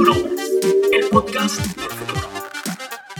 El 0.00 1.10
podcast 1.10 1.58
del 1.58 1.90
futuro. 1.90 2.28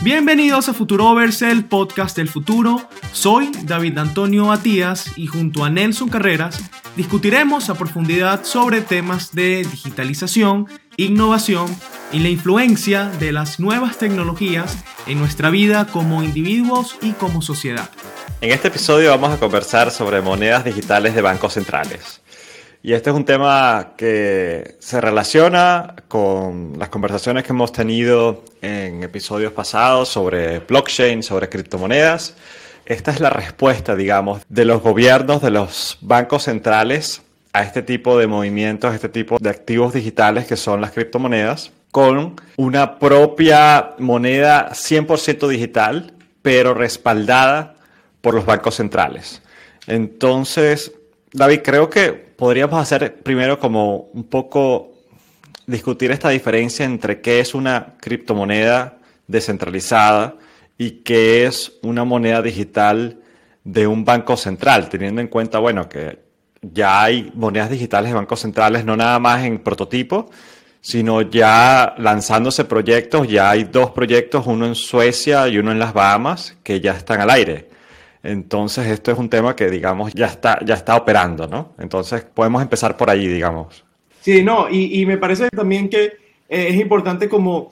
Bienvenidos 0.01 0.67
a 0.67 0.73
Futurovers, 0.73 1.43
el 1.43 1.63
podcast 1.65 2.17
del 2.17 2.27
futuro. 2.27 2.81
Soy 3.11 3.51
David 3.65 3.99
Antonio 3.99 4.45
Matías 4.45 5.15
y 5.15 5.27
junto 5.27 5.63
a 5.63 5.69
Nelson 5.69 6.09
Carreras 6.09 6.59
discutiremos 6.95 7.69
a 7.69 7.75
profundidad 7.75 8.45
sobre 8.45 8.81
temas 8.81 9.35
de 9.35 9.57
digitalización, 9.57 10.65
innovación 10.97 11.67
y 12.11 12.17
la 12.17 12.29
influencia 12.29 13.09
de 13.19 13.31
las 13.31 13.59
nuevas 13.59 13.99
tecnologías 13.99 14.75
en 15.05 15.19
nuestra 15.19 15.51
vida 15.51 15.85
como 15.85 16.23
individuos 16.23 16.97
y 17.03 17.11
como 17.11 17.43
sociedad. 17.43 17.91
En 18.41 18.49
este 18.49 18.69
episodio 18.69 19.11
vamos 19.11 19.31
a 19.31 19.39
conversar 19.39 19.91
sobre 19.91 20.19
monedas 20.21 20.65
digitales 20.65 21.13
de 21.13 21.21
bancos 21.21 21.53
centrales. 21.53 22.20
Y 22.83 22.93
este 22.93 23.11
es 23.11 23.15
un 23.15 23.25
tema 23.25 23.93
que 23.95 24.75
se 24.79 24.99
relaciona 24.99 25.95
con 26.07 26.73
las 26.79 26.89
conversaciones 26.89 27.43
que 27.43 27.51
hemos 27.51 27.71
tenido 27.71 28.43
en 28.61 29.03
episodios 29.03 29.53
pasados 29.53 30.09
sobre 30.09 30.59
blockchain, 30.59 31.21
sobre 31.21 31.47
criptomonedas. 31.47 32.35
Esta 32.87 33.11
es 33.11 33.19
la 33.19 33.29
respuesta, 33.29 33.95
digamos, 33.95 34.41
de 34.49 34.65
los 34.65 34.81
gobiernos, 34.81 35.43
de 35.43 35.51
los 35.51 35.99
bancos 36.01 36.43
centrales 36.43 37.21
a 37.53 37.61
este 37.61 37.83
tipo 37.83 38.17
de 38.17 38.25
movimientos, 38.25 38.91
a 38.91 38.95
este 38.95 39.09
tipo 39.09 39.37
de 39.39 39.49
activos 39.51 39.93
digitales 39.93 40.47
que 40.47 40.57
son 40.57 40.81
las 40.81 40.91
criptomonedas, 40.91 41.71
con 41.91 42.35
una 42.57 42.97
propia 42.97 43.91
moneda 43.99 44.71
100% 44.71 45.47
digital, 45.47 46.13
pero 46.41 46.73
respaldada 46.73 47.75
por 48.21 48.33
los 48.33 48.45
bancos 48.45 48.75
centrales. 48.75 49.43
Entonces, 49.85 50.93
David, 51.31 51.61
creo 51.63 51.89
que 51.91 52.30
podríamos 52.41 52.81
hacer 52.81 53.21
primero 53.21 53.59
como 53.59 54.09
un 54.15 54.23
poco 54.23 54.93
discutir 55.67 56.09
esta 56.09 56.29
diferencia 56.29 56.83
entre 56.83 57.21
qué 57.21 57.39
es 57.39 57.53
una 57.53 57.93
criptomoneda 57.99 58.97
descentralizada 59.27 60.37
y 60.75 61.03
qué 61.03 61.45
es 61.45 61.73
una 61.83 62.03
moneda 62.03 62.41
digital 62.41 63.19
de 63.63 63.85
un 63.85 64.03
banco 64.03 64.37
central, 64.37 64.89
teniendo 64.89 65.21
en 65.21 65.27
cuenta, 65.27 65.59
bueno, 65.59 65.87
que 65.87 66.17
ya 66.63 67.03
hay 67.03 67.31
monedas 67.35 67.69
digitales 67.69 68.09
de 68.09 68.15
bancos 68.15 68.39
centrales, 68.39 68.85
no 68.85 68.97
nada 68.97 69.19
más 69.19 69.45
en 69.45 69.59
prototipo, 69.59 70.31
sino 70.81 71.21
ya 71.21 71.93
lanzándose 71.99 72.65
proyectos, 72.65 73.27
ya 73.27 73.51
hay 73.51 73.65
dos 73.65 73.91
proyectos, 73.91 74.47
uno 74.47 74.65
en 74.65 74.73
Suecia 74.73 75.47
y 75.47 75.59
uno 75.59 75.71
en 75.71 75.77
las 75.77 75.93
Bahamas, 75.93 76.57
que 76.63 76.81
ya 76.81 76.93
están 76.93 77.21
al 77.21 77.29
aire. 77.29 77.70
Entonces, 78.23 78.87
esto 78.87 79.11
es 79.11 79.17
un 79.17 79.29
tema 79.29 79.55
que, 79.55 79.69
digamos, 79.69 80.13
ya 80.13 80.27
está, 80.27 80.59
ya 80.63 80.75
está 80.75 80.95
operando, 80.95 81.47
¿no? 81.47 81.73
Entonces, 81.79 82.23
podemos 82.23 82.61
empezar 82.61 82.95
por 82.95 83.09
ahí, 83.09 83.27
digamos. 83.27 83.83
Sí, 84.21 84.43
no, 84.43 84.69
y, 84.69 85.03
me 85.07 85.17
parece 85.17 85.49
también 85.49 85.89
que 85.89 86.03
eh, 86.03 86.67
es 86.69 86.75
importante 86.75 87.27
como 87.27 87.71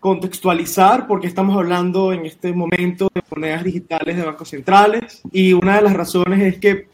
contextualizar 0.00 1.06
porque 1.06 1.26
estamos 1.26 1.56
hablando 1.56 2.12
en 2.12 2.26
este 2.26 2.52
momento 2.52 3.08
de 3.14 3.22
monedas 3.30 3.64
digitales 3.64 4.16
de 4.16 4.24
bancos 4.24 4.48
centrales 4.48 5.22
y 5.32 5.52
una 5.52 5.76
de 5.76 5.82
las 5.82 5.94
razones 5.94 6.40
es 6.40 6.58
que 6.58 6.86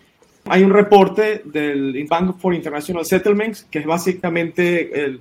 hay 0.46 0.62
un 0.62 0.70
reporte 0.70 1.42
del 1.44 2.06
Bank 2.08 2.38
for 2.38 2.54
International 2.54 3.04
Settlements 3.04 3.66
que 3.70 3.80
es 3.80 3.86
básicamente 3.86 5.20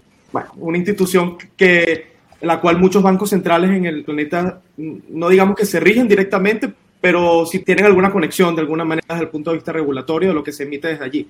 una 0.55 0.77
institución 0.77 1.37
que 1.57 2.13
la 2.41 2.59
cual 2.61 2.79
muchos 2.79 3.03
bancos 3.03 3.29
centrales 3.29 3.71
en 3.71 3.85
el 3.85 4.03
planeta 4.03 4.61
no 4.77 5.27
digamos 5.27 5.57
que 5.57 5.65
se 5.65 5.81
rigen 5.81 6.07
directamente 6.07 6.71
pero 7.03 7.45
si 7.45 7.59
tienen 7.59 7.83
alguna 7.83 8.09
conexión 8.09 8.55
de 8.55 8.61
alguna 8.61 8.85
manera 8.85 9.05
desde 9.09 9.23
el 9.23 9.29
punto 9.29 9.49
de 9.49 9.57
vista 9.57 9.73
regulatorio 9.73 10.29
de 10.29 10.35
lo 10.35 10.41
que 10.41 10.53
se 10.53 10.63
emite 10.63 10.87
desde 10.87 11.03
allí. 11.03 11.27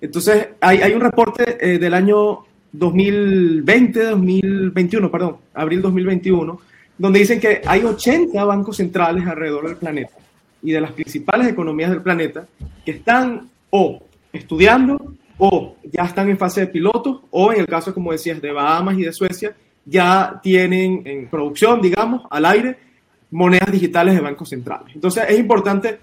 Entonces, 0.00 0.48
hay, 0.62 0.94
un 0.94 1.02
reporte 1.02 1.58
eh, 1.60 1.78
del 1.78 1.92
año 1.92 2.38
2020, 2.72 4.02
2021, 4.02 5.10
perdón, 5.10 5.36
abril 5.52 5.82
2021, 5.82 6.58
donde 6.96 7.18
dicen 7.18 7.38
que 7.38 7.60
hay 7.66 7.84
80 7.84 8.42
bancos 8.46 8.78
centrales 8.78 9.26
alrededor 9.26 9.66
del 9.68 9.76
planeta 9.76 10.14
y 10.62 10.72
de 10.72 10.80
las 10.80 10.92
principales 10.92 11.48
economías 11.48 11.90
del 11.90 12.00
planeta 12.00 12.46
que 12.82 12.92
están 12.92 13.50
o 13.68 14.02
estudiando 14.32 15.16
o 15.36 15.76
ya 15.92 16.04
están 16.04 16.30
en 16.30 16.38
fase 16.38 16.62
de 16.62 16.66
piloto 16.68 17.24
o 17.30 17.52
en 17.52 17.60
el 17.60 17.66
caso, 17.66 17.92
como 17.92 18.12
decías, 18.12 18.40
de 18.40 18.52
Bahamas 18.52 18.96
y 18.96 19.02
de 19.02 19.12
Suecia, 19.12 19.54
ya 19.84 20.40
tienen 20.42 21.02
en 21.04 21.28
producción, 21.28 21.82
digamos, 21.82 22.22
al 22.30 22.46
aire 22.46 22.89
monedas 23.30 23.70
digitales 23.70 24.14
de 24.14 24.20
bancos 24.20 24.48
centrales. 24.48 24.94
Entonces 24.94 25.24
es 25.28 25.38
importante 25.38 25.98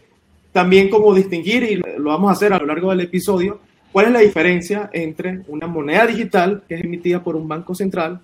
también 0.51 0.89
como 0.89 1.13
distinguir, 1.13 1.63
y 1.63 1.75
lo 1.75 2.09
vamos 2.09 2.29
a 2.29 2.33
hacer 2.33 2.53
a 2.53 2.59
lo 2.59 2.65
largo 2.65 2.89
del 2.89 3.01
episodio, 3.01 3.59
cuál 3.91 4.07
es 4.07 4.11
la 4.11 4.19
diferencia 4.19 4.89
entre 4.93 5.41
una 5.47 5.67
moneda 5.67 6.07
digital 6.07 6.63
que 6.67 6.75
es 6.75 6.83
emitida 6.83 7.23
por 7.23 7.35
un 7.35 7.47
banco 7.47 7.75
central 7.75 8.19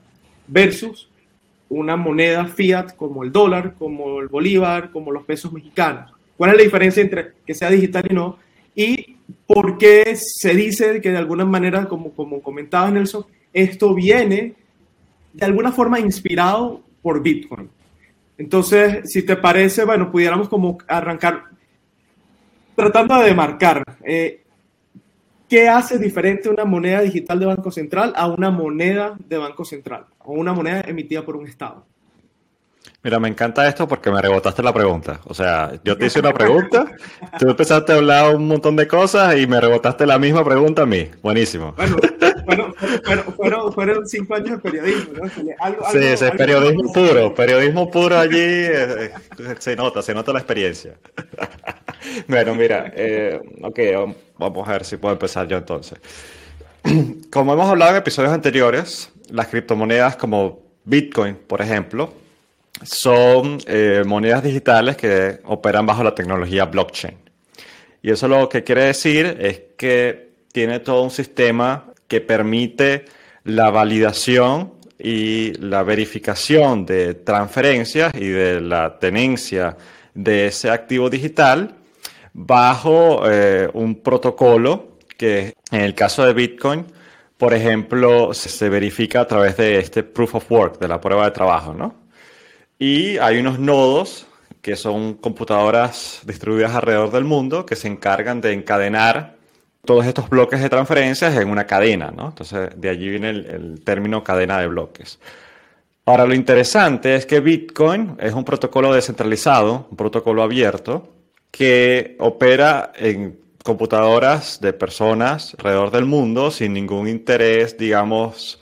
versus 0.48 1.10
una 1.70 1.96
moneda 1.96 2.46
fiat 2.46 2.96
como 2.96 3.24
el 3.24 3.32
dólar, 3.32 3.76
como 3.78 4.20
el 4.20 4.28
bolívar, 4.28 4.92
como 4.92 5.12
los 5.12 5.24
pesos 5.24 5.52
mexicanos. 5.52 6.12
¿Cuál 6.38 6.52
es 6.52 6.58
la 6.58 6.64
diferencia 6.64 7.02
entre 7.02 7.32
que 7.46 7.54
sea 7.54 7.70
digital 7.70 8.04
y 8.10 8.14
no? 8.14 8.38
Y 8.76 9.18
por 9.46 9.78
qué 9.78 10.16
se 10.16 10.54
dice 10.56 11.02
que 11.02 11.12
de 11.12 11.18
alguna 11.18 11.46
manera, 11.46 11.88
como, 11.88 12.12
como 12.12 12.42
comentaba 12.42 12.90
Nelson, 12.90 13.26
esto 13.54 13.94
viene 13.94 14.54
de 15.34 15.46
alguna 15.46 15.72
forma 15.72 16.00
inspirado 16.00 16.82
por 17.02 17.22
Bitcoin. 17.22 17.70
Entonces, 18.44 19.10
si 19.10 19.24
te 19.24 19.38
parece, 19.38 19.86
bueno, 19.86 20.12
pudiéramos 20.12 20.50
como 20.50 20.78
arrancar 20.90 21.46
tratando 22.76 23.18
de 23.20 23.28
demarcar 23.28 23.86
eh, 24.04 24.44
qué 25.48 25.70
hace 25.70 25.98
diferente 25.98 26.50
una 26.50 26.66
moneda 26.66 27.00
digital 27.00 27.40
de 27.40 27.46
Banco 27.46 27.72
Central 27.72 28.12
a 28.18 28.28
una 28.28 28.52
moneda 28.52 29.16
de 29.18 29.38
Banco 29.38 29.64
Central 29.64 30.08
o 30.26 30.34
una 30.34 30.52
moneda 30.52 30.82
emitida 30.86 31.24
por 31.24 31.38
un 31.38 31.48
Estado. 31.48 31.86
Mira, 33.02 33.18
me 33.18 33.30
encanta 33.30 33.66
esto 33.66 33.88
porque 33.88 34.12
me 34.12 34.22
rebotaste 34.22 34.62
la 34.62 34.74
pregunta. 34.74 35.22
O 35.24 35.34
sea, 35.34 35.72
yo 35.86 35.98
te 35.98 36.08
hice 36.08 36.20
una 36.20 36.34
pregunta, 36.42 36.92
tú 37.40 37.50
empezaste 37.50 37.94
a 37.94 37.96
hablar 37.96 38.36
un 38.36 38.46
montón 38.46 38.76
de 38.76 38.90
cosas 38.90 39.38
y 39.38 39.48
me 39.48 39.62
rebotaste 39.62 40.06
la 40.06 40.20
misma 40.20 40.44
pregunta 40.44 40.82
a 40.82 40.86
mí. 40.86 41.10
Buenísimo. 41.22 41.76
Bueno, 42.46 42.63
fueron, 43.36 43.74
fueron, 43.74 44.08
cinco 44.08 44.36
años 44.36 44.52
de 44.52 44.58
periodismo, 44.58 45.14
¿no? 45.22 45.30
sí, 45.30 45.98
ese 45.98 46.28
es 46.28 46.32
periodismo 46.32 46.92
puro, 46.92 47.34
periodismo 47.34 47.90
puro 47.90 48.18
allí, 48.18 48.38
eh, 48.38 49.12
eh, 49.40 49.56
se 49.60 49.76
nota, 49.76 50.02
se 50.02 50.14
nota 50.14 50.34
la 50.34 50.40
experiencia. 50.40 50.96
bueno, 52.28 52.56
mira, 52.56 52.92
eh, 52.96 53.42
ok, 53.62 53.80
vamos 54.38 54.68
a 54.68 54.72
ver 54.72 54.86
si 54.86 54.98
puedo 54.98 55.14
empezar 55.14 55.48
yo 55.48 55.58
entonces. 55.58 56.00
Como 57.32 57.54
hemos 57.54 57.70
hablado 57.70 57.92
en 57.92 57.98
episodios 57.98 58.34
anteriores, 58.34 59.12
las 59.30 59.48
criptomonedas 59.48 60.16
como 60.16 60.60
Bitcoin, 60.86 61.36
por 61.36 61.62
ejemplo, 61.62 62.14
son 62.84 63.60
eh, 63.66 64.04
monedas 64.06 64.44
digitales 64.44 64.98
que 64.98 65.40
operan 65.46 65.86
bajo 65.86 66.04
la 66.04 66.14
tecnología 66.14 66.66
blockchain. 66.66 67.18
Y 68.02 68.12
eso 68.12 68.28
lo 68.28 68.50
que 68.50 68.64
quiere 68.64 68.84
decir 68.84 69.38
es 69.40 69.62
que 69.78 70.34
tiene 70.52 70.80
todo 70.80 71.04
un 71.04 71.12
sistema 71.12 71.86
que 72.08 72.22
permite 72.22 73.06
la 73.44 73.70
validación 73.70 74.74
y 75.00 75.54
la 75.60 75.84
verificación 75.84 76.86
de 76.86 77.14
transferencias 77.14 78.14
y 78.16 78.28
de 78.28 78.62
la 78.62 79.00
tenencia 79.00 79.76
de 80.14 80.48
ese 80.48 80.70
activo 80.70 81.10
digital 81.10 81.76
bajo 82.34 83.30
eh, 83.30 83.70
un 83.74 84.02
protocolo 84.02 84.98
que 85.18 85.54
en 85.72 85.82
el 85.82 85.94
caso 85.96 86.26
de 86.26 86.34
Bitcoin, 86.34 86.86
por 87.38 87.54
ejemplo, 87.54 88.34
se 88.34 88.70
verifica 88.70 89.22
a 89.22 89.28
través 89.28 89.58
de 89.58 89.78
este 89.80 90.04
proof 90.04 90.36
of 90.36 90.52
work, 90.52 90.80
de 90.80 90.88
la 90.88 91.00
prueba 91.00 91.26
de 91.26 91.32
trabajo, 91.32 91.74
¿no? 91.74 91.96
Y 92.80 93.18
hay 93.18 93.40
unos 93.40 93.60
nodos 93.60 94.26
que 94.62 94.76
son 94.76 95.16
computadoras 95.16 96.22
distribuidas 96.26 96.74
alrededor 96.74 97.12
del 97.12 97.26
mundo 97.26 97.66
que 97.66 97.76
se 97.76 97.88
encargan 97.88 98.42
de 98.42 98.54
encadenar 98.54 99.36
todos 99.86 100.06
estos 100.06 100.30
bloques 100.30 100.62
de 100.62 100.70
transferencias 100.70 101.36
en 101.36 101.50
una 101.50 101.66
cadena, 101.66 102.12
¿no? 102.12 102.30
Entonces, 102.30 102.70
de 102.76 102.90
allí 102.90 103.10
viene 103.10 103.30
el, 103.30 103.82
término 103.84 104.24
cadena 104.24 104.60
de 104.60 104.68
bloques. 104.68 105.20
Ahora, 106.06 106.26
lo 106.26 106.34
interesante 106.34 107.16
es 107.16 107.26
que 107.26 107.40
Bitcoin 107.40 108.18
es 108.20 108.34
un 108.34 108.46
protocolo 108.46 108.94
descentralizado, 108.94 109.88
un 109.90 109.98
protocolo 109.98 110.44
abierto, 110.44 111.10
que 111.52 112.16
opera 112.20 112.92
en 112.96 113.40
computadoras 113.64 114.60
de 114.60 114.74
personas 114.74 115.56
alrededor 115.58 115.92
del 115.92 116.06
mundo 116.06 116.52
sin 116.52 116.74
ningún 116.74 117.08
interés, 117.08 117.78
digamos, 117.78 118.60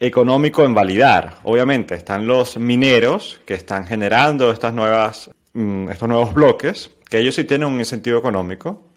económico 0.00 0.64
en 0.64 0.74
validar. 0.74 1.38
Obviamente 1.44 1.94
están 1.94 2.26
los 2.26 2.56
mineros 2.56 3.40
que 3.44 3.54
están 3.54 3.86
generando 3.86 4.50
estas 4.50 4.72
nuevas, 4.72 5.30
mm, 5.52 5.90
estos 5.90 6.08
nuevos 6.08 6.34
bloques, 6.34 6.90
que 7.08 7.18
ellos 7.18 7.34
sí 7.34 7.44
tienen 7.44 7.68
un 7.68 7.78
incentivo 7.78 8.18
económico, 8.18 8.91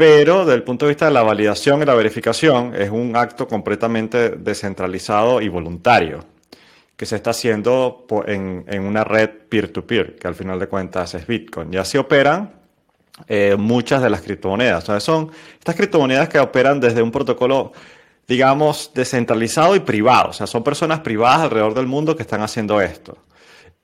pero 0.00 0.46
desde 0.46 0.54
el 0.54 0.62
punto 0.62 0.86
de 0.86 0.92
vista 0.92 1.04
de 1.04 1.10
la 1.10 1.22
validación 1.22 1.82
y 1.82 1.84
la 1.84 1.92
verificación 1.92 2.74
es 2.74 2.88
un 2.88 3.14
acto 3.16 3.46
completamente 3.46 4.30
descentralizado 4.30 5.42
y 5.42 5.50
voluntario 5.50 6.24
que 6.96 7.04
se 7.04 7.16
está 7.16 7.32
haciendo 7.32 8.06
en, 8.26 8.64
una 8.82 9.04
red 9.04 9.28
peer-to-peer, 9.50 10.16
que 10.16 10.26
al 10.26 10.34
final 10.34 10.58
de 10.58 10.68
cuentas 10.68 11.12
es 11.12 11.26
Bitcoin. 11.26 11.74
Y 11.74 11.76
así 11.76 11.98
operan 11.98 12.50
eh, 13.28 13.56
muchas 13.58 14.00
de 14.00 14.08
las 14.08 14.22
criptomonedas. 14.22 14.84
son 15.02 15.30
estas 15.58 15.74
criptomonedas 15.74 16.30
que 16.30 16.38
operan 16.38 16.80
desde 16.80 17.02
un 17.02 17.10
protocolo 17.10 17.72
digamos, 18.26 18.92
descentralizado 18.94 19.76
y 19.76 19.80
privado. 19.80 20.30
O 20.30 20.32
sea, 20.32 20.46
son 20.46 20.64
personas 20.64 21.00
privadas 21.00 21.40
alrededor 21.40 21.74
del 21.74 21.86
mundo 21.86 22.16
que 22.16 22.22
están 22.22 22.40
haciendo 22.40 22.80
esto. 22.80 23.18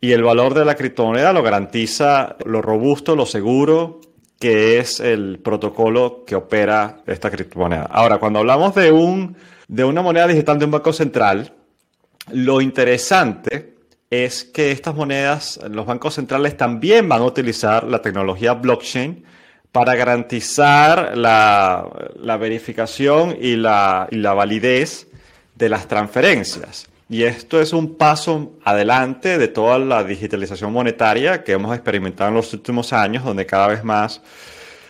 Y 0.00 0.12
el 0.12 0.22
valor 0.22 0.54
de 0.54 0.64
la 0.64 0.76
criptomoneda 0.76 1.34
lo 1.34 1.42
garantiza 1.42 2.36
lo 2.46 2.62
robusto, 2.62 3.14
lo 3.14 3.26
seguro 3.26 4.00
que 4.38 4.78
es 4.78 5.00
el 5.00 5.38
protocolo 5.42 6.24
que 6.26 6.34
opera 6.34 6.98
esta 7.06 7.30
criptomoneda. 7.30 7.88
Ahora, 7.90 8.18
cuando 8.18 8.40
hablamos 8.40 8.74
de, 8.74 8.92
un, 8.92 9.36
de 9.68 9.84
una 9.84 10.02
moneda 10.02 10.26
digital 10.26 10.58
de 10.58 10.64
un 10.66 10.70
banco 10.70 10.92
central, 10.92 11.54
lo 12.30 12.60
interesante 12.60 13.76
es 14.10 14.44
que 14.44 14.72
estas 14.72 14.94
monedas, 14.94 15.60
los 15.70 15.86
bancos 15.86 16.14
centrales 16.14 16.56
también 16.56 17.08
van 17.08 17.22
a 17.22 17.24
utilizar 17.24 17.84
la 17.84 18.02
tecnología 18.02 18.52
blockchain 18.52 19.24
para 19.72 19.94
garantizar 19.94 21.16
la, 21.16 22.36
verificación 22.38 23.36
y 23.40 23.56
la, 23.56 24.08
y 24.10 24.16
la 24.16 24.32
validez 24.32 25.08
de 25.54 25.68
las 25.68 25.88
transferencias. 25.88 26.88
Y 27.08 27.22
esto 27.22 27.60
es 27.60 27.72
un 27.72 27.96
paso 27.96 28.54
adelante 28.64 29.38
de 29.38 29.46
toda 29.46 29.78
la 29.78 30.02
digitalización 30.02 30.72
monetaria 30.72 31.44
que 31.44 31.52
hemos 31.52 31.74
experimentado 31.74 32.30
en 32.30 32.36
los 32.36 32.52
últimos 32.52 32.92
años, 32.92 33.24
donde 33.24 33.46
cada 33.46 33.68
vez 33.68 33.84
más 33.84 34.20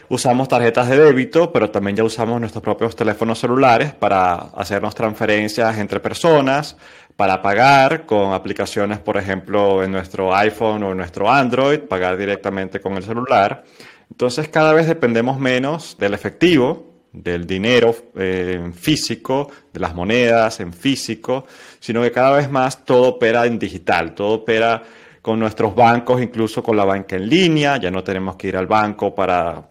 usamos 0.09 0.49
tarjetas 0.49 0.89
de 0.89 0.99
débito, 0.99 1.53
pero 1.53 1.71
también 1.71 1.97
ya 1.97 2.05
usamos 2.05 2.41
nuestros 2.41 2.63
propios 2.63 2.97
teléfonos 2.97 3.39
celulares 3.39 3.93
para 3.93 4.35
hacernos 4.35 4.95
transferencias 4.95 5.77
entre 5.77 6.01
personas, 6.01 6.77
para 7.17 7.43
pagar 7.43 8.07
con 8.07 8.33
aplicaciones, 8.33 8.99
por 8.99 9.19
ejemplo, 9.19 9.83
en 9.83 9.93
nuestro 9.93 10.35
iPhone 10.35 10.85
o 10.85 10.93
en 10.93 10.97
nuestro 10.97 11.31
Android, 11.31 11.81
pagar 11.81 12.17
directamente 12.17 12.81
con 12.81 12.95
el 12.97 13.03
celular. 13.03 13.65
Entonces 14.11 14.49
cada 14.49 14.73
vez 14.73 14.87
dependemos 14.87 15.39
menos 15.39 15.97
del 15.99 16.15
efectivo, 16.15 16.95
del 17.13 17.47
dinero 17.47 17.95
eh, 18.17 18.71
físico, 18.75 19.51
de 19.73 19.81
las 19.81 19.95
monedas 19.95 20.61
en 20.61 20.73
físico, 20.73 21.47
sino 21.81 22.03
que 22.03 22.13
cada 22.13 22.37
vez 22.37 22.51
más 22.51 22.85
todo 22.85 23.09
opera 23.09 23.47
en 23.47 23.59
digital, 23.59 24.15
todo 24.15 24.35
opera 24.35 24.83
con 25.23 25.41
nuestros 25.41 25.75
bancos, 25.75 26.23
incluso 26.23 26.63
con 26.63 26.77
la 26.77 26.85
banca 26.85 27.17
en 27.17 27.29
línea, 27.29 27.79
ya 27.79 27.91
no 27.91 28.05
tenemos 28.05 28.37
que 28.37 28.49
ir 28.49 28.57
al 28.57 28.67
banco 28.67 29.15
para 29.15 29.69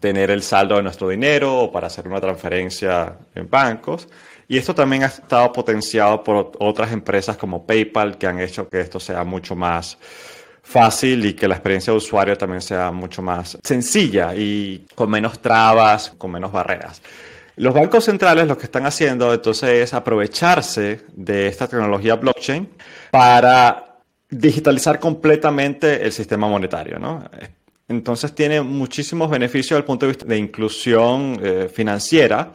tener 0.00 0.30
el 0.30 0.42
saldo 0.42 0.76
de 0.76 0.82
nuestro 0.82 1.08
dinero 1.08 1.56
o 1.60 1.70
para 1.70 1.86
hacer 1.86 2.08
una 2.08 2.20
transferencia 2.20 3.16
en 3.34 3.48
bancos. 3.48 4.08
Y 4.48 4.58
esto 4.58 4.74
también 4.74 5.04
ha 5.04 5.06
estado 5.06 5.52
potenciado 5.52 6.24
por 6.24 6.52
otras 6.58 6.90
empresas 6.90 7.36
como 7.36 7.64
PayPal 7.64 8.18
que 8.18 8.26
han 8.26 8.40
hecho 8.40 8.68
que 8.68 8.80
esto 8.80 8.98
sea 8.98 9.22
mucho 9.22 9.54
más 9.54 9.96
fácil 10.62 11.24
y 11.24 11.34
que 11.34 11.46
la 11.46 11.54
experiencia 11.54 11.92
de 11.92 11.98
usuario 11.98 12.36
también 12.36 12.60
sea 12.60 12.90
mucho 12.90 13.22
más 13.22 13.58
sencilla 13.62 14.34
y 14.34 14.86
con 14.94 15.10
menos 15.10 15.40
trabas, 15.40 16.14
con 16.18 16.32
menos 16.32 16.50
barreras. 16.50 17.00
Los 17.60 17.74
bancos 17.74 18.06
centrales 18.06 18.48
lo 18.48 18.56
que 18.56 18.64
están 18.64 18.86
haciendo 18.86 19.34
entonces 19.34 19.68
es 19.68 19.92
aprovecharse 19.92 21.02
de 21.12 21.46
esta 21.46 21.68
tecnología 21.68 22.14
blockchain 22.14 22.66
para 23.10 23.98
digitalizar 24.30 24.98
completamente 24.98 26.02
el 26.02 26.10
sistema 26.10 26.48
monetario. 26.48 26.98
¿no? 26.98 27.22
Entonces 27.86 28.34
tiene 28.34 28.62
muchísimos 28.62 29.28
beneficios 29.28 29.72
desde 29.72 29.80
el 29.80 29.84
punto 29.84 30.06
de 30.06 30.12
vista 30.12 30.24
de 30.24 30.38
inclusión 30.38 31.38
eh, 31.42 31.70
financiera 31.70 32.50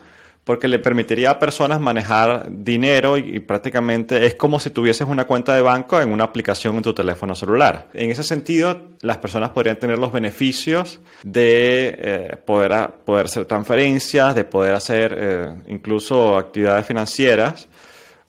porque 0.46 0.68
le 0.68 0.78
permitiría 0.78 1.32
a 1.32 1.40
personas 1.40 1.82
manejar 1.82 2.46
dinero 2.50 3.18
y, 3.18 3.40
prácticamente 3.40 4.28
es 4.28 4.36
como 4.36 4.60
si 4.60 4.70
tuvieses 4.70 5.08
una 5.08 5.26
cuenta 5.26 5.56
de 5.56 5.62
banco 5.62 6.00
en 6.00 6.12
una 6.12 6.24
aplicación 6.24 6.78
en 6.78 6.84
tu 6.84 6.94
teléfono 6.94 7.36
celular. 7.36 7.88
En 7.94 8.12
ese 8.12 8.24
sentido, 8.24 8.90
las 9.02 9.18
personas 9.18 9.50
podrían 9.50 9.78
tener 9.78 9.98
los 9.98 10.12
beneficios 10.12 11.02
de 11.24 11.96
eh, 11.98 12.38
poder, 12.46 12.74
hacer 12.74 13.46
transferencias, 13.46 14.36
de 14.36 14.44
poder 14.44 14.76
hacer 14.76 15.16
eh, 15.18 15.56
incluso 15.68 16.38
actividades 16.38 16.86
financieras 16.86 17.68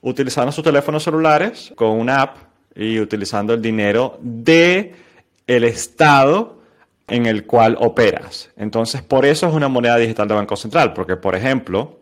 utilizando 0.01 0.51
sus 0.51 0.63
teléfonos 0.63 1.03
celulares 1.03 1.71
con 1.75 1.89
una 1.89 2.21
app 2.21 2.37
y 2.75 2.99
utilizando 2.99 3.53
el 3.53 3.61
dinero 3.61 4.17
de 4.21 4.93
el 5.45 5.63
Estado 5.63 6.57
en 7.07 7.25
el 7.25 7.45
cual 7.45 7.77
operas. 7.79 8.49
Entonces, 8.57 9.01
por 9.01 9.25
eso 9.25 9.47
es 9.47 9.53
una 9.53 9.67
moneda 9.67 9.97
digital 9.97 10.27
de 10.27 10.33
Banco 10.35 10.55
Central, 10.55 10.93
porque, 10.93 11.15
por 11.15 11.35
ejemplo, 11.35 11.99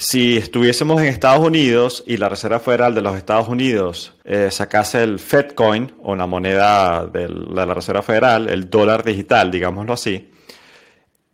si 0.00 0.38
estuviésemos 0.38 0.98
en 1.02 1.08
Estados 1.08 1.46
Unidos 1.46 2.02
y 2.06 2.16
la 2.16 2.30
Reserva 2.30 2.58
Federal 2.58 2.94
de 2.94 3.02
los 3.02 3.18
Estados 3.18 3.48
Unidos 3.48 4.14
eh, 4.24 4.48
sacase 4.50 5.02
el 5.02 5.18
FedCoin 5.18 5.92
o 6.02 6.16
la 6.16 6.26
moneda 6.26 7.04
de 7.04 7.28
la 7.28 7.66
Reserva 7.66 8.00
Federal, 8.00 8.48
el 8.48 8.70
dólar 8.70 9.04
digital, 9.04 9.50
digámoslo 9.50 9.92
así, 9.92 10.30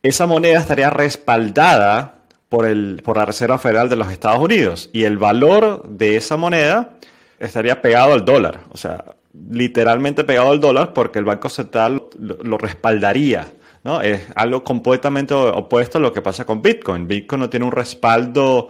esa 0.03 0.27
moneda 0.27 0.59
estaría 0.59 0.91
respaldada 0.91 2.25
por, 2.49 2.67
el, 2.67 3.03
por 3.05 3.19
la 3.19 3.25
Reserva 3.25 3.57
Federal 3.61 3.89
de 3.89 3.95
los 3.95 4.11
Estados 4.11 4.41
Unidos 4.41 4.91
y 4.93 5.05
el 5.05 5.17
valor 5.17 5.89
de 5.89 6.17
esa 6.17 6.37
moneda 6.37 6.95
estaría 7.39 7.81
pegado 7.81 8.15
al 8.15 8.25
dólar, 8.25 8.63
o 8.71 8.77
sea, 8.77 9.05
literalmente 9.49 10.25
pegado 10.25 10.51
al 10.51 10.59
dólar 10.59 10.93
porque 10.93 11.21
el 11.21 11.25
Banco 11.25 11.49
Central 11.51 12.03
lo 12.19 12.59
respaldaría. 12.59 13.47
Es 14.03 14.27
algo 14.35 14.65
completamente 14.65 15.33
opuesto 15.33 15.99
a 15.99 16.01
lo 16.01 16.13
que 16.13 16.23
pasa 16.23 16.45
con 16.45 16.61
Bitcoin. 16.61 17.07
Bitcoin 17.07 17.41
no 17.41 17.51
tiene 17.51 17.67
un 17.67 17.73
respaldo 17.73 18.69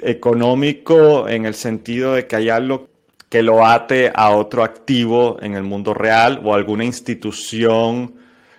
económico 0.00 1.28
en 1.28 1.46
el 1.46 1.54
sentido 1.54 2.14
de 2.14 2.26
que 2.26 2.36
hay 2.36 2.48
algo 2.48 2.88
que 3.28 3.42
lo 3.42 3.64
ate 3.64 4.10
a 4.14 4.30
otro 4.30 4.64
activo 4.64 5.36
en 5.40 5.54
el 5.54 5.62
mundo 5.62 5.94
real 5.94 6.40
o 6.44 6.54
alguna 6.54 6.84
institución 6.84 8.14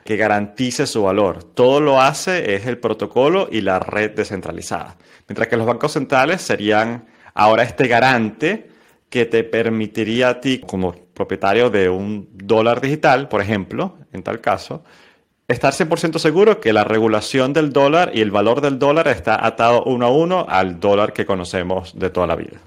que 0.05 0.15
garantice 0.15 0.87
su 0.87 1.03
valor. 1.03 1.43
Todo 1.43 1.79
lo 1.79 2.01
hace 2.01 2.55
es 2.55 2.65
el 2.65 2.77
protocolo 2.77 3.47
y 3.51 3.61
la 3.61 3.79
red 3.79 4.11
descentralizada. 4.11 4.95
Mientras 5.27 5.47
que 5.47 5.57
los 5.57 5.67
bancos 5.67 5.93
centrales 5.93 6.41
serían 6.41 7.05
ahora 7.33 7.63
este 7.63 7.87
garante 7.87 8.69
que 9.09 9.25
te 9.25 9.43
permitiría 9.43 10.29
a 10.29 10.39
ti 10.39 10.59
como 10.59 10.93
propietario 11.13 11.69
de 11.69 11.89
un 11.89 12.29
dólar 12.33 12.79
digital, 12.79 13.27
por 13.27 13.41
ejemplo, 13.41 13.97
en 14.13 14.23
tal 14.23 14.39
caso, 14.39 14.83
estar 15.49 15.73
100% 15.73 16.19
seguro 16.19 16.61
que 16.61 16.71
la 16.71 16.83
regulación 16.83 17.53
del 17.53 17.73
dólar 17.73 18.11
y 18.13 18.21
el 18.21 18.29
valor 18.29 18.61
del 18.61 18.77
dólar 18.77 19.07
está 19.07 19.45
atado 19.45 19.83
uno 19.83 20.05
a 20.05 20.11
uno 20.11 20.45
al 20.47 20.79
dólar 20.79 21.11
que 21.11 21.25
conocemos 21.25 21.97
de 21.97 22.11
toda 22.11 22.27
la 22.27 22.35
vida. 22.35 22.57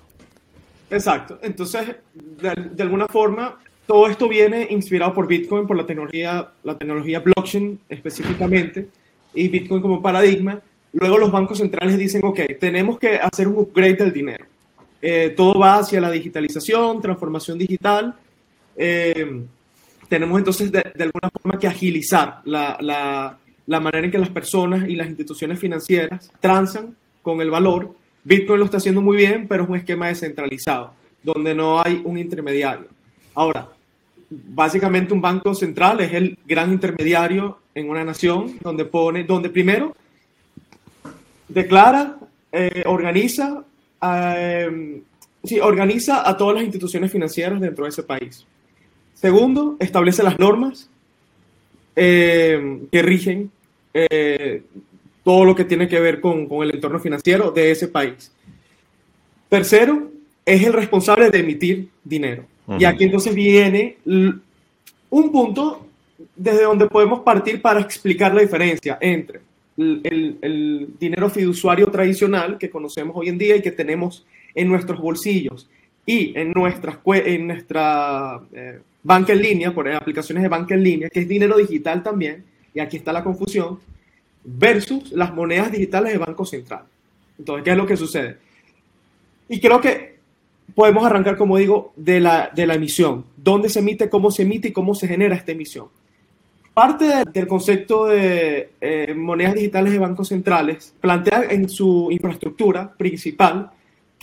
Exacto. 0.90 1.38
Entonces, 1.43 1.94
de, 2.12 2.82
alguna 2.82 3.06
forma, 3.06 3.56
todo 3.87 4.08
esto 4.08 4.29
viene 4.29 4.67
inspirado 4.69 5.14
por 5.14 5.29
Bitcoin, 5.29 5.67
por 5.67 5.76
la 5.76 5.87
tecnología, 5.87 6.49
la 6.64 6.76
tecnología 6.76 7.20
blockchain 7.20 7.79
específicamente, 7.88 8.88
y 9.32 9.49
Bitcoin 9.49 9.81
como 9.81 10.02
paradigma. 10.02 10.61
Luego 10.93 11.19
los 11.19 11.31
bancos 11.31 11.58
centrales 11.58 11.96
dicen, 11.96 12.23
ok, 12.25 12.40
tenemos 12.58 12.98
que 12.98 13.15
hacer 13.15 13.46
un 13.46 13.58
upgrade 13.58 13.94
del 13.94 14.12
dinero. 14.12 14.44
Eh, 15.01 15.32
todo 15.36 15.58
va 15.58 15.79
hacia 15.79 16.01
la 16.01 16.10
digitalización, 16.10 17.01
transformación 17.01 17.58
digital. 17.58 18.15
Eh, 18.77 19.44
tenemos 20.13 20.37
entonces 20.37 20.71
de, 20.71 20.83
alguna 20.99 21.31
forma 21.31 21.59
que 21.59 21.67
agilizar 21.67 22.43
la, 22.45 22.77
la, 23.67 23.81
manera 23.81 24.05
en 24.05 24.11
que 24.11 24.19
las 24.19 24.29
personas 24.29 24.87
y 24.87 24.95
las 24.95 25.07
instituciones 25.07 25.59
financieras 25.59 26.31
transan 26.39 26.95
con 27.23 27.41
el 27.41 27.51
valor. 27.51 27.95
Bitcoin 28.23 28.59
lo 28.59 28.67
está 28.67 28.77
haciendo 28.77 29.01
muy 29.01 29.17
bien, 29.17 29.49
pero 29.49 29.63
es 29.63 29.71
un 29.71 29.77
esquema 29.77 30.09
descentralizado, 30.09 30.93
donde 31.23 31.55
no 31.55 31.81
hay 31.81 32.03
un 32.05 32.19
intermediario. 32.19 32.89
Ahora, 33.35 33.71
básicamente 34.29 35.15
un 35.15 35.23
banco 35.23 35.55
central 35.55 36.01
es 36.01 36.13
el 36.13 36.37
gran 36.45 36.71
intermediario 36.71 37.61
en 37.75 37.89
una 37.89 38.05
nación, 38.05 38.59
donde 38.61 38.85
pone, 38.85 39.25
donde 39.25 39.49
primero 39.49 39.97
declara, 41.49 42.19
eh, 42.53 42.83
organiza, 42.85 43.65
eh, 44.03 45.01
sí, 45.43 45.59
organiza 45.59 46.29
a 46.29 46.37
todas 46.37 46.57
las 46.57 46.65
instituciones 46.65 47.11
financieras 47.11 47.59
dentro 47.63 47.85
de 47.85 47.89
ese 47.89 48.03
país. 48.03 48.47
Segundo, 49.22 49.76
establece 49.79 50.24
las 50.24 50.36
normas 50.41 50.91
eh, 51.94 52.81
que 52.91 53.02
rigen 53.02 53.52
eh, 53.94 54.64
todo 55.22 55.44
lo 55.44 55.55
que 55.55 55.64
tiene 55.64 55.86
que 55.86 56.00
ver 56.00 56.20
con, 56.20 56.48
el 56.50 56.74
entorno 56.74 56.98
financiero 56.98 57.52
de 57.52 57.70
ese 57.70 57.86
país. 57.86 58.32
Tercero, 59.48 60.10
es 60.44 60.64
el 60.64 60.72
responsable 60.72 61.31
de 61.31 61.38
emitir 61.38 61.88
dinero. 62.02 62.46
Y 62.81 62.84
aquí 62.84 63.05
entonces 63.05 63.32
viene 63.32 63.98
un 64.05 65.31
punto 65.31 65.86
desde 66.34 66.64
donde 66.64 66.88
podemos 66.88 67.20
partir 67.20 67.62
para 67.62 67.81
explicar 67.81 68.34
la 68.34 68.41
diferencia 68.41 68.98
entre 69.00 69.41
el, 69.76 70.88
dinero 70.98 71.31
fiduciario 71.31 71.86
tradicional 71.86 72.58
que 72.58 72.69
conocemos 72.69 73.14
hoy 73.17 73.29
en 73.29 73.38
día 73.38 73.55
y 73.55 73.62
que 73.62 73.70
tenemos 73.70 74.26
en 74.52 74.69
nuestros 74.69 75.00
bolsillos 75.00 75.69
y 76.05 76.36
en, 76.36 76.50
nuestras, 76.50 76.98
en 77.06 77.46
nuestra 77.46 78.41
eh, 78.52 78.81
banca 79.03 79.32
en 79.32 79.43
línea, 79.43 79.75
por 79.75 79.89
aplicaciones 79.89 80.43
de 80.43 80.49
banca 80.49 80.75
en 80.75 80.82
línea, 80.82 81.11
que 81.11 81.21
es 81.21 81.29
dinero 81.29 81.56
digital 81.56 82.03
también, 82.03 82.44
y 82.75 82.81
aquí 82.81 82.97
está 82.97 83.13
la 83.13 83.25
confusión, 83.25 83.79
versus 84.44 85.13
las 85.13 85.32
monedas 85.35 85.71
digitales 85.73 86.13
de 86.13 86.19
Banco 86.19 86.44
Central. 86.44 86.85
Entonces, 87.39 87.65
¿qué 87.65 87.71
es 87.71 87.77
lo 87.77 87.87
que 87.87 87.97
sucede? 87.97 88.39
Y 89.49 89.61
creo 89.61 89.81
que 89.81 90.19
podemos 90.75 91.05
arrancar, 91.05 91.37
como 91.37 91.56
digo, 91.56 91.93
de 91.97 92.21
la, 92.21 92.51
de 92.55 92.67
la 92.67 92.75
emisión. 92.75 93.25
¿Dónde 93.37 93.69
se 93.69 93.81
emite, 93.81 94.09
cómo 94.09 94.31
se 94.31 94.43
emite 94.43 94.69
y 94.69 94.73
cómo 94.73 94.94
se 94.94 95.09
genera 95.09 95.35
esta 95.35 95.53
emisión? 95.53 95.89
Parte 96.75 97.25
del 97.31 97.47
concepto 97.47 98.06
de 98.06 98.71
eh, 98.81 99.13
monedas 99.15 99.55
digitales 99.55 99.93
de 99.93 99.99
bancos 99.99 100.29
centrales 100.29 100.94
plantea 101.01 101.44
en 101.51 101.69
su 101.69 102.09
infraestructura 102.11 102.94
principal 102.94 103.71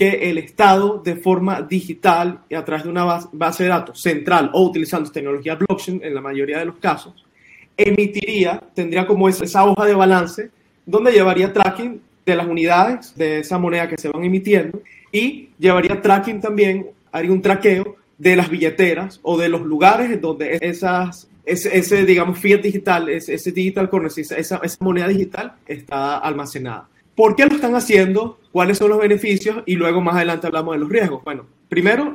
que 0.00 0.30
el 0.30 0.38
Estado 0.38 1.02
de 1.04 1.14
forma 1.14 1.60
digital 1.60 2.40
y 2.48 2.54
a 2.54 2.64
través 2.64 2.84
de 2.84 2.88
una 2.88 3.20
base 3.32 3.64
de 3.64 3.68
datos 3.68 4.00
central 4.00 4.48
o 4.54 4.64
utilizando 4.64 5.10
tecnología 5.10 5.56
blockchain 5.56 6.00
en 6.02 6.14
la 6.14 6.22
mayoría 6.22 6.58
de 6.58 6.64
los 6.64 6.76
casos, 6.76 7.22
emitiría, 7.76 8.62
tendría 8.72 9.06
como 9.06 9.28
esa 9.28 9.62
hoja 9.66 9.84
de 9.84 9.94
balance 9.94 10.50
donde 10.86 11.12
llevaría 11.12 11.52
tracking 11.52 12.00
de 12.24 12.34
las 12.34 12.46
unidades 12.46 13.14
de 13.14 13.40
esa 13.40 13.58
moneda 13.58 13.90
que 13.90 13.98
se 13.98 14.08
van 14.08 14.24
emitiendo 14.24 14.80
y 15.12 15.50
llevaría 15.58 16.00
tracking 16.00 16.40
también, 16.40 16.86
haría 17.12 17.32
un 17.32 17.42
traqueo 17.42 17.96
de 18.16 18.36
las 18.36 18.48
billeteras 18.48 19.20
o 19.22 19.36
de 19.36 19.50
los 19.50 19.60
lugares 19.60 20.18
donde 20.18 20.60
esas 20.62 21.28
ese, 21.44 22.06
digamos, 22.06 22.38
fiat 22.38 22.62
digital, 22.62 23.10
ese, 23.10 23.34
ese 23.34 23.52
digital 23.52 23.90
currency, 23.90 24.22
esa, 24.22 24.36
esa, 24.38 24.76
moneda 24.80 25.08
digital 25.08 25.56
está 25.66 26.16
almacenada. 26.16 26.88
¿Por 27.14 27.36
qué 27.36 27.46
lo 27.46 27.54
están 27.54 27.74
haciendo? 27.74 28.38
¿Cuáles 28.52 28.78
son 28.78 28.90
los 28.90 28.98
beneficios? 28.98 29.62
Y 29.66 29.76
luego 29.76 30.00
más 30.00 30.16
adelante 30.16 30.46
hablamos 30.46 30.74
de 30.74 30.80
los 30.80 30.88
riesgos. 30.88 31.22
Bueno, 31.24 31.46
primero, 31.68 32.12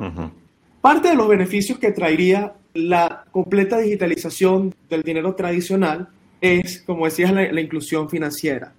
parte 0.81 1.09
de 1.09 1.15
los 1.15 1.27
beneficios 1.27 1.79
que 1.79 1.91
traería 1.91 2.53
la 2.73 3.25
completa 3.31 3.77
digitalización 3.77 4.73
del 4.89 5.03
dinero 5.03 5.35
tradicional 5.35 6.09
es, 6.41 6.83
como 6.85 7.05
decías, 7.05 7.31
la, 7.31 7.51
la 7.51 7.61
inclusión 7.61 8.09
financiera. 8.09 8.73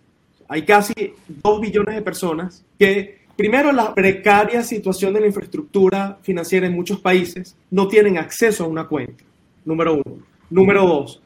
Hay 0.48 0.62
casi 0.62 0.94
dos 1.26 1.60
billones 1.60 1.94
de 1.94 2.02
personas 2.02 2.64
que 2.78 3.26
Primero, 3.36 3.70
la 3.70 3.94
precaria 3.94 4.62
situación 4.62 5.12
de 5.12 5.20
la 5.20 5.26
infraestructura 5.26 6.18
financiera 6.22 6.66
en 6.66 6.72
muchos 6.72 7.00
países 7.00 7.54
no 7.70 7.86
tienen 7.86 8.16
acceso 8.16 8.64
a 8.64 8.66
una 8.66 8.88
cuenta, 8.88 9.22
número 9.62 10.00
uno. 10.02 10.22
Número 10.48 10.86
dos, 10.86 11.20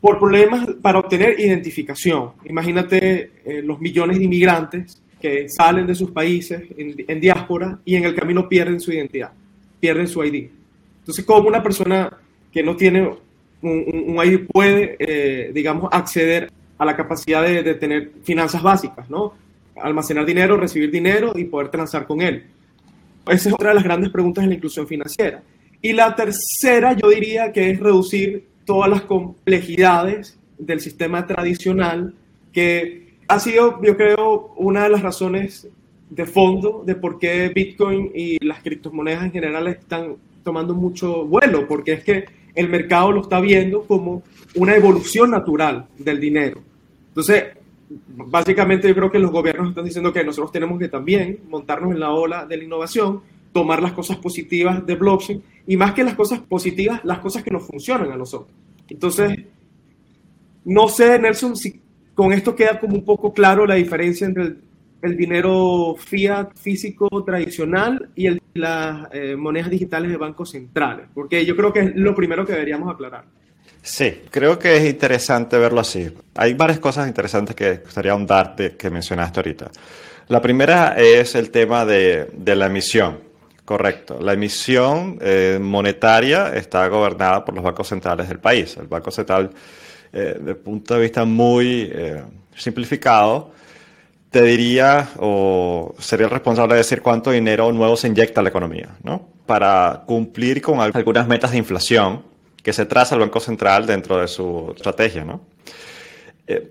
por 0.00 0.18
problemas 0.18 0.66
para 0.80 0.98
obtener 0.98 1.38
identificación. 1.38 2.30
Imagínate 2.44 3.30
eh, 3.44 3.62
los 3.62 3.80
millones 3.80 4.18
de 4.18 4.24
inmigrantes 4.24 5.02
que 5.20 5.48
salen 5.48 5.86
de 5.86 5.94
sus 5.94 6.10
países 6.10 6.62
en, 6.76 7.20
diáspora 7.20 7.78
y 7.84 7.96
en 7.96 8.04
el 8.04 8.14
camino 8.14 8.48
pierden 8.48 8.80
su 8.80 8.92
identidad, 8.92 9.32
pierden 9.78 10.08
su 10.08 10.24
ID. 10.24 10.48
Entonces, 11.00 11.24
¿cómo 11.26 11.48
una 11.48 11.62
persona 11.62 12.10
que 12.50 12.62
no 12.62 12.74
tiene 12.74 13.14
un, 13.60 14.16
ID 14.24 14.46
puede, 14.50 14.96
eh, 14.98 15.50
digamos, 15.52 15.90
acceder 15.92 16.50
a 16.78 16.84
la 16.86 16.96
capacidad 16.96 17.42
de, 17.42 17.62
de, 17.62 17.74
tener 17.74 18.12
finanzas 18.24 18.62
básicas, 18.62 19.10
¿no? 19.10 19.34
Almacenar 19.76 20.24
dinero, 20.24 20.56
recibir 20.56 20.90
dinero 20.90 21.32
y 21.36 21.44
poder 21.44 21.68
transar 21.68 22.06
con 22.06 22.22
él. 22.22 22.44
Esa 23.26 23.50
es 23.50 23.54
otra 23.54 23.68
de 23.68 23.74
las 23.74 23.84
grandes 23.84 24.10
preguntas 24.10 24.44
en 24.44 24.50
la 24.50 24.56
inclusión 24.56 24.86
financiera. 24.86 25.42
Y 25.82 25.92
la 25.92 26.14
tercera, 26.16 26.94
yo 26.94 27.10
diría 27.10 27.52
que 27.52 27.70
es 27.70 27.80
reducir 27.80 28.49
todas 28.64 28.90
las 28.90 29.02
complejidades 29.02 30.38
del 30.58 30.80
sistema 30.80 31.26
tradicional, 31.26 32.14
que 32.52 33.14
ha 33.28 33.38
sido, 33.38 33.80
yo 33.82 33.96
creo, 33.96 34.52
una 34.56 34.84
de 34.84 34.90
las 34.90 35.02
razones 35.02 35.68
de 36.10 36.26
fondo 36.26 36.82
de 36.84 36.96
por 36.96 37.18
qué 37.18 37.48
Bitcoin 37.48 38.10
y 38.14 38.44
las 38.44 38.62
criptomonedas 38.62 39.24
en 39.24 39.32
general 39.32 39.68
están 39.68 40.16
tomando 40.42 40.74
mucho 40.74 41.24
vuelo, 41.24 41.66
porque 41.68 41.92
es 41.92 42.04
que 42.04 42.24
el 42.54 42.68
mercado 42.68 43.12
lo 43.12 43.22
está 43.22 43.40
viendo 43.40 43.84
como 43.84 44.22
una 44.56 44.74
evolución 44.74 45.30
natural 45.30 45.86
del 45.96 46.20
dinero. 46.20 46.60
Entonces, 47.08 47.44
básicamente 48.08 48.88
yo 48.88 48.94
creo 48.94 49.10
que 49.10 49.18
los 49.18 49.30
gobiernos 49.30 49.70
están 49.70 49.84
diciendo 49.84 50.12
que 50.12 50.24
nosotros 50.24 50.52
tenemos 50.52 50.78
que 50.78 50.88
también 50.88 51.38
montarnos 51.48 51.92
en 51.92 52.00
la 52.00 52.10
ola 52.10 52.46
de 52.46 52.56
la 52.56 52.64
innovación, 52.64 53.20
tomar 53.52 53.82
las 53.82 53.92
cosas 53.92 54.16
positivas 54.16 54.84
de 54.86 54.94
blockchain 54.94 55.42
y 55.70 55.76
más 55.76 55.94
que 55.94 56.02
las 56.02 56.14
cosas 56.14 56.40
positivas, 56.40 57.00
las 57.04 57.20
cosas 57.20 57.44
que 57.44 57.50
nos 57.52 57.64
funcionan 57.64 58.10
a 58.10 58.16
nosotros. 58.16 58.50
Entonces, 58.88 59.38
no 60.64 60.88
sé, 60.88 61.16
Nelson, 61.16 61.56
si 61.56 61.80
con 62.12 62.32
esto 62.32 62.56
queda 62.56 62.80
como 62.80 62.96
un 62.96 63.04
poco 63.04 63.32
claro 63.32 63.64
la 63.64 63.76
diferencia 63.76 64.26
entre 64.26 64.56
el, 65.00 65.16
dinero 65.16 65.94
fiat 65.96 66.56
físico 66.56 67.08
tradicional 67.24 68.10
y 68.16 68.26
el, 68.26 68.42
las 68.52 69.06
eh, 69.12 69.36
monedas 69.36 69.70
digitales 69.70 70.10
de 70.10 70.16
bancos 70.16 70.50
centrales, 70.50 71.06
porque 71.14 71.46
yo 71.46 71.54
creo 71.54 71.72
que 71.72 71.80
es 71.82 71.94
lo 71.94 72.16
primero 72.16 72.44
que 72.44 72.54
deberíamos 72.54 72.92
aclarar. 72.92 73.26
Sí, 73.80 74.22
creo 74.28 74.58
que 74.58 74.76
es 74.76 74.90
interesante 74.90 75.56
verlo 75.56 75.78
así. 75.78 76.12
Hay 76.34 76.54
varias 76.54 76.80
cosas 76.80 77.06
interesantes 77.06 77.54
que 77.54 77.76
gustaría 77.76 78.10
ahondarte 78.10 78.76
que 78.76 78.90
mencionaste 78.90 79.38
ahorita. 79.38 79.70
La 80.26 80.42
primera 80.42 80.96
es 80.98 81.36
el 81.36 81.52
tema 81.52 81.84
de, 81.84 82.28
de 82.36 82.56
la 82.56 82.66
emisión. 82.66 83.29
Correcto. 83.70 84.18
La 84.20 84.32
emisión 84.32 85.16
eh, 85.20 85.56
monetaria 85.62 86.52
está 86.56 86.88
gobernada 86.88 87.44
por 87.44 87.54
los 87.54 87.62
bancos 87.62 87.86
centrales 87.86 88.28
del 88.28 88.40
país. 88.40 88.76
El 88.76 88.88
Banco 88.88 89.12
Central, 89.12 89.48
eh, 90.12 90.34
desde 90.40 90.56
punto 90.56 90.94
de 90.94 91.00
vista 91.02 91.24
muy 91.24 91.88
eh, 91.94 92.20
simplificado, 92.52 93.52
te 94.28 94.42
diría 94.42 95.10
o 95.18 95.94
sería 96.00 96.26
el 96.26 96.32
responsable 96.32 96.74
de 96.74 96.78
decir 96.78 97.00
cuánto 97.00 97.30
dinero 97.30 97.70
nuevo 97.70 97.94
se 97.94 98.08
inyecta 98.08 98.40
a 98.40 98.42
la 98.42 98.48
economía, 98.48 98.88
¿no? 99.04 99.28
Para 99.46 100.02
cumplir 100.04 100.60
con 100.60 100.80
algunas 100.80 101.28
metas 101.28 101.52
de 101.52 101.58
inflación 101.58 102.24
que 102.64 102.72
se 102.72 102.86
traza 102.86 103.14
el 103.14 103.20
Banco 103.20 103.38
Central 103.38 103.86
dentro 103.86 104.18
de 104.18 104.26
su 104.26 104.72
estrategia, 104.74 105.24
¿no? 105.24 105.42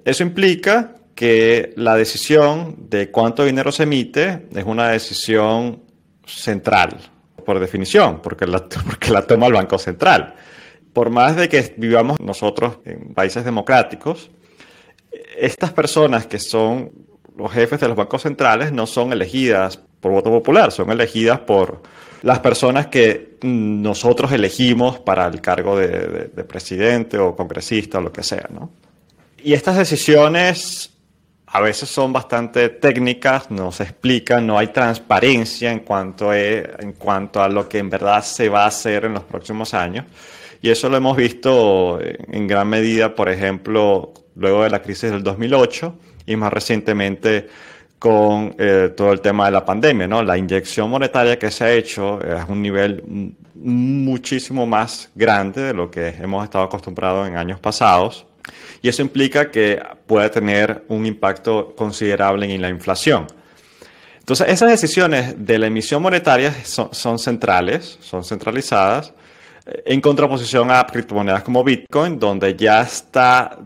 eso 0.03 0.23
implica 0.23 0.95
que 1.15 1.71
la 1.77 1.95
decisión 1.95 2.75
de 2.89 3.09
cuánto 3.09 3.45
dinero 3.45 3.71
se 3.71 3.83
emite 3.83 4.47
es 4.53 4.65
una 4.65 4.89
decisión 4.89 5.87
central, 6.29 6.97
por 7.45 7.59
definición, 7.59 8.21
porque 8.21 8.45
la, 8.45 8.67
porque 8.85 9.11
la 9.11 9.25
toma 9.25 9.47
el 9.47 9.53
Banco 9.53 9.77
Central. 9.77 10.35
Por 10.93 11.09
más 11.09 11.35
de 11.35 11.49
que 11.49 11.73
vivamos 11.77 12.19
nosotros 12.19 12.79
en 12.85 13.13
países 13.13 13.45
democráticos, 13.45 14.31
estas 15.37 15.71
personas 15.71 16.27
que 16.27 16.39
son 16.39 16.91
los 17.35 17.51
jefes 17.51 17.79
de 17.79 17.87
los 17.87 17.95
bancos 17.95 18.23
centrales 18.23 18.71
no 18.71 18.85
son 18.85 19.13
elegidas 19.13 19.79
por 19.99 20.11
voto 20.11 20.29
popular, 20.29 20.71
son 20.71 20.91
elegidas 20.91 21.39
por 21.39 21.81
las 22.21 22.39
personas 22.39 22.87
que 22.87 23.37
nosotros 23.43 24.31
elegimos 24.31 24.99
para 24.99 25.27
el 25.27 25.39
cargo 25.41 25.77
de, 25.77 26.29
de 26.33 26.43
presidente 26.43 27.17
o 27.17 27.35
congresista 27.35 27.99
o 27.99 28.01
lo 28.01 28.11
que 28.11 28.23
sea, 28.23 28.47
¿no? 28.51 28.71
Y 29.41 29.53
estas 29.53 29.77
decisiones 29.77 30.91
a 31.51 31.61
veces 31.61 31.89
son 31.89 32.13
bastante 32.13 32.69
técnicas, 32.69 33.49
no 33.49 33.71
se 33.71 33.83
explican, 33.83 34.45
no 34.45 34.59
hay 34.59 34.67
transparencia 34.67 35.71
en 35.71 35.79
cuanto, 35.79 36.29
a, 36.29 36.37
en 36.37 36.93
cuanto 36.97 37.41
a 37.41 37.49
lo 37.49 37.67
que 37.67 37.79
en 37.79 37.89
verdad 37.89 38.23
se 38.23 38.49
va 38.49 38.65
a 38.65 38.67
hacer 38.67 39.05
en 39.05 39.13
los 39.13 39.23
próximos 39.23 39.73
años. 39.73 40.05
Y 40.61 40.69
eso 40.69 40.89
lo 40.89 40.97
hemos 40.97 41.17
visto 41.17 41.99
en 42.01 42.47
gran 42.47 42.67
medida, 42.67 43.15
por 43.15 43.29
ejemplo, 43.29 44.13
luego 44.35 44.63
de 44.63 44.69
la 44.69 44.81
crisis 44.81 45.09
del 45.09 45.23
2008 45.23 45.95
y 46.27 46.35
más 46.35 46.53
recientemente 46.53 47.47
con 47.97 48.55
eh, 48.57 48.93
todo 48.95 49.11
el 49.11 49.19
tema 49.19 49.45
de 49.45 49.51
la 49.51 49.65
pandemia, 49.65 50.07
¿no? 50.07 50.21
La 50.21 50.37
inyección 50.37 50.89
monetaria 50.89 51.39
que 51.39 51.49
se 51.49 51.63
ha 51.63 51.71
hecho 51.71 52.21
es 52.21 52.47
un 52.47 52.61
nivel 52.61 53.33
muchísimo 53.55 54.65
más 54.65 55.09
grande 55.15 55.61
de 55.63 55.73
lo 55.73 55.89
que 55.89 56.09
hemos 56.09 56.43
estado 56.43 56.65
acostumbrados 56.65 57.27
en 57.27 57.37
años 57.37 57.59
pasados 57.59 58.25
y 58.81 58.89
eso 58.89 59.01
implica 59.01 59.51
que 59.51 59.81
puede 60.05 60.29
tener 60.29 60.83
un 60.87 61.05
impacto 61.05 61.73
considerable 61.75 62.53
en 62.53 62.61
la 62.61 62.69
inflación. 62.69 63.27
Entonces, 64.19 64.49
esas 64.49 64.69
decisiones 64.69 65.33
de 65.43 65.57
la 65.57 65.67
emisión 65.67 66.03
monetaria 66.03 66.53
son, 66.63 67.17
centrales, 67.17 67.97
son 67.99 68.23
centralizadas, 68.23 69.11
eh, 69.65 69.81
en 69.87 70.01
contraposición 70.01 70.69
a 70.69 70.85
criptomonedas 70.85 71.43
como 71.43 71.63
Bitcoin, 71.63 72.19
donde 72.19 72.55
ya 72.55 72.81
está 72.81 73.57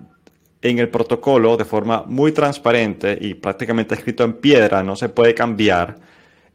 en 0.62 0.80
el 0.80 0.88
protocolo 0.88 1.58
de 1.58 1.66
forma 1.66 2.06
muy 2.08 2.32
transparente 2.32 3.18
y 3.20 3.34
prácticamente 3.34 3.96
escrito 3.96 4.24
en 4.24 4.34
piedra, 4.34 4.82
no 4.82 4.96
se 4.96 5.10
puede 5.10 5.36
cambiar 5.36 5.98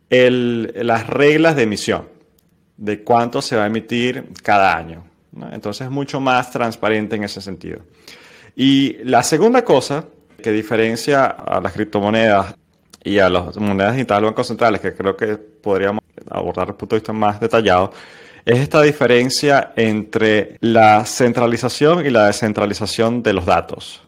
las 0.08 1.06
reglas 1.06 1.54
de 1.54 1.64
emisión, 1.64 2.08
de 2.78 3.04
cuánto 3.04 3.42
se 3.42 3.56
va 3.56 3.64
a 3.64 3.66
emitir 3.66 4.30
cada 4.42 4.74
año. 4.74 5.04
Entonces 5.52 5.86
es 5.86 5.90
mucho 5.90 6.18
más 6.18 6.50
transparente 6.50 7.16
en 7.16 7.24
ese 7.24 7.42
sentido. 7.42 7.80
Y 8.60 8.96
la 9.04 9.22
segunda 9.22 9.64
cosa 9.64 10.06
que 10.42 10.50
diferencia 10.50 11.26
a 11.26 11.60
las 11.60 11.72
criptomonedas 11.72 12.56
y 13.04 13.20
a 13.20 13.28
las 13.28 13.56
monedas 13.56 13.92
digitales 13.92 14.24
bancos 14.24 14.48
centrales, 14.48 14.80
que 14.80 14.94
creo 14.94 15.16
que 15.16 15.36
podríamos 15.36 16.02
abordar 16.28 16.66
desde 16.66 16.72
el 16.72 16.76
punto 16.76 16.96
de 16.96 17.00
vista 17.00 17.12
más 17.12 17.38
detallado, 17.38 17.92
es 18.44 18.58
esta 18.58 18.82
diferencia 18.82 19.74
entre 19.76 20.56
la 20.60 21.04
centralización 21.04 22.04
y 22.04 22.10
la 22.10 22.26
descentralización 22.26 23.22
de 23.22 23.32
los 23.32 23.46
datos. 23.46 24.02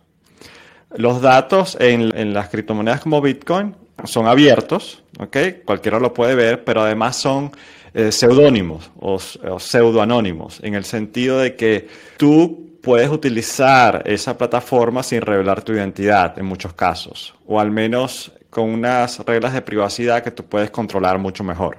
Los 0.97 1.21
datos 1.21 1.76
en, 1.78 2.35
las 2.35 2.49
criptomonedas 2.49 3.02
como 3.02 3.21
Bitcoin 3.21 3.76
son 4.02 4.26
abiertos, 4.26 5.04
¿okay? 5.21 5.62
cualquiera 5.64 6.00
lo 6.00 6.12
puede 6.12 6.35
ver, 6.35 6.64
pero 6.64 6.80
además 6.80 7.14
son 7.14 7.52
eh, 7.94 8.12
seudónimos 8.12 8.90
o, 8.99 9.14
o 9.14 9.59
pseudoanónimos, 9.59 10.61
en 10.62 10.75
el 10.75 10.85
sentido 10.85 11.38
de 11.38 11.56
que 11.56 11.88
tú 12.16 12.78
puedes 12.82 13.11
utilizar 13.11 14.02
esa 14.06 14.37
plataforma 14.38 15.02
sin 15.02 15.20
revelar 15.20 15.62
tu 15.62 15.73
identidad 15.73 16.38
en 16.38 16.47
muchos 16.47 16.73
casos, 16.73 17.35
o 17.47 17.61
al 17.61 17.70
menos 17.70 18.32
con 18.49 18.70
unas 18.70 19.18
reglas 19.20 19.52
de 19.52 19.62
privacidad 19.62 20.23
que 20.23 20.30
tú 20.30 20.44
puedes 20.44 20.70
controlar 20.70 21.18
mucho 21.18 21.44
mejor. 21.44 21.78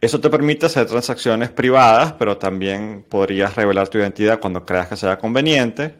Eso 0.00 0.20
te 0.20 0.28
permite 0.28 0.66
hacer 0.66 0.86
transacciones 0.86 1.50
privadas, 1.50 2.12
pero 2.12 2.36
también 2.36 3.04
podrías 3.08 3.54
revelar 3.56 3.88
tu 3.88 3.98
identidad 3.98 4.40
cuando 4.40 4.64
creas 4.64 4.88
que 4.88 4.96
sea 4.96 5.18
conveniente 5.18 5.94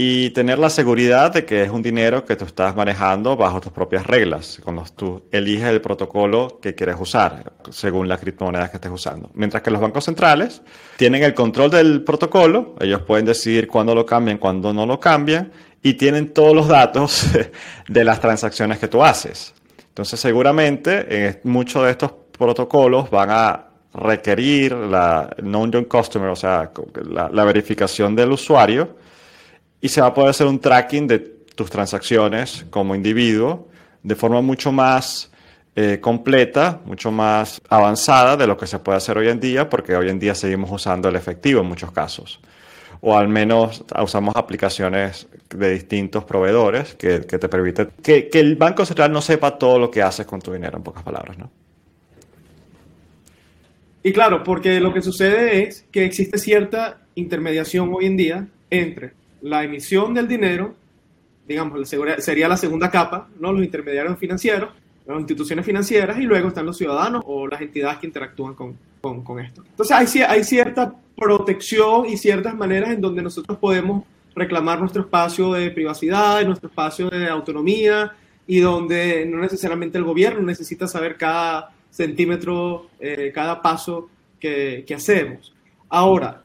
y 0.00 0.30
tener 0.30 0.60
la 0.60 0.70
seguridad 0.70 1.32
de 1.32 1.44
que 1.44 1.64
es 1.64 1.70
un 1.70 1.82
dinero 1.82 2.24
que 2.24 2.36
tú 2.36 2.44
estás 2.44 2.76
manejando 2.76 3.36
bajo 3.36 3.60
tus 3.60 3.72
propias 3.72 4.06
reglas, 4.06 4.60
cuando 4.62 4.84
tú 4.94 5.24
eliges 5.32 5.66
el 5.66 5.80
protocolo 5.80 6.60
que 6.62 6.76
quieres 6.76 6.94
usar, 7.00 7.52
según 7.70 8.06
las 8.06 8.20
criptomonedas 8.20 8.70
que 8.70 8.76
estés 8.76 8.92
usando. 8.92 9.28
Mientras 9.34 9.60
que 9.60 9.72
los 9.72 9.80
bancos 9.80 10.04
centrales 10.04 10.62
tienen 10.96 11.24
el 11.24 11.34
control 11.34 11.72
del 11.72 12.04
protocolo, 12.04 12.76
ellos 12.78 13.02
pueden 13.02 13.26
decidir 13.26 13.66
cuándo 13.66 13.92
lo 13.92 14.06
cambian, 14.06 14.38
cuándo 14.38 14.72
no 14.72 14.86
lo 14.86 15.00
cambian, 15.00 15.50
y 15.82 15.94
tienen 15.94 16.32
todos 16.32 16.54
los 16.54 16.68
datos 16.68 17.26
de 17.88 18.04
las 18.04 18.20
transacciones 18.20 18.78
que 18.78 18.86
tú 18.86 19.02
haces. 19.02 19.52
Entonces, 19.88 20.20
seguramente 20.20 21.40
muchos 21.42 21.82
de 21.82 21.90
estos 21.90 22.12
protocolos 22.38 23.10
van 23.10 23.30
a 23.32 23.66
requerir 23.94 24.74
la 24.74 25.28
non-join 25.42 25.86
customer, 25.86 26.28
o 26.28 26.36
sea, 26.36 26.70
la 27.10 27.44
verificación 27.44 28.14
del 28.14 28.30
usuario, 28.30 29.07
y 29.80 29.88
se 29.88 30.00
va 30.00 30.08
a 30.08 30.14
poder 30.14 30.30
hacer 30.30 30.46
un 30.46 30.58
tracking 30.58 31.06
de 31.06 31.18
tus 31.18 31.70
transacciones 31.70 32.66
como 32.70 32.94
individuo 32.94 33.68
de 34.02 34.14
forma 34.14 34.40
mucho 34.40 34.72
más 34.72 35.30
eh, 35.76 35.98
completa, 36.00 36.80
mucho 36.84 37.10
más 37.10 37.60
avanzada 37.68 38.36
de 38.36 38.46
lo 38.46 38.56
que 38.56 38.66
se 38.66 38.78
puede 38.78 38.98
hacer 38.98 39.18
hoy 39.18 39.28
en 39.28 39.38
día, 39.38 39.68
porque 39.68 39.94
hoy 39.94 40.08
en 40.08 40.18
día 40.18 40.34
seguimos 40.34 40.70
usando 40.70 41.08
el 41.08 41.16
efectivo 41.16 41.60
en 41.60 41.66
muchos 41.66 41.92
casos. 41.92 42.40
O 43.00 43.16
al 43.16 43.28
menos 43.28 43.84
usamos 44.02 44.34
aplicaciones 44.34 45.28
de 45.50 45.70
distintos 45.70 46.24
proveedores 46.24 46.94
que, 46.96 47.20
te 47.20 47.48
permiten 47.48 47.90
que, 48.02 48.28
que, 48.28 48.40
el 48.40 48.56
Banco 48.56 48.84
Central 48.84 49.12
no 49.12 49.20
sepa 49.20 49.56
todo 49.56 49.78
lo 49.78 49.88
que 49.90 50.02
haces 50.02 50.26
con 50.26 50.40
tu 50.40 50.52
dinero, 50.52 50.78
en 50.78 50.82
pocas 50.82 51.04
palabras, 51.04 51.38
¿no? 51.38 51.50
Y 54.02 54.12
claro, 54.12 54.42
porque 54.42 54.80
lo 54.80 54.92
que 54.92 55.02
sucede 55.02 55.62
es 55.62 55.84
que 55.92 56.04
existe 56.04 56.38
cierta 56.38 56.98
intermediación 57.14 57.92
hoy 57.94 58.06
en 58.06 58.16
día 58.16 58.48
entre 58.70 59.12
la 59.42 59.64
emisión 59.64 60.14
del 60.14 60.28
dinero, 60.28 60.74
digamos, 61.46 61.88
sería 62.18 62.48
la 62.48 62.56
segunda 62.56 62.90
capa, 62.90 63.28
¿no? 63.38 63.52
los 63.52 63.64
intermediarios 63.64 64.18
financieros, 64.18 64.70
las 65.06 65.18
instituciones 65.18 65.64
financieras 65.64 66.18
y 66.18 66.22
luego 66.22 66.48
están 66.48 66.66
los 66.66 66.76
ciudadanos 66.76 67.22
o 67.26 67.46
las 67.46 67.60
entidades 67.60 67.98
que 67.98 68.06
interactúan 68.06 68.54
con, 68.54 68.76
con, 69.00 69.40
esto. 69.40 69.64
Entonces 69.66 70.22
hay, 70.28 70.44
cierta 70.44 70.94
protección 71.16 72.06
y 72.06 72.16
ciertas 72.18 72.54
maneras 72.54 72.90
en 72.90 73.00
donde 73.00 73.22
nosotros 73.22 73.56
podemos 73.58 74.04
reclamar 74.34 74.78
nuestro 74.80 75.02
espacio 75.02 75.52
de 75.54 75.70
privacidad, 75.70 76.44
nuestro 76.44 76.68
espacio 76.68 77.08
de 77.08 77.28
autonomía 77.28 78.12
y 78.46 78.60
donde 78.60 79.24
no 79.24 79.38
necesariamente 79.38 79.96
el 79.96 80.04
gobierno 80.04 80.42
necesita 80.42 80.86
saber 80.86 81.16
cada 81.16 81.70
centímetro, 81.90 82.88
eh, 83.00 83.32
cada 83.34 83.62
paso 83.62 84.10
que 84.38 84.84
hacemos. 84.94 85.54
Ahora, 85.88 86.44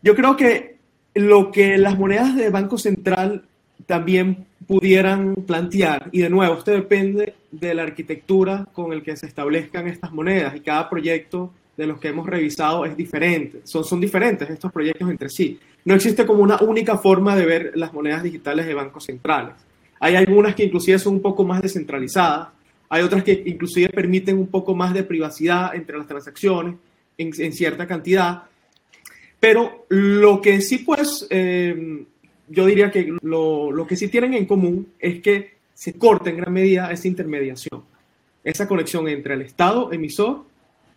yo 0.00 0.14
creo 0.14 0.36
que 0.36 0.75
lo 1.16 1.50
que 1.50 1.78
las 1.78 1.98
monedas 1.98 2.36
de 2.36 2.50
Banco 2.50 2.78
Central 2.78 3.44
también 3.86 4.46
pudieran 4.66 5.34
plantear, 5.34 6.08
y 6.12 6.20
de 6.20 6.30
nuevo, 6.30 6.54
esto 6.54 6.72
depende 6.72 7.34
de 7.50 7.74
la 7.74 7.84
arquitectura 7.84 8.66
con 8.72 8.92
el 8.92 9.02
que 9.02 9.16
se 9.16 9.26
establezcan 9.26 9.86
estas 9.86 10.12
monedas, 10.12 10.56
y 10.56 10.60
cada 10.60 10.90
proyecto 10.90 11.52
de 11.76 11.86
los 11.86 12.00
que 12.00 12.08
hemos 12.08 12.26
revisado 12.26 12.84
es 12.84 12.96
diferente, 12.96 13.60
son, 13.64 13.84
son 13.84 14.00
diferentes 14.00 14.48
estos 14.48 14.72
proyectos 14.72 15.08
entre 15.10 15.28
sí. 15.28 15.58
No 15.84 15.94
existe 15.94 16.26
como 16.26 16.42
una 16.42 16.58
única 16.62 16.98
forma 16.98 17.36
de 17.36 17.46
ver 17.46 17.72
las 17.76 17.92
monedas 17.92 18.22
digitales 18.22 18.66
de 18.66 18.74
bancos 18.74 19.04
centrales. 19.04 19.54
Hay 20.00 20.16
algunas 20.16 20.54
que 20.54 20.64
inclusive 20.64 20.98
son 20.98 21.14
un 21.14 21.22
poco 21.22 21.44
más 21.44 21.62
descentralizadas, 21.62 22.48
hay 22.88 23.02
otras 23.02 23.24
que 23.24 23.42
inclusive 23.46 23.88
permiten 23.88 24.38
un 24.38 24.46
poco 24.48 24.74
más 24.74 24.94
de 24.94 25.02
privacidad 25.02 25.74
entre 25.74 25.98
las 25.98 26.06
transacciones 26.06 26.76
en, 27.18 27.30
en 27.38 27.52
cierta 27.52 27.86
cantidad, 27.86 28.44
pero 29.40 29.86
lo 29.88 30.40
que 30.40 30.60
sí, 30.60 30.78
pues, 30.78 31.26
eh, 31.30 32.04
yo 32.48 32.66
diría 32.66 32.90
que 32.90 33.14
lo, 33.22 33.70
lo, 33.70 33.86
que 33.86 33.96
sí 33.96 34.08
tienen 34.08 34.34
en 34.34 34.46
común 34.46 34.88
es 34.98 35.20
que 35.20 35.56
se 35.74 35.94
corta 35.94 36.30
en 36.30 36.38
gran 36.38 36.52
medida 36.52 36.90
esa 36.90 37.08
intermediación, 37.08 37.82
esa 38.42 38.66
conexión 38.66 39.08
entre 39.08 39.34
el 39.34 39.42
Estado 39.42 39.92
emisor 39.92 40.44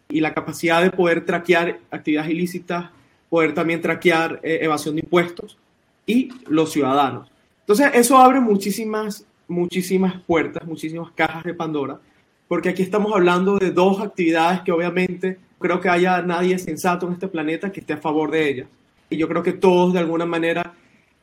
y 0.07 0.21
la 0.21 0.33
capacidad 0.33 0.81
de 0.81 0.91
poder 0.91 1.25
traquear 1.25 1.79
actividades 1.91 2.31
ilícitas, 2.31 2.89
poder 3.29 3.53
también 3.53 3.81
traquear 3.81 4.39
eh, 4.41 4.59
evasión 4.61 4.95
de 4.95 5.01
impuestos 5.01 5.57
y 6.05 6.29
los 6.47 6.71
ciudadanos. 6.71 7.29
Entonces, 7.61 7.91
eso 7.93 8.17
abre 8.17 8.39
muchísimas, 8.39 9.25
muchísimas 9.47 10.19
puertas, 10.23 10.65
muchísimas 10.65 11.11
cajas 11.11 11.43
de 11.43 11.53
Pandora, 11.53 11.99
porque 12.47 12.69
aquí 12.69 12.81
estamos 12.81 13.13
hablando 13.13 13.59
de 13.59 13.69
dos 13.69 14.01
actividades 14.01 14.61
que 14.61 14.71
obviamente 14.71 15.37
creo 15.59 15.79
que 15.79 15.89
haya 15.89 16.21
nadie 16.21 16.57
sensato 16.57 17.05
en 17.05 17.13
este 17.13 17.27
planeta 17.27 17.71
que 17.71 17.81
esté 17.81 17.93
a 17.93 17.97
favor 17.97 18.31
de 18.31 18.49
ella. 18.49 18.65
Y 19.09 19.17
yo 19.17 19.27
creo 19.27 19.43
que 19.43 19.53
todos 19.53 19.93
de 19.93 19.99
alguna 19.99 20.25
manera 20.25 20.73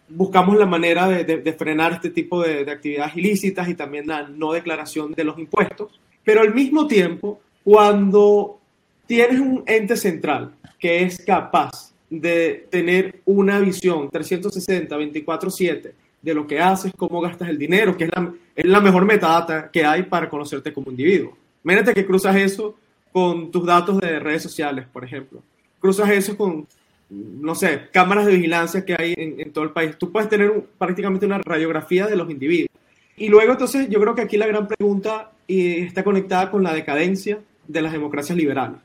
buscamos 0.09 0.57
la 0.57 0.67
manera 0.67 1.09
de, 1.09 1.53
frenar 1.55 1.93
este 1.93 2.11
tipo 2.11 2.43
de, 2.43 2.71
actividades 2.71 3.17
ilícitas 3.17 3.69
y 3.69 3.75
también 3.75 4.07
la 4.07 4.29
no 4.29 4.53
declaración 4.53 5.13
de 5.13 5.25
los 5.25 5.39
impuestos. 5.39 5.99
Pero 6.23 6.41
al 6.41 6.55
mismo 6.55 6.87
tiempo, 6.87 7.41
cuando 7.65 8.61
tienes 9.07 9.41
un 9.41 9.63
ente 9.67 9.97
central 9.97 10.53
que 10.79 11.03
es 11.03 11.25
capaz 11.25 11.93
de 12.09 12.67
tener 12.71 13.21
una 13.25 13.59
visión 13.59 14.11
360, 14.11 14.97
24/7 14.97 15.93
de 16.23 16.35
lo 16.35 16.47
que 16.47 16.61
haces, 16.61 16.93
cómo 16.97 17.21
gastas 17.21 17.49
el 17.49 17.59
dinero, 17.59 17.97
que 17.97 18.05
es 18.05 18.11
la, 18.15 18.33
es 18.55 18.65
la 18.65 18.81
mejor 18.81 19.05
metadata 19.05 19.71
que 19.71 19.85
hay 19.85 20.05
para 20.05 20.29
conocerte 20.29 20.73
como 20.73 20.91
individuo. 20.91 21.37
Imagínate 21.65 21.95
que 21.95 22.07
cruzas 22.07 22.37
eso 22.37 22.77
con 23.17 23.51
tus 23.51 23.65
datos 23.65 23.99
de 23.99 24.21
redes 24.21 24.43
sociales, 24.43 24.85
por 24.93 25.03
ejemplo. 25.03 25.43
Cruzas 25.81 26.11
eso 26.11 26.37
con, 26.37 26.67
no 27.09 27.55
sé, 27.55 27.89
cámaras 27.91 28.27
de 28.27 28.35
vigilancia 28.35 28.85
que 28.85 28.95
hay 28.95 29.15
en, 29.17 29.51
todo 29.53 29.65
el 29.65 29.71
país. 29.71 29.97
Tú 29.97 30.13
puedes 30.13 30.29
tener 30.29 30.53
prácticamente 30.77 31.25
una 31.25 31.39
radiografía 31.39 32.07
de 32.09 32.15
los 32.15 32.29
individuos. 32.29 32.69
Y 33.17 33.31
luego, 33.31 33.53
entonces, 33.53 33.89
yo 33.89 33.99
creo 34.03 34.15
que 34.15 34.21
aquí 34.21 34.37
la 34.37 34.47
gran 34.47 34.69
pregunta 34.69 35.33
está 35.49 36.05
conectada 36.05 36.51
con 36.51 36.63
la 36.63 36.75
decadencia 36.75 37.41
de 37.67 37.81
las 37.81 37.93
democracias 37.93 38.37
liberales. 38.37 38.77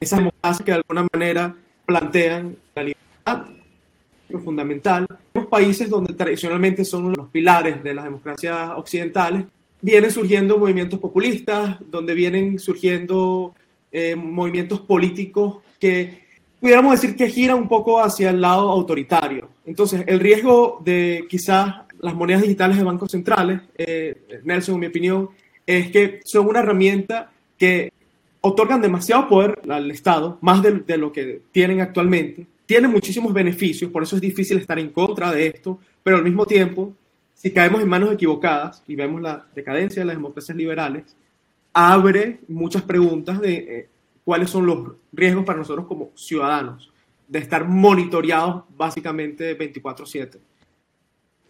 Esas 0.00 0.20
democracias 0.20 0.64
que 0.64 0.72
de 0.72 0.78
alguna 0.78 1.06
manera 1.12 1.54
plantean 1.84 2.56
la 2.74 2.84
libertad 2.84 3.44
fundamental. 4.42 5.06
Los 5.34 5.44
países 5.44 5.90
donde 5.90 6.14
tradicionalmente 6.14 6.86
son 6.86 7.12
los 7.12 7.28
pilares 7.28 7.84
de 7.84 7.92
las 7.92 8.04
democracias 8.04 8.70
occidentales, 8.76 9.44
vienen 9.82 10.10
surgiendo 10.10 10.56
movimientos 10.56 10.98
populistas, 10.98 11.76
donde 11.90 12.14
vienen 12.14 12.58
surgiendo 12.58 13.54
eh, 13.96 14.16
movimientos 14.16 14.80
políticos 14.80 15.58
que 15.78 16.24
pudiéramos 16.58 17.00
decir 17.00 17.14
que 17.14 17.28
giran 17.28 17.58
un 17.58 17.68
poco 17.68 18.00
hacia 18.00 18.30
el 18.30 18.40
lado 18.40 18.68
autoritario. 18.68 19.50
Entonces, 19.64 20.02
el 20.08 20.18
riesgo 20.18 20.82
de 20.84 21.26
quizás 21.30 21.76
las 22.00 22.12
monedas 22.12 22.42
digitales 22.42 22.76
de 22.76 22.82
bancos 22.82 23.12
centrales, 23.12 23.60
eh, 23.78 24.40
Nelson, 24.42 24.74
en 24.74 24.80
mi 24.80 24.86
opinión, 24.86 25.28
es 25.64 25.92
que 25.92 26.20
son 26.24 26.48
una 26.48 26.58
herramienta 26.58 27.30
que 27.56 27.92
otorgan 28.40 28.82
demasiado 28.82 29.28
poder 29.28 29.60
al 29.70 29.88
Estado, 29.92 30.38
más 30.40 30.60
de, 30.60 30.80
de, 30.80 30.98
lo 30.98 31.12
que 31.12 31.42
tienen 31.52 31.80
actualmente. 31.80 32.48
Tienen 32.66 32.90
muchísimos 32.90 33.32
beneficios, 33.32 33.92
por 33.92 34.02
eso 34.02 34.16
es 34.16 34.22
difícil 34.22 34.58
estar 34.58 34.80
en 34.80 34.90
contra 34.90 35.30
de 35.30 35.46
esto, 35.46 35.78
pero 36.02 36.16
al 36.16 36.24
mismo 36.24 36.46
tiempo, 36.46 36.92
si 37.32 37.52
caemos 37.52 37.80
en 37.80 37.88
manos 37.88 38.12
equivocadas 38.12 38.82
y 38.88 38.96
vemos 38.96 39.22
la 39.22 39.46
decadencia 39.54 40.02
de 40.02 40.06
las 40.06 40.16
democracias 40.16 40.56
liberales, 40.56 41.14
abre 41.74 42.40
muchas 42.48 42.82
preguntas 42.82 43.40
de 43.40 43.54
eh, 43.54 43.88
cuáles 44.24 44.48
son 44.48 44.64
los 44.64 44.92
riesgos 45.12 45.44
para 45.44 45.58
nosotros 45.58 45.86
como 45.86 46.10
ciudadanos 46.14 46.90
de 47.28 47.40
estar 47.40 47.66
monitoreados 47.66 48.64
básicamente 48.76 49.58
24/7. 49.58 50.38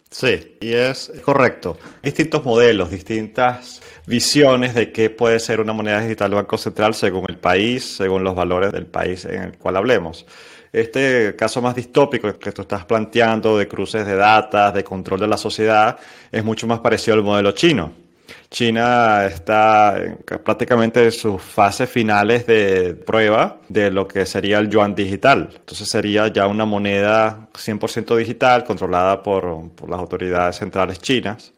Sí, 0.09 0.57
y 0.61 0.71
es 0.71 1.11
correcto. 1.23 1.77
Distintos 2.01 2.43
modelos, 2.45 2.89
distintas 2.89 3.81
visiones 4.07 4.73
de 4.73 4.91
qué 4.91 5.09
puede 5.09 5.39
ser 5.39 5.59
una 5.59 5.73
moneda 5.73 5.99
digital 6.01 6.29
del 6.29 6.37
Banco 6.37 6.57
Central 6.57 6.93
según 6.93 7.25
el 7.27 7.37
país, 7.37 7.97
según 7.97 8.23
los 8.23 8.33
valores 8.33 8.71
del 8.71 8.85
país 8.85 9.25
en 9.25 9.43
el 9.43 9.57
cual 9.57 9.75
hablemos. 9.75 10.25
Este 10.71 11.35
caso 11.35 11.61
más 11.61 11.75
distópico 11.75 12.37
que 12.37 12.51
tú 12.51 12.61
estás 12.61 12.85
planteando 12.85 13.57
de 13.57 13.67
cruces 13.67 14.05
de 14.05 14.15
datos, 14.15 14.73
de 14.73 14.83
control 14.83 15.19
de 15.19 15.27
la 15.27 15.37
sociedad, 15.37 15.97
es 16.31 16.43
mucho 16.43 16.67
más 16.67 16.79
parecido 16.79 17.15
al 17.15 17.23
modelo 17.23 17.51
chino 17.51 18.04
China 18.49 19.25
está 19.25 19.95
prácticamente 20.43 21.03
en 21.03 21.11
sus 21.11 21.41
fases 21.41 21.89
finales 21.89 22.45
de 22.47 22.93
prueba 22.93 23.57
de 23.69 23.91
lo 23.91 24.07
que 24.07 24.25
sería 24.25 24.59
el 24.59 24.69
yuan 24.69 24.95
digital. 24.95 25.49
Entonces 25.55 25.89
sería 25.89 26.27
ya 26.27 26.47
una 26.47 26.65
moneda 26.65 27.47
100% 27.53 28.15
digital 28.17 28.63
controlada 28.63 29.21
por, 29.21 29.71
por 29.71 29.89
las 29.89 29.99
autoridades 29.99 30.57
centrales 30.57 30.99
chinas 30.99 31.53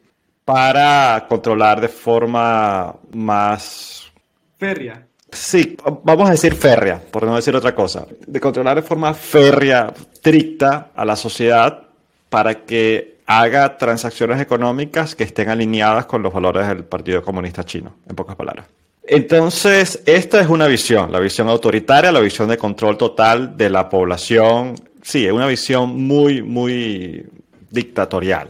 para 0.47 1.25
controlar 1.27 1.81
de 1.81 1.89
forma 1.89 2.95
más... 3.11 4.09
Férrea. 4.57 5.05
Sí, 5.29 5.75
vamos 6.03 6.29
a 6.29 6.31
decir 6.31 6.55
férrea, 6.55 7.01
por 7.11 7.23
no 7.23 7.35
decir 7.35 7.53
otra 7.53 7.75
cosa. 7.75 8.05
De 8.25 8.39
controlar 8.39 8.77
de 8.77 8.81
forma 8.81 9.13
férrea, 9.13 9.93
estricta 10.13 10.91
a 10.95 11.03
la 11.03 11.17
sociedad 11.17 11.83
para 12.29 12.63
que 12.63 13.16
haga 13.27 13.77
transacciones 13.77 14.41
económicas 14.41 15.13
que 15.13 15.25
estén 15.25 15.49
alineadas 15.49 16.05
con 16.05 16.23
los 16.23 16.33
valores 16.33 16.67
del 16.67 16.85
Partido 16.85 17.21
Comunista 17.21 17.63
Chino, 17.63 17.97
en 18.09 18.15
pocas 18.15 18.37
palabras. 18.37 18.65
Entonces, 19.03 20.01
esta 20.05 20.41
es 20.41 20.47
una 20.47 20.67
visión, 20.67 21.11
la 21.11 21.19
visión 21.19 21.47
autoritaria, 21.49 22.11
la 22.11 22.21
visión 22.21 22.47
de 22.47 22.57
control 22.57 22.97
total 22.97 23.55
de 23.55 23.69
la 23.69 23.89
población. 23.89 24.75
Sí, 25.01 25.25
es 25.25 25.31
una 25.31 25.47
visión 25.47 26.01
muy, 26.03 26.41
muy 26.41 27.25
dictatorial, 27.69 28.49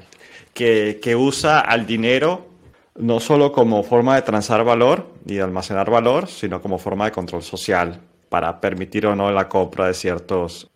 que, 0.54 1.00
que 1.02 1.16
usa 1.16 1.60
al 1.60 1.86
dinero 1.86 2.48
no 2.96 3.20
solo 3.20 3.52
como 3.52 3.84
forma 3.84 4.16
de 4.16 4.24
transar 4.24 4.64
valor 4.64 5.08
y 5.26 5.36
de 5.36 5.42
almacenar 5.42 5.90
valor, 5.90 6.28
sino 6.28 6.62
como 6.62 6.80
forma 6.80 7.06
de 7.06 7.12
control 7.12 7.44
social 7.44 8.00
para 8.30 8.60
permitir 8.60 9.06
o 9.06 9.16
no 9.16 9.32
la 9.32 9.48
compra 9.48 9.88
de 9.88 9.94
ciertos 9.94 10.70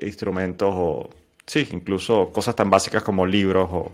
instrumentos 0.00 0.70
o, 0.74 1.08
sí, 1.52 1.68
incluso 1.72 2.30
cosas 2.32 2.56
tan 2.56 2.70
básicas 2.70 3.02
como 3.02 3.26
libros 3.26 3.68
o 3.70 3.92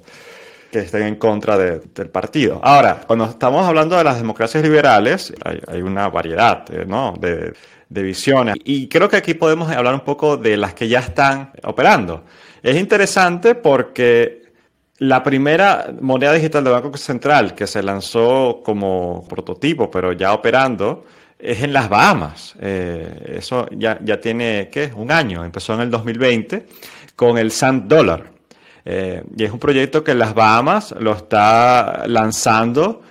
que 0.71 0.81
estén 0.81 1.03
en 1.03 1.17
contra 1.17 1.57
del 1.57 2.11
partido. 2.11 2.61
Ahora, 2.63 3.01
cuando 3.07 3.25
estamos 3.25 3.67
hablando 3.67 3.97
de 3.97 4.05
las 4.05 4.19
democracias 4.19 4.63
liberales, 4.63 5.33
hay, 5.67 5.81
una 5.83 6.09
variedad 6.09 6.65
eh, 6.71 6.87
de, 7.19 7.55
de 7.89 8.03
visiones 8.03 8.57
y 8.65 8.87
creo 8.87 9.09
que 9.09 9.17
aquí 9.17 9.35
podemos 9.35 9.71
hablar 9.71 9.95
un 9.95 10.05
poco 10.05 10.37
de 10.37 10.57
las 10.57 10.75
que 10.75 10.87
ya 10.87 11.01
están 11.01 11.53
operando. 11.65 12.25
Es 12.63 12.77
interesante 12.77 13.55
porque 13.55 14.53
la 14.99 15.23
primera 15.23 15.93
moneda 16.01 16.35
digital 16.35 16.63
del 16.63 16.75
Banco 16.75 16.97
Central 16.97 17.55
que 17.55 17.67
se 17.67 17.83
lanzó 17.83 18.61
como 18.65 19.27
prototipo, 19.29 19.91
pero 19.91 20.13
ya 20.13 20.33
operando, 20.33 21.07
es 21.39 21.63
en 21.63 21.73
las 21.73 21.89
Bahamas. 21.89 22.55
Eh, 22.61 23.37
eso 23.39 23.67
ya, 23.71 23.99
ya 24.03 24.21
tiene, 24.21 24.69
¿qué? 24.71 24.91
Un 24.95 25.11
año. 25.13 25.45
Empezó 25.45 25.75
en 25.75 25.81
el 25.81 25.91
2020 25.91 26.67
con 27.19 27.37
el 27.37 27.51
Sand 27.51 27.89
Dollar. 27.89 28.31
Eh, 28.85 29.25
y 29.37 29.43
es 29.43 29.51
un 29.51 29.59
proyecto 29.59 30.05
que 30.05 30.15
las 30.15 30.35
Bahamas 30.35 30.95
lo 31.01 31.15
está 31.15 32.05
lanzando 32.07 33.03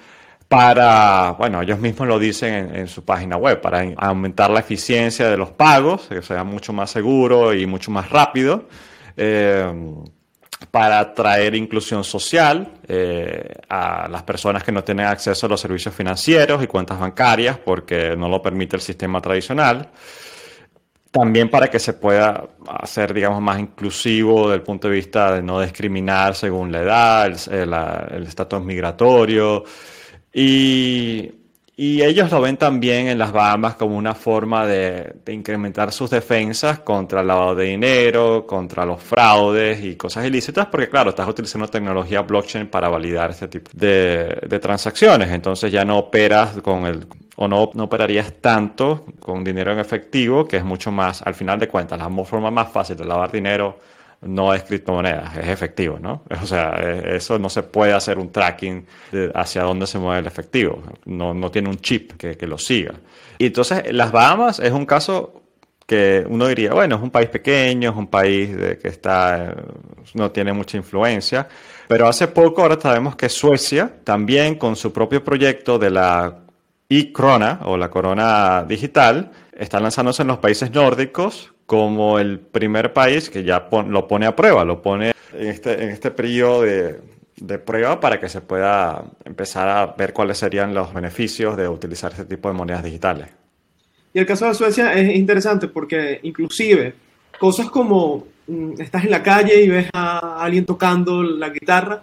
para, 0.47 1.31
bueno, 1.37 1.61
ellos 1.61 1.77
mismos 1.77 2.07
lo 2.07 2.17
dicen 2.17 2.73
en, 2.73 2.87
su 2.87 3.03
página 3.03 3.35
web, 3.35 3.59
para 3.59 3.83
aumentar 3.97 4.49
la 4.49 4.61
eficiencia 4.61 5.29
de 5.29 5.35
los 5.35 5.51
pagos, 5.51 6.07
que 6.07 6.21
sea 6.21 6.45
mucho 6.45 6.71
más 6.71 6.89
seguro 6.89 7.53
y 7.53 7.65
mucho 7.65 7.91
más 7.91 8.09
rápido. 8.09 8.69
Eh, 9.17 9.73
para 10.71 11.13
traer 11.13 11.53
inclusión 11.55 12.05
social 12.05 12.79
eh, 12.87 13.55
a 13.67 14.07
las 14.07 14.23
personas 14.23 14.63
que 14.63 14.71
no 14.71 14.85
tienen 14.85 15.05
acceso 15.05 15.47
a 15.47 15.49
los 15.49 15.59
servicios 15.59 15.93
financieros 15.93 16.63
y 16.63 16.67
cuentas 16.67 16.97
bancarias 16.97 17.57
porque 17.57 18.15
no 18.15 18.29
lo 18.29 18.41
permite 18.41 18.77
el 18.77 18.81
sistema 18.81 19.19
tradicional. 19.19 19.89
También 21.17 21.49
para 21.49 21.67
que 21.67 21.79
se 21.79 21.93
pueda 21.93 22.47
hacer, 22.67 23.11
digamos, 23.11 23.41
más 23.41 23.59
inclusivo 23.59 24.49
desde 24.49 24.57
el 24.57 24.61
punto 24.61 24.87
de 24.87 24.93
vista 24.93 25.33
de 25.33 25.41
no 25.41 25.59
discriminar 25.61 26.35
según 26.35 26.71
la 26.71 26.81
edad, 26.81 27.25
el 28.13 28.27
estatus 28.27 28.63
migratorio. 28.63 29.63
Y 30.31 31.31
y 31.79 32.01
ellos 32.01 32.31
lo 32.31 32.41
ven 32.41 32.57
también 32.57 33.07
en 33.07 33.19
las 33.19 33.31
Bahamas 33.31 33.75
como 33.75 33.95
una 33.95 34.15
forma 34.15 34.65
de, 34.65 35.13
incrementar 35.27 35.91
sus 35.91 36.09
defensas 36.09 36.79
contra 36.79 37.21
el 37.21 37.27
lavado 37.27 37.53
de 37.53 37.65
dinero, 37.65 38.47
contra 38.47 38.83
los 38.83 38.99
fraudes 39.03 39.83
y 39.83 39.95
cosas 39.95 40.25
ilícitas, 40.25 40.65
porque 40.65 40.89
claro, 40.89 41.11
estás 41.11 41.29
utilizando 41.29 41.67
tecnología 41.67 42.23
blockchain 42.23 42.67
para 42.67 42.89
validar 42.89 43.29
este 43.29 43.47
tipo 43.47 43.69
de, 43.75 44.39
de 44.49 44.59
transacciones. 44.59 45.29
Entonces 45.29 45.71
ya 45.71 45.85
no 45.85 45.99
operas 45.99 46.57
con 46.63 46.87
el, 46.87 47.05
o 47.35 47.47
no, 47.47 47.69
no 47.75 47.83
operarías 47.83 48.33
tanto 48.41 49.05
con 49.19 49.43
dinero 49.43 49.71
en 49.71 49.77
efectivo, 49.77 50.47
que 50.47 50.57
es 50.57 50.63
mucho 50.63 50.91
más, 50.91 51.21
al 51.21 51.35
final 51.35 51.59
de 51.59 51.67
cuentas, 51.67 51.99
la 51.99 52.09
forma 52.25 52.49
más 52.49 52.71
fácil 52.71 52.97
de 52.97 53.05
lavar 53.05 53.31
dinero 53.31 53.77
no 54.21 54.53
es 54.53 54.63
criptomonedas, 54.63 55.37
es 55.37 55.47
efectivo, 55.47 55.99
¿no? 55.99 56.23
O 56.41 56.45
sea, 56.45 56.71
eso 57.05 57.37
no 57.37 57.49
se 57.49 57.63
puede 57.63 57.93
hacer 57.93 58.17
un 58.17 58.31
tracking 58.31 58.85
de 59.11 59.31
hacia 59.35 59.63
dónde 59.63 59.85
se 59.87 59.99
mueve 59.99 60.21
el 60.21 60.27
efectivo, 60.27 60.81
no, 61.05 61.33
no 61.33 61.51
tiene 61.51 61.69
un 61.69 61.77
chip 61.77 62.13
que, 62.13 62.35
que, 62.35 62.47
lo 62.47 62.57
siga. 62.57 62.95
Y 63.37 63.47
entonces, 63.47 63.93
las 63.93 64.11
Bahamas 64.11 64.59
es 64.59 64.71
un 64.71 64.85
caso 64.85 65.43
que 65.85 66.25
uno 66.27 66.47
diría, 66.47 66.73
bueno, 66.73 66.97
es 66.97 67.01
un 67.01 67.11
país 67.11 67.29
pequeño, 67.29 67.91
es 67.91 67.95
un 67.95 68.07
país 68.07 68.55
de, 68.55 68.77
que 68.77 68.89
está, 68.89 69.55
no 70.13 70.31
tiene 70.31 70.51
mucha 70.51 70.77
influencia, 70.77 71.47
pero 71.87 72.07
hace 72.07 72.27
poco 72.27 72.61
ahora 72.61 72.77
sabemos 72.79 73.15
que 73.15 73.29
Suecia 73.29 73.91
también 74.03 74.55
con 74.55 74.75
su 74.75 74.91
propio 74.91 75.23
proyecto 75.23 75.79
de 75.79 75.89
la 75.89 76.39
e-Corona 76.89 77.59
o 77.65 77.77
la 77.77 77.89
corona 77.89 78.65
digital, 78.67 79.31
está 79.53 79.79
lanzándose 79.79 80.23
en 80.23 80.27
los 80.27 80.39
países 80.39 80.71
nórdicos 80.71 81.53
como 81.67 82.17
el 82.17 82.39
primer 82.39 82.93
país 82.93 83.29
que 83.29 83.43
ya 83.43 83.67
lo 83.69 84.07
pone 84.07 84.25
a 84.25 84.35
prueba, 84.35 84.63
lo 84.63 84.81
pone 84.81 85.11
en 85.33 85.47
este, 85.47 85.83
en 85.83 85.89
este 85.89 86.11
periodo 86.11 86.61
de, 86.61 87.01
de, 87.35 87.59
prueba 87.59 87.99
para 87.99 88.19
que 88.21 88.29
se 88.29 88.39
pueda 88.39 89.03
empezar 89.25 89.67
a 89.67 89.87
ver 89.87 90.13
cuáles 90.13 90.37
serían 90.37 90.73
los 90.73 90.93
beneficios 90.93 91.57
de 91.57 91.67
utilizar 91.67 92.13
este 92.13 92.23
tipo 92.23 92.47
de 92.47 92.55
monedas 92.55 92.83
digitales. 92.83 93.27
Y 94.13 94.19
el 94.19 94.25
caso 94.25 94.47
de 94.47 94.53
Suecia 94.53 94.93
es 94.93 95.13
interesante 95.13 95.67
porque 95.67 96.21
inclusive 96.23 96.95
cosas 97.37 97.69
como 97.69 98.25
mm, 98.47 98.79
estás 98.79 99.03
en 99.03 99.11
la 99.11 99.21
calle 99.21 99.61
y 99.61 99.67
ves 99.67 99.89
a 99.93 100.41
alguien 100.41 100.65
tocando 100.65 101.21
la 101.21 101.49
guitarra, 101.49 102.01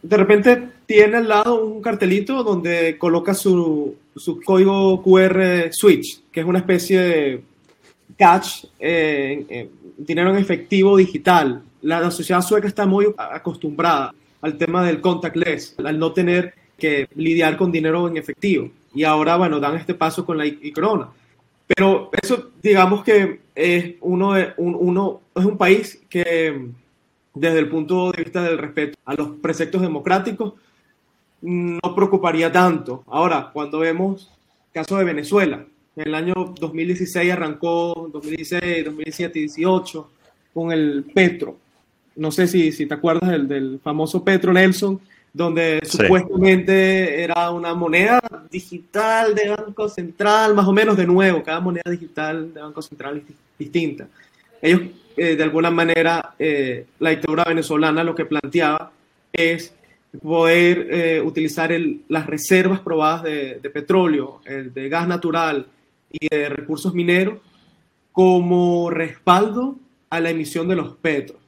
de 0.00 0.16
repente 0.16 0.68
tiene 0.86 1.16
al 1.16 1.28
lado 1.28 1.64
un 1.64 1.82
cartelito 1.82 2.44
donde 2.44 2.96
coloca 2.96 3.34
su, 3.34 3.96
su 4.14 4.40
código 4.40 5.02
QR 5.02 5.70
Switch, 5.72 6.22
que 6.30 6.40
es 6.40 6.46
una 6.46 6.60
especie 6.60 7.00
de 7.00 7.49
cash, 8.20 8.66
eh, 8.78 9.70
dinero 9.96 10.30
en 10.30 10.36
efectivo 10.36 10.94
digital. 10.94 11.62
La, 11.80 12.10
sociedad 12.10 12.42
sueca 12.42 12.68
está 12.68 12.84
muy 12.84 13.06
acostumbrada 13.16 14.14
al 14.42 14.58
tema 14.58 14.84
del 14.84 15.00
contactless, 15.00 15.76
al 15.82 15.98
no 15.98 16.12
tener 16.12 16.52
que 16.76 17.08
lidiar 17.14 17.56
con 17.56 17.72
dinero 17.72 18.06
en 18.08 18.18
efectivo. 18.18 18.68
Y 18.94 19.04
ahora, 19.04 19.36
bueno, 19.38 19.58
dan 19.58 19.76
este 19.76 19.94
paso 19.94 20.26
con 20.26 20.36
la 20.36 20.44
Icrona. 20.44 21.08
Pero 21.66 22.10
eso, 22.20 22.50
digamos 22.62 23.02
que 23.04 23.40
es 23.54 23.94
uno, 24.02 24.34
de, 24.34 24.52
uno, 24.58 25.22
es 25.34 25.44
un 25.46 25.56
país 25.56 26.02
que, 26.10 26.68
desde 27.32 27.58
el 27.58 27.70
punto 27.70 28.12
de 28.12 28.22
vista 28.22 28.42
del 28.42 28.58
respeto 28.58 28.98
a 29.06 29.14
los 29.14 29.30
preceptos 29.40 29.80
democráticos, 29.80 30.54
no 31.40 31.94
preocuparía 31.94 32.52
tanto. 32.52 33.02
Ahora, 33.06 33.48
cuando 33.50 33.78
vemos 33.78 34.30
caso 34.74 34.98
de 34.98 35.04
Venezuela, 35.04 35.64
en 36.00 36.08
el 36.08 36.14
año 36.14 36.54
2016 36.58 37.32
arrancó, 37.32 38.08
2016, 38.12 38.84
2017 38.86 39.38
y 39.38 39.46
2018, 39.46 40.10
con 40.54 40.72
el 40.72 41.04
Petro. 41.14 41.56
No 42.16 42.30
sé 42.30 42.46
si, 42.46 42.72
si 42.72 42.86
te 42.86 42.94
acuerdas 42.94 43.30
del, 43.30 43.46
del 43.46 43.80
famoso 43.82 44.24
Petro 44.24 44.52
Nelson, 44.52 45.00
donde 45.32 45.80
supuestamente 45.84 47.22
era 47.22 47.50
una 47.50 47.74
moneda 47.74 48.20
digital 48.50 49.34
de 49.34 49.50
Banco 49.50 49.88
Central, 49.88 50.54
más 50.54 50.66
o 50.66 50.72
menos 50.72 50.96
de 50.96 51.06
nuevo, 51.06 51.42
cada 51.42 51.60
moneda 51.60 51.90
digital 51.90 52.52
de 52.52 52.60
Banco 52.60 52.82
Central 52.82 53.18
es 53.18 53.34
distinta. 53.58 54.08
Ellos, 54.60 54.82
eh, 55.16 55.36
de 55.36 55.42
alguna 55.42 55.70
manera, 55.70 56.34
eh, 56.38 56.86
la 56.98 57.10
dictadura 57.10 57.44
venezolana 57.44 58.02
lo 58.02 58.14
que 58.14 58.24
planteaba 58.24 58.90
es 59.32 59.72
poder 60.20 60.88
eh, 60.90 61.20
utilizar 61.20 61.70
el, 61.70 62.00
las 62.08 62.26
reservas 62.26 62.80
probadas 62.80 63.22
de, 63.22 63.60
de 63.62 63.70
petróleo, 63.70 64.40
de 64.44 64.88
gas 64.88 65.06
natural, 65.06 65.66
y 66.10 66.28
de 66.28 66.48
recursos 66.48 66.94
mineros 66.94 67.38
como 68.12 68.90
respaldo 68.90 69.76
a 70.08 70.20
la 70.20 70.30
emisión 70.30 70.68
de 70.68 70.76
los 70.76 70.96
petros. 70.96 71.38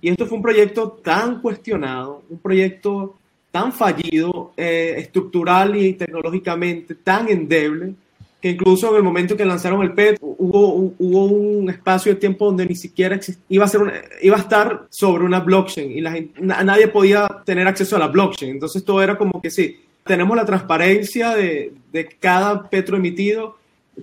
Y 0.00 0.10
esto 0.10 0.26
fue 0.26 0.36
un 0.36 0.42
proyecto 0.42 0.98
tan 1.02 1.40
cuestionado, 1.40 2.22
un 2.28 2.38
proyecto 2.38 3.16
tan 3.50 3.72
fallido, 3.72 4.52
eh, 4.56 4.94
estructural 4.98 5.76
y 5.76 5.92
tecnológicamente 5.92 6.94
tan 6.94 7.28
endeble, 7.28 7.94
que 8.40 8.50
incluso 8.50 8.90
en 8.90 8.96
el 8.96 9.02
momento 9.04 9.36
que 9.36 9.44
lanzaron 9.44 9.82
el 9.82 9.92
petro 9.92 10.18
hubo, 10.38 10.92
hubo 10.98 11.24
un 11.26 11.70
espacio 11.70 12.12
de 12.12 12.18
tiempo 12.18 12.46
donde 12.46 12.66
ni 12.66 12.74
siquiera 12.74 13.20
iba 13.48 13.64
a, 13.64 13.68
ser 13.68 13.80
iba 14.20 14.36
a 14.36 14.40
estar 14.40 14.86
sobre 14.90 15.24
una 15.24 15.38
blockchain 15.38 15.92
y 15.92 16.00
la 16.00 16.18
nadie 16.40 16.88
podía 16.88 17.28
tener 17.44 17.68
acceso 17.68 17.94
a 17.94 18.00
la 18.00 18.08
blockchain. 18.08 18.50
Entonces 18.50 18.84
todo 18.84 19.00
era 19.00 19.16
como 19.16 19.40
que 19.40 19.50
sí, 19.50 19.78
tenemos 20.04 20.36
la 20.36 20.44
transparencia 20.44 21.36
de, 21.36 21.72
de 21.92 22.06
cada 22.18 22.68
petro 22.68 22.96
emitido, 22.96 23.58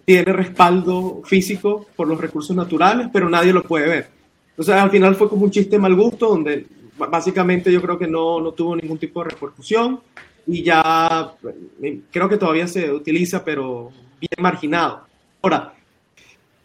tiene 0.06 0.34
respaldo 0.34 1.22
físico 1.26 1.88
por 1.96 2.08
los 2.08 2.20
recursos 2.20 2.56
naturales, 2.56 3.08
pero 3.12 3.30
nadie 3.30 3.54
lo 3.54 3.64
puede 3.64 3.88
ver. 3.88 4.10
Entonces, 4.52 4.76
al 4.76 4.92
final 4.92 5.16
fue 5.16 5.30
como 5.30 5.46
un 5.46 5.52
chiste 5.52 5.80
mal 5.80 5.96
gusto, 5.96 6.30
donde 6.30 6.66
básicamente 6.98 7.72
yo 7.72 7.82
creo 7.82 7.98
que 7.98 8.08
no, 8.08 8.42
no 8.42 8.52
tuvo 8.52 8.76
ningún 8.76 8.98
tipo 8.98 9.24
de 9.24 9.30
repercusión 9.30 10.02
y 10.46 10.64
ya 10.64 11.34
eh, 11.82 12.02
creo 12.12 12.28
que 12.28 12.38
todavía 12.38 12.68
se 12.68 12.92
utiliza, 12.92 13.44
pero 13.44 13.92
bien 14.20 14.32
marginado. 14.40 15.06
Ahora, 15.42 15.74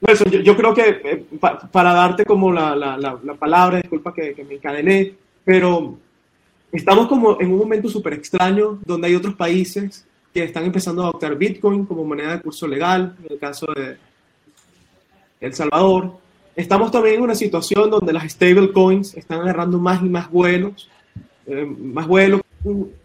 yo, 0.01 0.41
yo, 0.41 0.57
creo 0.57 0.75
que 0.75 1.01
eh, 1.05 1.25
para 1.71 1.93
darte 1.93 2.25
como 2.25 2.53
la, 2.53 2.75
la, 2.75 2.97
la, 2.99 3.35
palabra, 3.35 3.79
disculpa 3.79 4.13
que, 4.13 4.35
que, 4.35 4.45
me 4.45 4.55
encadené, 4.55 5.15
pero 5.45 5.97
estamos 6.73 7.07
como 7.07 7.41
en 7.41 7.53
un 7.53 7.59
momento 7.59 7.89
súper 7.89 8.15
extraño 8.15 8.81
donde 8.85 9.07
hay 9.07 9.15
otros 9.15 9.35
países 9.35 10.05
que 10.35 10.45
están 10.45 10.65
empezando 10.65 11.03
a 11.03 11.07
adoptar 11.07 11.37
Bitcoin 11.37 11.87
como 11.87 12.05
moneda 12.05 12.33
de 12.33 12.43
curso 12.43 12.67
legal, 12.67 13.17
en 13.25 13.33
el 13.33 13.39
caso 13.39 13.67
de 13.75 13.97
El 15.41 15.55
Salvador. 15.55 16.19
Estamos 16.57 16.91
también 16.91 17.17
en 17.17 17.23
una 17.23 17.37
situación 17.37 17.89
donde 17.89 18.13
las 18.13 18.31
stablecoins 18.33 19.15
están 19.15 19.41
agarrando 19.41 19.79
más 19.79 20.03
y 20.03 20.09
más 20.09 20.29
vuelos, 20.31 20.91
eh, 21.47 21.65
más 21.65 22.07
vuelos. 22.07 22.41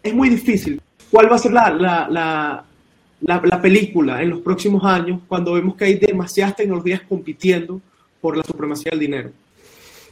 Es 0.01 0.13
muy 0.13 0.29
difícil. 0.29 0.81
¿Cuál 1.11 1.31
va 1.31 1.35
a 1.35 1.39
ser 1.39 1.53
la, 1.53 1.69
la, 1.69 2.07
la, 2.09 3.41
la 3.43 3.61
película 3.61 4.21
en 4.21 4.31
los 4.31 4.39
próximos 4.41 4.83
años 4.83 5.21
cuando 5.27 5.53
vemos 5.53 5.75
que 5.75 5.85
hay 5.85 5.95
demasiadas 5.95 6.55
tecnologías 6.55 7.01
compitiendo 7.01 7.79
por 8.21 8.37
la 8.37 8.43
supremacía 8.43 8.91
del 8.91 8.99
dinero. 8.99 9.31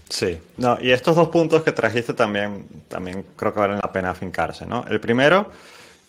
Sí, 0.09 0.37
no, 0.57 0.77
y 0.81 0.91
estos 0.91 1.15
dos 1.15 1.27
puntos 1.29 1.63
que 1.63 1.73
trajiste 1.73 2.13
también, 2.13 2.65
también 2.87 3.25
creo 3.35 3.53
que 3.53 3.59
valen 3.59 3.77
la 3.77 3.91
pena 3.91 4.11
afincarse, 4.11 4.65
¿no? 4.65 4.85
El 4.89 5.01
primero 5.01 5.51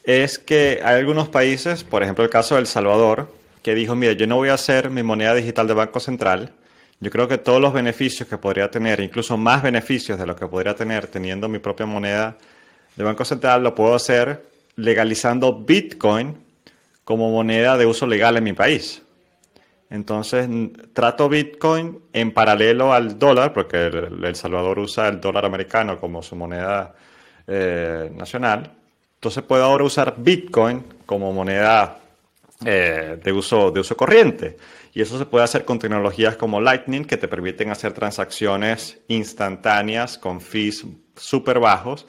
es 0.09 0.38
que 0.38 0.81
hay 0.83 0.97
algunos 0.97 1.29
países, 1.29 1.85
por 1.85 2.03
ejemplo 2.03 2.25
el 2.25 2.31
caso 2.31 2.55
de 2.55 2.62
El 2.62 2.66
Salvador, 2.66 3.31
que 3.62 3.75
dijo, 3.75 3.94
mira, 3.94 4.14
yo 4.14 4.27
no 4.27 4.37
voy 4.37 4.49
a 4.49 4.55
hacer 4.55 4.88
mi 4.88 5.03
moneda 5.03 5.35
digital 5.35 5.68
de 5.68 5.75
Banco 5.75 6.01
Central, 6.01 6.55
yo 6.99 7.11
creo 7.11 7.29
que 7.29 7.37
todos 7.37 7.61
los 7.61 7.75
beneficios 7.75 8.27
que 8.27 8.38
podría 8.38 8.71
tener, 8.71 9.01
incluso 9.01 9.37
más 9.37 9.62
beneficios 9.62 10.18
de 10.18 10.25
lo 10.25 10.35
que 10.35 10.47
podría 10.47 10.75
tener 10.75 11.09
teniendo 11.09 11.47
mi 11.47 11.59
propia 11.59 11.85
moneda 11.85 12.38
de 12.97 13.05
Banco 13.05 13.23
Central, 13.27 13.62
lo 13.62 13.75
puedo 13.75 13.94
hacer 13.94 14.47
legalizando 14.77 15.53
Bitcoin 15.53 16.38
como 17.05 17.31
moneda 17.31 17.77
de 17.77 17.85
uso 17.85 18.07
legal 18.07 18.38
en 18.38 18.44
mi 18.44 18.55
país. 18.55 19.03
Entonces, 19.90 20.49
trato 20.94 21.29
Bitcoin 21.29 22.01
en 22.14 22.33
paralelo 22.33 22.94
al 22.94 23.18
dólar, 23.18 23.53
porque 23.53 23.88
El, 23.88 24.35
Salvador 24.37 24.79
usa 24.79 25.09
el 25.09 25.21
dólar 25.21 25.44
americano 25.44 26.01
como 26.01 26.23
su 26.23 26.35
moneda 26.35 26.94
eh, 27.47 28.11
nacional. 28.14 28.73
Entonces, 29.18 29.42
puedo 29.42 29.64
ahora 29.64 29.83
usar 29.83 30.14
Bitcoin 30.16 30.85
como 31.04 31.33
moneda 31.33 31.98
eh, 32.64 33.18
de, 33.22 33.33
uso, 33.33 33.72
de 33.72 33.81
uso 33.81 33.96
corriente. 33.96 34.57
Y 34.94 35.02
eso 35.02 35.18
se 35.18 35.26
puede 35.26 35.44
hacer 35.44 35.64
con 35.64 35.81
tecnologías 35.81 36.37
como 36.37 36.61
Lightning, 36.61 37.04
que 37.04 37.16
te 37.16 37.26
permiten 37.26 37.70
hacer 37.70 37.92
transacciones 37.92 39.00
instantáneas 39.09 40.18
con 40.18 40.40
fees 40.40 40.87
súper 41.16 41.59
bajos, 41.59 42.07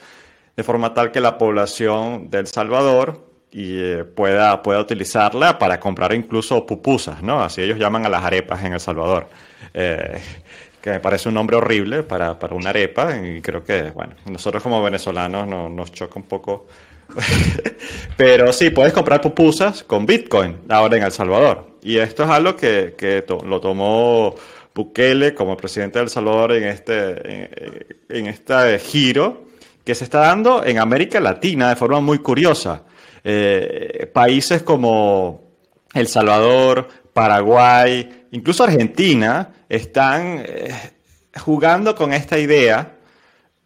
de 0.56 0.64
forma 0.64 0.94
tal 0.94 1.12
que 1.12 1.20
la 1.20 1.38
población 1.40 2.30
de 2.30 2.46
Salvador 2.46 3.28
y 3.52 3.80
eh, 3.80 4.04
pueda, 4.04 4.62
pueda 4.62 4.80
utilizarla 4.80 5.58
para 5.58 5.80
comprar 5.80 6.14
incluso 6.14 6.64
pupusas, 6.66 7.24
¿no? 7.24 7.42
Así 7.42 7.62
ellos 7.62 7.80
llaman 7.80 8.06
a 8.06 8.10
las 8.10 8.24
arepas 8.24 8.64
en 8.64 8.74
El 8.74 8.80
Salvador. 8.80 9.28
Eh, 9.74 10.22
que 10.82 10.92
me 10.92 11.00
parece 11.00 11.28
un 11.28 11.36
nombre 11.36 11.58
horrible 11.58 12.04
para, 12.04 12.38
para, 12.40 12.56
una 12.56 12.70
arepa 12.70 13.18
y 13.18 13.42
creo 13.42 13.64
que, 13.64 13.92
bueno, 13.92 14.14
nosotros 14.30 14.64
como 14.64 14.82
venezolanos 14.82 15.48
nos 15.48 15.92
choca 15.92 16.16
un 16.16 16.24
poco. 16.26 16.68
Pero 18.18 18.52
sí, 18.54 18.70
puedes 18.70 18.94
comprar 18.94 19.22
pupusas 19.22 19.84
con 19.84 20.06
Bitcoin 20.06 20.58
ahora 20.70 20.98
en 20.98 21.04
El 21.04 21.12
Salvador. 21.12 21.78
Y 21.82 21.98
esto 21.98 22.24
es 22.24 22.30
algo 22.30 22.56
que, 22.56 23.26
lo 23.46 23.60
tomó 23.60 24.36
Bukele 24.76 25.34
como 25.34 25.58
presidente 25.58 26.00
de 26.00 26.04
El 26.04 26.10
Salvador 26.10 26.54
en 26.54 26.64
este, 26.66 27.44
en, 27.44 27.86
en 28.10 28.28
este 28.28 28.80
giro 28.80 29.50
que 29.84 29.96
se 29.96 30.04
está 30.04 30.20
dando 30.20 30.64
en 30.64 30.78
América 30.78 31.20
Latina 31.20 31.70
de 31.70 31.76
forma 31.76 32.00
muy 32.00 32.20
curiosa. 32.20 32.84
Eh, 33.24 34.10
países 34.14 34.62
como 34.62 35.56
El 35.94 36.08
Salvador, 36.08 36.88
Paraguay, 37.12 38.28
incluso 38.32 38.64
Argentina, 38.64 39.52
están 39.68 40.44
eh, 40.46 40.74
jugando 41.40 41.96
con 41.96 42.14
esta 42.14 42.38
idea. 42.38 42.99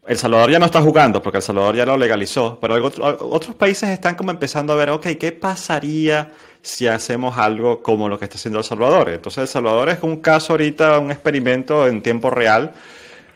El 0.06 0.18
Salvador 0.18 0.52
ya 0.52 0.60
no 0.60 0.66
está 0.66 0.82
jugando 0.82 1.22
porque 1.22 1.38
El 1.38 1.44
Salvador 1.44 1.76
ya 1.76 1.86
lo 1.86 1.98
legalizó, 1.98 2.58
pero 2.60 2.76
otros 2.86 3.56
países 3.56 3.90
están 3.90 4.16
como 4.16 4.32
empezando 4.32 4.74
a 4.74 4.76
ver, 4.76 4.90
ok, 4.90 5.08
¿qué 5.20 5.32
pasaría 5.32 6.32
si 6.62 6.88
hacemos 6.88 7.38
algo 7.38 7.82
como 7.82 8.10
lo 8.10 8.20
que 8.20 8.26
está 8.26 8.36
haciendo 8.36 8.60
El 8.60 8.66
Salvador? 8.66 9.10
Entonces 9.10 9.44
El 9.44 9.48
Salvador 9.48 9.90
es 9.90 10.00
un 10.02 10.18
caso 10.18 10.54
ahorita, 10.54 11.00
un 11.00 11.12
experimento 11.12 11.88
en 11.88 12.02
tiempo 12.02 12.30
real 12.30 12.74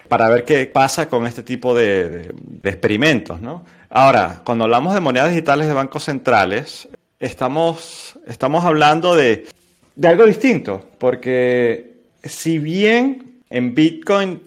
para 0.10 0.30
ver 0.30 0.44
qué 0.44 0.66
pasa 0.66 1.08
con 1.08 1.26
este 1.26 1.44
tipo 1.44 1.74
de, 1.74 2.34
de 2.34 2.70
experimentos, 2.70 3.40
¿no? 3.40 3.64
Ahora, 3.90 4.42
cuando 4.44 4.66
hablamos 4.66 4.94
de 4.94 5.00
monedas 5.00 5.30
digitales 5.30 5.68
de 5.68 5.74
bancos 5.74 6.04
centrales, 6.04 6.90
estamos, 7.20 8.20
estamos 8.28 8.66
hablando 8.66 9.16
de, 9.16 9.48
de 9.96 10.08
algo 10.08 10.26
distinto, 10.26 10.86
porque 10.98 11.96
si 12.24 12.60
bien 12.60 13.42
en 13.50 13.74
Bitcoin 13.74 14.42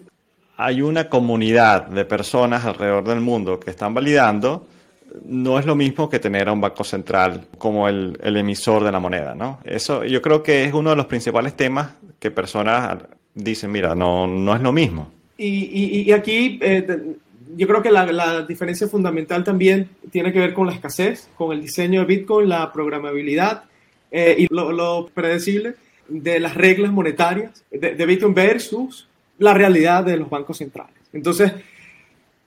hay 0.61 0.81
una 0.81 1.09
comunidad 1.09 1.87
de 1.87 2.05
personas 2.05 2.65
alrededor 2.65 3.03
del 3.03 3.19
mundo 3.19 3.59
que 3.59 3.71
están 3.71 3.93
validando, 3.93 4.67
no 5.25 5.57
es 5.57 5.65
lo 5.65 5.75
mismo 5.75 6.09
que 6.09 6.19
tener 6.19 6.47
a 6.47 6.51
un 6.51 6.61
banco 6.61 6.83
central 6.83 7.47
como 7.57 7.87
el, 7.87 8.17
emisor 8.23 8.83
de 8.83 8.91
la 8.91 8.99
moneda, 8.99 9.33
¿no? 9.33 9.59
Eso 9.63 10.05
yo 10.05 10.21
creo 10.21 10.43
que 10.43 10.63
es 10.63 10.73
uno 10.73 10.91
de 10.91 10.95
los 10.95 11.07
principales 11.07 11.55
temas 11.55 11.93
que 12.19 12.29
personas 12.29 12.99
dicen, 13.33 13.71
mira, 13.71 13.95
no, 13.95 14.27
no 14.27 14.55
es 14.55 14.61
lo 14.61 14.71
mismo. 14.71 15.11
Y, 15.37 15.47
y, 15.47 16.01
y 16.01 16.11
aquí 16.11 16.59
eh, 16.61 17.15
yo 17.57 17.67
creo 17.67 17.81
que 17.81 17.91
la, 17.91 18.05
la, 18.11 18.43
diferencia 18.43 18.87
fundamental 18.87 19.43
también 19.43 19.89
tiene 20.11 20.31
que 20.31 20.39
ver 20.39 20.53
con 20.53 20.67
la 20.67 20.73
escasez, 20.73 21.29
con 21.35 21.51
el 21.53 21.61
diseño 21.61 22.01
de 22.01 22.05
Bitcoin, 22.05 22.47
la 22.47 22.71
programabilidad 22.71 23.63
eh, 24.11 24.35
y 24.37 24.53
lo, 24.53 24.71
lo, 24.71 25.07
predecible 25.07 25.73
de 26.07 26.39
las 26.39 26.53
reglas 26.53 26.91
monetarias 26.91 27.63
de, 27.71 28.05
Bitcoin 28.05 28.33
versus 28.33 29.07
la 29.41 29.55
realidad 29.55 30.03
de 30.03 30.17
los 30.17 30.29
bancos 30.29 30.59
centrales. 30.59 30.95
Entonces, 31.11 31.51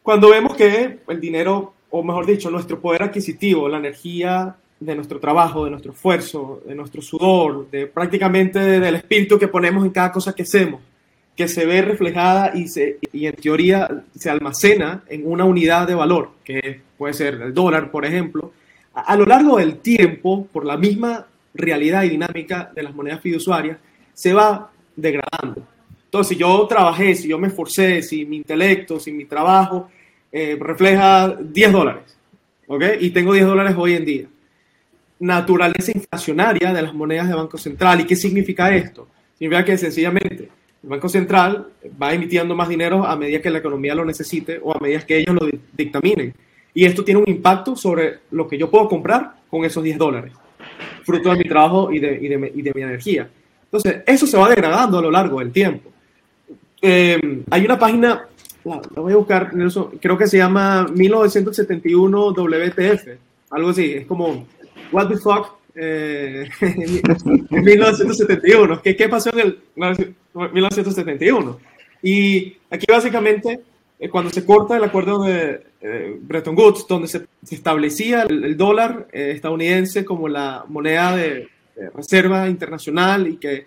cuando 0.01 0.31
vemos 0.31 0.55
que 0.55 1.01
el 1.09 1.21
dinero, 1.21 1.75
o 1.91 2.05
mejor 2.05 2.25
dicho, 2.25 2.51
nuestro 2.51 2.79
poder 2.81 3.03
adquisitivo, 3.03 3.69
la 3.69 3.79
energía 3.79 4.55
de 4.79 4.95
nuestro 4.95 5.19
trabajo, 5.19 5.65
de 5.65 5.73
nuestro 5.73 5.93
esfuerzo, 5.93 6.63
de 6.65 6.75
nuestro 6.77 7.03
sudor, 7.03 7.69
de 7.69 7.89
prácticamente 7.89 8.61
del 8.61 8.95
espíritu 8.95 9.41
que 9.41 9.49
ponemos 9.49 9.85
en 9.85 9.91
cada 9.91 10.13
cosa 10.13 10.35
que 10.35 10.45
hacemos, 10.45 10.81
que 11.37 11.49
se 11.49 11.67
ve 11.67 11.83
reflejada 11.83 12.53
y, 12.55 12.69
se, 12.69 12.99
y 13.13 13.27
en 13.27 13.35
teoría 13.35 14.05
se 14.17 14.31
almacena 14.31 15.03
en 15.09 15.27
una 15.27 15.45
unidad 15.45 15.89
de 15.89 15.97
valor, 15.97 16.31
que 16.45 16.81
puede 16.97 17.13
ser 17.13 17.35
el 17.43 17.53
dólar, 17.53 17.91
por 17.91 18.05
ejemplo, 18.05 18.53
a, 18.95 19.01
a, 19.01 19.17
lo 19.17 19.27
largo 19.27 19.57
del 19.57 19.79
tiempo, 19.79 20.47
por 20.53 20.65
la 20.65 20.77
misma 20.77 21.27
realidad 21.55 22.05
y 22.05 22.11
dinámica 22.11 22.71
de 22.73 22.85
las 22.85 22.95
monedas 22.95 23.21
fiduciarias, 23.21 23.79
se 24.13 24.33
va 24.33 24.71
degradando. 24.95 25.74
Entonces, 26.15 26.37
si 26.37 26.41
yo 26.41 26.65
trabajé, 26.69 27.13
si 27.17 27.27
yo 27.27 27.41
me 27.41 27.49
esforcé, 27.49 28.01
si 28.01 28.25
mi 28.25 28.37
intelecto, 28.37 29.01
si 29.01 29.11
mi 29.11 29.25
trabajo 29.25 29.91
eh, 30.31 30.57
refleja 30.61 31.37
10 31.41 31.73
dólares, 31.73 32.17
¿ok? 32.69 32.85
Y 33.01 33.11
tengo 33.11 33.33
10 33.33 33.47
dólares 33.47 33.75
hoy 33.77 33.95
en 33.95 34.05
día. 34.05 34.27
Naturaleza 35.19 35.91
inflacionaria 35.93 36.73
de 36.73 36.83
las 36.83 36.95
monedas 36.95 37.27
de 37.27 37.35
Banco 37.35 37.59
Central. 37.59 38.03
¿Y 38.03 38.05
qué 38.05 38.15
significa 38.15 38.73
esto? 38.73 39.09
Significa 39.37 39.65
que 39.65 39.77
sencillamente 39.77 40.49
el 40.85 40.89
Banco 40.89 41.09
Central 41.09 41.67
va 42.01 42.15
emitiendo 42.15 42.55
más 42.55 42.69
dinero 42.69 43.05
a 43.05 43.17
medida 43.17 43.43
que 43.43 43.51
la 43.51 43.59
economía 43.59 43.97
lo 43.97 44.05
necesite 44.05 44.61
o 44.63 44.73
a 44.73 44.79
medida 44.79 45.01
que 45.01 45.19
ellos 45.19 45.35
lo 45.35 45.49
dictaminen. 45.73 46.33
Y 46.75 46.85
esto 46.85 47.03
tiene 47.03 47.23
un 47.23 47.29
impacto 47.29 47.75
sobre 47.75 48.21
lo 48.31 48.47
que 48.47 48.57
yo 48.57 48.71
puedo 48.71 48.89
comprar 48.89 49.35
con 49.51 49.65
esos 49.65 49.83
10 49.83 49.99
dólares, 49.99 50.33
fruto 51.03 51.33
de 51.33 51.39
mi 51.39 51.45
trabajo 51.49 51.91
y 51.91 51.99
de, 51.99 52.21
y 52.23 52.29
de, 52.29 52.53
y 52.55 52.63
de 52.63 52.73
mi 52.73 52.83
energía. 52.83 53.29
Entonces, 53.65 54.05
eso 54.07 54.29
se 54.29 54.37
va 54.37 54.49
degradando 54.49 54.99
a 54.99 55.03
lo 55.03 55.11
largo 55.11 55.41
del 55.41 55.51
tiempo. 55.51 55.91
Eh, 56.87 57.45
hay 57.51 57.65
una 57.65 57.79
página, 57.79 58.29
la, 58.63 58.83
la, 58.95 59.01
voy 59.01 59.15
a 59.15 59.17
buscar, 59.17 59.55
Nelson, 59.55 59.99
creo 60.03 60.19
que 60.19 60.27
se 60.27 60.37
llama 60.37 60.87
1971 60.95 62.33
WTF, 62.33 63.09
algo 63.51 63.71
así, 63.71 63.93
es 63.93 64.07
como, 64.07 64.47
what 64.93 65.09
the 65.09 65.17
fuck, 65.17 65.57
eh, 65.75 66.47
en 66.61 67.65
1971. 67.65 68.83
¿Qué, 68.83 68.95
¿Qué, 68.95 69.09
pasó 69.09 69.31
en 69.33 69.39
el 69.41 69.59
1971? 70.53 71.59
Y 72.03 72.55
aquí 72.71 72.85
básicamente, 72.87 73.61
eh, 73.99 74.11
cuando 74.11 74.31
se 74.31 74.45
corta 74.45 74.77
el 74.77 74.85
acuerdo 74.85 75.23
de 75.23 75.63
eh, 75.81 76.19
Bretton 76.21 76.55
Woods, 76.55 76.87
donde 76.87 77.09
se, 77.09 77.23
se 77.43 77.55
establecía 77.55 78.25
el, 78.25 78.45
el 78.45 78.57
dólar 78.59 79.09
eh, 79.11 79.33
estadounidense 79.35 80.05
como 80.05 80.29
la 80.29 80.67
moneda 80.69 81.17
de, 81.17 81.49
de, 81.77 81.91
reserva 81.95 82.47
internacional 82.47 83.27
y 83.27 83.37
que 83.37 83.65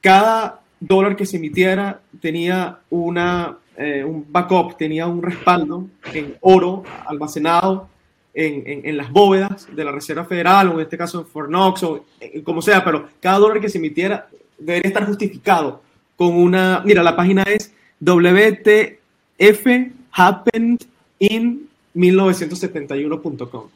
cada 0.00 0.63
dólar 0.86 1.16
que 1.16 1.26
se 1.26 1.36
emitiera 1.36 2.00
tenía 2.20 2.78
una, 2.90 3.58
eh, 3.76 4.04
un 4.04 4.26
backup, 4.30 4.76
tenía 4.76 5.06
un 5.06 5.22
respaldo 5.22 5.86
en 6.12 6.36
oro 6.40 6.84
almacenado 7.06 7.88
en, 8.32 8.62
en, 8.66 8.86
en, 8.86 8.96
las 8.96 9.10
bóvedas 9.10 9.68
de 9.74 9.84
la 9.84 9.92
Reserva 9.92 10.24
Federal, 10.24 10.68
o 10.68 10.74
en 10.74 10.80
este 10.80 10.98
caso 10.98 11.20
en 11.20 11.26
Fort 11.26 11.48
Knox, 11.48 11.82
o 11.84 12.04
en, 12.20 12.42
como 12.42 12.60
sea, 12.60 12.84
pero 12.84 13.08
cada 13.20 13.38
dólar 13.38 13.60
que 13.60 13.68
se 13.68 13.78
emitiera 13.78 14.28
debería 14.58 14.88
estar 14.88 15.06
justificado 15.06 15.82
con 16.16 16.34
una. 16.34 16.82
Mira, 16.84 17.02
la 17.02 17.14
página 17.14 17.42
es 17.42 17.72
WTF 18.00 19.66
Happened 20.12 20.84
in 21.18 21.68
1971.com. 21.94 23.68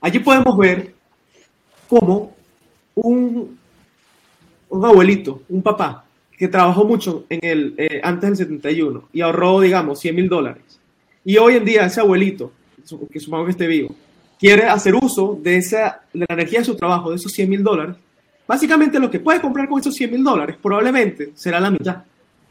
Allí 0.00 0.18
podemos 0.18 0.56
ver 0.58 0.94
cómo 1.88 2.34
un, 2.94 3.58
un 4.68 4.84
abuelito, 4.84 5.42
un 5.48 5.62
papá, 5.62 6.04
que 6.36 6.48
trabajó 6.48 6.84
mucho 6.84 7.24
en 7.28 7.40
el, 7.42 7.74
eh, 7.78 8.00
antes 8.02 8.30
del 8.30 8.48
71 8.48 9.08
y 9.12 9.20
ahorró, 9.20 9.60
digamos, 9.60 10.00
100 10.00 10.14
mil 10.14 10.28
dólares. 10.28 10.62
Y 11.24 11.36
hoy 11.36 11.56
en 11.56 11.64
día 11.64 11.86
ese 11.86 12.00
abuelito 12.00 12.52
que 13.10 13.20
supongo 13.20 13.46
que 13.46 13.52
esté 13.52 13.66
vivo, 13.66 13.94
quiere 14.38 14.64
hacer 14.64 14.94
uso 14.94 15.38
de, 15.42 15.56
esa, 15.56 16.02
de 16.12 16.26
la 16.28 16.34
energía 16.34 16.58
de 16.60 16.66
su 16.66 16.76
trabajo, 16.76 17.10
de 17.10 17.16
esos 17.16 17.32
100 17.32 17.48
mil 17.48 17.62
dólares, 17.62 17.96
básicamente 18.46 18.98
lo 18.98 19.10
que 19.10 19.20
puede 19.20 19.40
comprar 19.40 19.68
con 19.68 19.80
esos 19.80 19.94
100 19.94 20.10
mil 20.10 20.24
dólares 20.24 20.56
probablemente 20.60 21.30
será 21.34 21.60
la 21.60 21.70
mitad, 21.70 22.04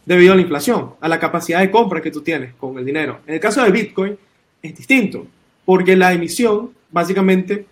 debido 0.06 0.34
a 0.34 0.36
la 0.36 0.42
inflación, 0.42 0.92
a 1.00 1.08
la 1.08 1.20
capacidad 1.20 1.60
de 1.60 1.72
compra 1.72 2.02
que 2.02 2.12
tú 2.12 2.22
tienes 2.22 2.54
con 2.56 2.78
el 2.78 2.86
dinero. 2.86 3.20
En 3.28 3.36
el 3.36 3.40
caso 3.40 3.64
de 3.64 3.72
Bitcoin 3.72 4.18
es 4.62 4.76
distinto, 4.76 5.28
porque 5.66 5.96
la 5.96 6.14
emisión 6.14 6.72
básicamente 6.92 7.66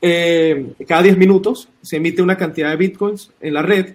eh, 0.00 0.74
cada 0.86 1.02
10 1.02 1.16
minutos 1.16 1.68
se 1.80 1.96
emite 1.96 2.20
una 2.20 2.36
cantidad 2.36 2.70
de 2.70 2.76
bitcoins 2.76 3.30
en 3.40 3.54
la 3.54 3.62
red 3.62 3.94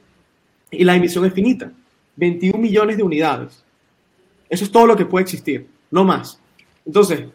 y 0.72 0.84
la 0.84 0.96
emisión 0.96 1.26
es 1.26 1.34
finita, 1.34 1.72
21 2.16 2.58
millones 2.58 2.98
de 2.98 3.04
unidades. 3.04 3.64
Eso 4.50 4.64
es 4.64 4.72
todo 4.72 4.88
lo 4.88 4.96
que 4.96 5.06
puede 5.06 5.24
existir, 5.24 5.68
no 5.92 6.04
más. 6.04 6.40
Entonces, 6.86 7.26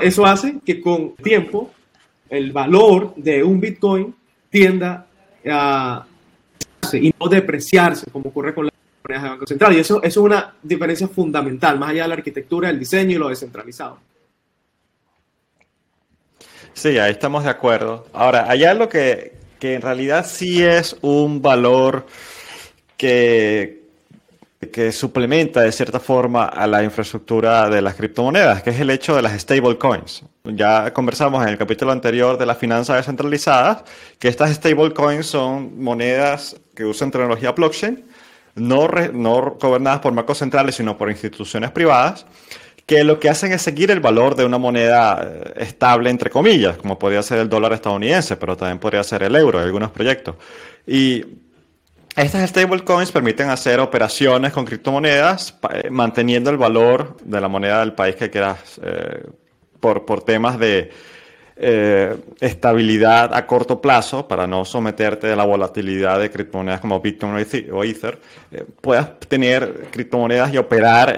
eso 0.00 0.24
hace 0.24 0.58
que 0.64 0.80
con 0.80 1.14
tiempo 1.16 1.70
el 2.28 2.52
valor 2.52 3.14
de 3.16 3.42
un 3.42 3.60
bitcoin 3.60 4.14
tienda 4.50 5.06
a 5.46 6.06
y 6.92 7.14
no 7.18 7.28
depreciarse 7.28 8.10
como 8.10 8.30
ocurre 8.30 8.54
con 8.54 8.66
las 8.66 8.74
monedas 9.04 9.22
de 9.22 9.28
Banco 9.28 9.46
Central. 9.46 9.74
Y 9.74 9.80
eso, 9.80 10.02
es 10.02 10.16
una 10.16 10.54
diferencia 10.62 11.08
fundamental, 11.08 11.78
más 11.78 11.90
allá 11.90 12.02
de 12.02 12.08
la 12.08 12.14
arquitectura, 12.14 12.70
el 12.70 12.78
diseño 12.78 13.16
y 13.16 13.18
lo 13.18 13.28
descentralizado. 13.28 13.98
Sí, 16.74 16.98
ahí 16.98 17.12
estamos 17.12 17.44
de 17.44 17.50
acuerdo. 17.50 18.06
Ahora, 18.12 18.50
hay 18.50 18.64
algo 18.64 18.88
que, 18.88 19.32
que 19.60 19.74
en 19.74 19.82
realidad 19.82 20.26
sí 20.26 20.62
es 20.62 20.96
un 21.02 21.42
valor 21.42 22.06
que, 23.02 23.82
que 24.70 24.92
suplementa 24.92 25.62
de 25.62 25.72
cierta 25.72 25.98
forma 25.98 26.44
a 26.44 26.68
la 26.68 26.84
infraestructura 26.84 27.68
de 27.68 27.82
las 27.82 27.96
criptomonedas, 27.96 28.62
que 28.62 28.70
es 28.70 28.78
el 28.78 28.90
hecho 28.90 29.16
de 29.16 29.22
las 29.22 29.40
stablecoins. 29.40 30.22
Ya 30.44 30.92
conversamos 30.92 31.42
en 31.42 31.48
el 31.48 31.58
capítulo 31.58 31.90
anterior 31.90 32.38
de 32.38 32.46
las 32.46 32.58
finanzas 32.58 32.98
descentralizadas, 32.98 33.82
que 34.20 34.28
estas 34.28 34.54
stablecoins 34.54 35.26
son 35.26 35.82
monedas 35.82 36.54
que 36.76 36.84
usan 36.84 37.10
tecnología 37.10 37.50
blockchain, 37.50 38.04
no, 38.54 38.86
no 39.12 39.56
gobernadas 39.60 39.98
por 39.98 40.14
bancos 40.14 40.38
centrales, 40.38 40.76
sino 40.76 40.96
por 40.96 41.10
instituciones 41.10 41.72
privadas, 41.72 42.24
que 42.86 43.02
lo 43.02 43.18
que 43.18 43.28
hacen 43.28 43.50
es 43.50 43.62
seguir 43.62 43.90
el 43.90 43.98
valor 43.98 44.36
de 44.36 44.44
una 44.44 44.58
moneda 44.58 45.24
eh, 45.24 45.54
estable, 45.56 46.08
entre 46.08 46.30
comillas, 46.30 46.76
como 46.76 47.00
podría 47.00 47.24
ser 47.24 47.40
el 47.40 47.48
dólar 47.48 47.72
estadounidense, 47.72 48.36
pero 48.36 48.56
también 48.56 48.78
podría 48.78 49.02
ser 49.02 49.24
el 49.24 49.34
euro 49.34 49.58
en 49.58 49.64
algunos 49.64 49.90
proyectos. 49.90 50.36
Y 50.86 51.42
estas 52.16 52.48
stablecoins 52.50 53.10
permiten 53.10 53.50
hacer 53.50 53.80
operaciones 53.80 54.52
con 54.52 54.64
criptomonedas 54.64 55.58
eh, 55.72 55.90
manteniendo 55.90 56.50
el 56.50 56.56
valor 56.56 57.16
de 57.22 57.40
la 57.40 57.48
moneda 57.48 57.80
del 57.80 57.92
país 57.92 58.16
que 58.16 58.30
quieras 58.30 58.80
eh, 58.82 59.26
por, 59.80 60.04
por 60.04 60.24
temas 60.24 60.58
de 60.58 60.90
estabilidad 62.40 63.32
a 63.34 63.46
corto 63.46 63.80
plazo 63.80 64.26
para 64.26 64.48
no 64.48 64.64
someterte 64.64 65.30
a 65.30 65.36
la 65.36 65.44
volatilidad 65.44 66.18
de 66.18 66.28
criptomonedas 66.28 66.80
como 66.80 66.98
Bitcoin 66.98 67.34
o 67.70 67.84
Ether, 67.84 68.18
puedas 68.80 69.20
tener 69.28 69.88
criptomonedas 69.92 70.52
y 70.52 70.56
operar 70.56 71.14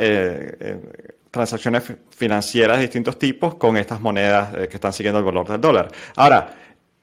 transacciones 1.35 1.83
financieras 2.11 2.77
de 2.77 2.83
distintos 2.85 3.19
tipos 3.19 3.57
con 3.57 3.77
estas 3.77 4.01
monedas 4.01 4.55
eh, 4.57 4.69
que 4.69 4.77
están 4.77 4.93
siguiendo 4.93 5.19
el 5.19 5.25
valor 5.25 5.49
del 5.49 5.61
dólar. 5.61 5.89
Ahora, 6.15 6.55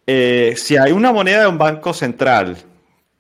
eh, 0.08 0.54
si 0.56 0.78
hay 0.78 0.94
una 0.94 1.12
moneda 1.12 1.42
de 1.42 1.48
un 1.48 1.58
banco 1.58 1.94
central 1.94 2.56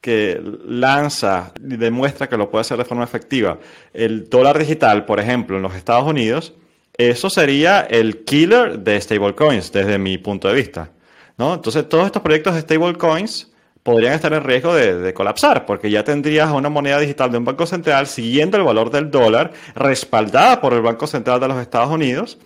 que 0.01 0.41
lanza 0.65 1.53
y 1.63 1.77
demuestra 1.77 2.27
que 2.27 2.35
lo 2.35 2.49
puede 2.49 2.61
hacer 2.61 2.77
de 2.77 2.85
forma 2.85 3.03
efectiva, 3.03 3.59
el 3.93 4.29
dólar 4.29 4.57
digital, 4.57 5.05
por 5.05 5.19
ejemplo, 5.19 5.57
en 5.57 5.63
los 5.63 5.75
Estados 5.75 6.07
Unidos, 6.07 6.53
eso 6.97 7.29
sería 7.29 7.81
el 7.81 8.23
killer 8.23 8.79
de 8.79 8.99
stablecoins 8.99 9.71
desde 9.71 9.97
mi 9.97 10.17
punto 10.17 10.47
de 10.47 10.55
vista. 10.55 10.89
¿no? 11.37 11.53
Entonces, 11.53 11.87
todos 11.87 12.07
estos 12.07 12.21
proyectos 12.21 12.55
de 12.55 12.61
stablecoins 12.61 13.51
podrían 13.83 14.13
estar 14.13 14.31
en 14.33 14.43
riesgo 14.43 14.75
de, 14.75 15.13
colapsar, 15.13 15.65
porque 15.65 15.89
ya 15.89 16.03
tendrías 16.03 16.51
una 16.51 16.69
moneda 16.69 16.99
digital 16.99 17.31
de 17.31 17.37
un 17.37 17.45
banco 17.45 17.65
central 17.65 18.07
siguiendo 18.07 18.57
el 18.57 18.63
valor 18.63 18.91
del 18.91 19.09
dólar, 19.09 19.53
respaldada 19.75 20.61
por 20.61 20.73
el 20.73 20.81
Banco 20.81 21.07
Central 21.07 21.39
de 21.39 21.47
los 21.47 21.59
Estados 21.59 21.89
Unidos. 21.89 22.37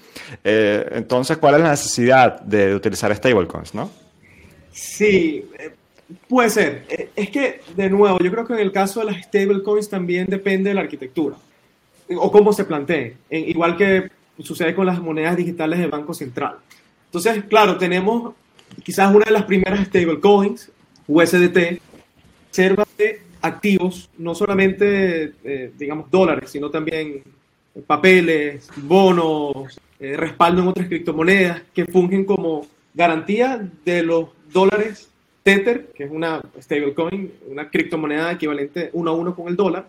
Eh, 0.43 0.85
entonces, 0.93 1.37
¿cuál 1.37 1.55
es 1.55 1.61
la 1.61 1.71
necesidad 1.71 2.39
de, 2.41 2.73
utilizar 2.73 3.13
stablecoins, 3.13 3.73
no? 3.73 3.91
Sí, 4.71 5.49
eh, 5.59 5.71
puede 6.27 6.49
ser. 6.49 6.85
Eh, 6.89 7.09
es 7.15 7.29
que, 7.29 7.61
de 7.75 7.89
nuevo, 7.89 8.19
yo 8.19 8.31
creo 8.31 8.45
que 8.45 8.53
en 8.53 8.59
el 8.59 8.71
caso 8.71 8.99
de 8.99 9.07
las 9.07 9.23
stablecoins 9.23 9.89
también 9.89 10.27
depende 10.27 10.69
de 10.69 10.75
la 10.75 10.81
arquitectura 10.81 11.35
o 12.17 12.31
cómo 12.31 12.53
se 12.53 12.65
plantee, 12.65 13.17
igual 13.31 13.75
que 13.77 14.11
sucede 14.39 14.75
con 14.75 14.85
las 14.85 15.01
monedas 15.01 15.35
digitales 15.35 15.79
del 15.79 15.89
Banco 15.89 16.13
Central. 16.13 16.57
Entonces, 17.05 17.45
claro, 17.45 17.77
tenemos 17.77 18.35
quizás 18.83 19.13
una 19.13 19.25
de 19.25 19.31
las 19.31 19.45
primeras 19.45 19.87
stablecoins 19.87 20.71
USDT 21.07 21.79
reserva 22.55 22.87
de 22.97 23.21
activos, 23.41 24.09
no 24.17 24.33
solamente, 24.33 25.33
eh, 25.43 25.71
digamos, 25.77 26.09
dólares, 26.09 26.49
sino 26.49 26.69
también 26.69 27.21
papeles, 27.85 28.69
bonos, 28.77 29.79
eh, 29.99 30.15
respaldo 30.15 30.61
en 30.61 30.67
otras 30.69 30.87
criptomonedas 30.87 31.61
que 31.73 31.85
fungen 31.85 32.23
como 32.23 32.65
garantía 32.93 33.69
de 33.83 34.03
los 34.03 34.29
dólares 34.53 35.09
Tether, 35.45 35.91
que 35.93 36.05
es 36.05 36.11
una 36.11 36.41
stablecoin, 36.59 37.31
una 37.51 37.69
criptomoneda 37.69 38.31
equivalente 38.31 38.89
uno 38.93 39.11
a 39.11 39.13
uno 39.13 39.35
con 39.35 39.47
el 39.47 39.55
dólar, 39.55 39.85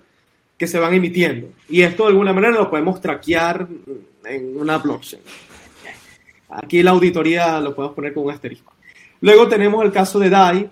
que 0.59 0.67
se 0.67 0.79
van 0.79 0.93
emitiendo. 0.93 1.49
Y 1.67 1.81
esto 1.81 2.03
de 2.03 2.11
alguna 2.11 2.35
manera 2.35 2.53
lo 2.53 2.69
podemos 2.69 3.01
traquear 3.01 3.67
en 4.27 4.61
una 4.61 4.77
blockchain. 4.77 5.23
Aquí 6.51 6.83
la 6.83 6.91
auditoría 6.91 7.59
lo 7.59 7.75
podemos 7.75 7.97
poner 7.97 8.13
con 8.13 8.25
un 8.25 8.33
asterisco. 8.33 8.75
Luego 9.23 9.49
tenemos 9.49 9.83
el 9.83 9.93
caso 9.93 10.19
de 10.19 10.29
DAI, 10.29 10.69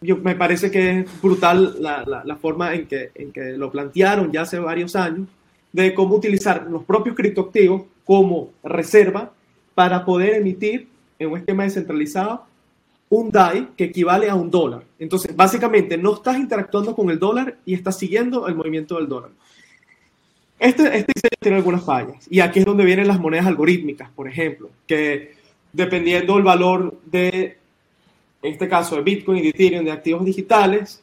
yo, 0.00 0.16
me 0.16 0.34
parece 0.34 0.68
que 0.68 0.98
es 0.98 1.22
brutal 1.22 1.76
la, 1.80 2.04
la, 2.24 2.36
forma 2.36 2.74
en 2.74 2.88
que, 2.88 3.12
en 3.14 3.30
que 3.30 3.52
lo 3.52 3.70
plantearon 3.70 4.32
ya 4.32 4.42
hace 4.42 4.58
varios 4.58 4.96
años, 4.96 5.28
de 5.72 5.94
cómo 5.94 6.16
utilizar 6.16 6.66
los 6.68 6.82
propios 6.82 7.14
criptoactivos 7.14 7.82
como 8.04 8.50
reserva 8.64 9.32
para 9.76 10.04
poder 10.04 10.34
emitir 10.34 10.88
en 11.20 11.30
un 11.30 11.38
esquema 11.38 11.62
descentralizado 11.62 12.48
un 13.10 13.30
DAI 13.30 13.68
que 13.76 13.84
equivale 13.84 14.28
a 14.28 14.34
un 14.34 14.50
dólar. 14.50 14.82
Entonces, 14.98 15.34
básicamente, 15.34 15.96
no 15.96 16.14
estás 16.14 16.38
interactuando 16.38 16.94
con 16.94 17.10
el 17.10 17.18
dólar 17.18 17.58
y 17.64 17.74
estás 17.74 17.98
siguiendo 17.98 18.46
el 18.46 18.54
movimiento 18.54 18.96
del 18.96 19.08
dólar. 19.08 19.30
Este, 20.58 20.82
este 20.84 21.12
diseño 21.14 21.38
tiene 21.40 21.56
algunas 21.56 21.84
fallas. 21.84 22.26
Y 22.30 22.40
aquí 22.40 22.58
es 22.60 22.64
donde 22.64 22.84
vienen 22.84 23.08
las 23.08 23.20
monedas 23.20 23.46
algorítmicas, 23.46 24.10
por 24.10 24.28
ejemplo, 24.28 24.70
que 24.86 25.34
dependiendo 25.72 26.34
del 26.34 26.42
valor 26.42 26.98
de 27.06 27.58
en 28.42 28.52
este 28.52 28.68
caso 28.68 28.96
de 28.96 29.02
Bitcoin 29.02 29.38
y 29.38 29.42
de 29.42 29.48
Ethereum, 29.48 29.84
de 29.84 29.90
activos 29.90 30.24
digitales, 30.24 31.02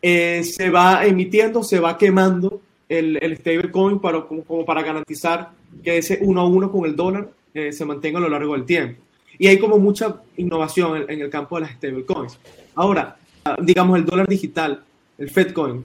eh, 0.00 0.42
se 0.44 0.70
va 0.70 1.04
emitiendo, 1.04 1.62
se 1.62 1.80
va 1.80 1.98
quemando 1.98 2.60
el, 2.88 3.18
el 3.20 3.36
stablecoin 3.36 3.98
para, 3.98 4.22
como, 4.22 4.64
para 4.64 4.82
garantizar 4.82 5.50
que 5.82 5.98
ese 5.98 6.18
uno 6.22 6.40
a 6.40 6.46
uno 6.46 6.70
con 6.70 6.84
el 6.86 6.96
dólar 6.96 7.28
eh, 7.52 7.72
se 7.72 7.84
mantenga 7.84 8.18
a 8.18 8.22
lo 8.22 8.28
largo 8.28 8.54
del 8.54 8.64
tiempo. 8.64 9.02
Y 9.38 9.46
hay 9.48 9.58
como 9.58 9.78
mucha 9.78 10.16
innovación 10.36 11.04
en, 11.08 11.20
el 11.20 11.30
campo 11.30 11.56
de 11.56 11.62
las 11.62 11.72
stablecoins. 11.72 12.38
Ahora, 12.74 13.16
digamos, 13.62 13.98
el 13.98 14.04
dólar 14.04 14.26
digital, 14.26 14.82
el 15.18 15.30
Fedcoin, 15.30 15.84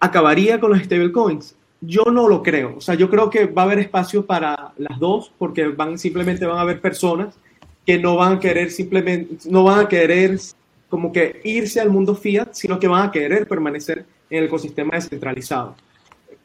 ¿acabaría 0.00 0.60
con 0.60 0.70
los 0.70 0.82
stablecoins? 0.82 1.54
Yo 1.80 2.04
no 2.12 2.28
lo 2.28 2.42
creo. 2.42 2.76
O 2.76 2.80
sea, 2.80 2.94
yo 2.94 3.10
creo 3.10 3.28
que 3.28 3.46
va 3.46 3.62
a 3.62 3.64
haber 3.64 3.80
espacio 3.80 4.24
para 4.24 4.72
las 4.76 4.98
dos 4.98 5.32
porque 5.38 5.66
van, 5.66 5.98
simplemente 5.98 6.46
van 6.46 6.58
a 6.58 6.62
haber 6.62 6.80
personas 6.80 7.34
que 7.84 7.98
no 7.98 8.16
van 8.16 8.34
a 8.34 8.40
querer 8.40 8.70
simplemente, 8.70 9.48
no 9.50 9.64
van 9.64 9.80
a 9.80 9.88
querer 9.88 10.38
como 10.88 11.10
que 11.10 11.40
irse 11.44 11.80
al 11.80 11.90
mundo 11.90 12.14
fiat, 12.14 12.52
sino 12.52 12.78
que 12.78 12.86
van 12.86 13.08
a 13.08 13.10
querer 13.10 13.48
permanecer 13.48 14.04
en 14.30 14.38
el 14.38 14.44
ecosistema 14.44 14.90
descentralizado. 14.94 15.74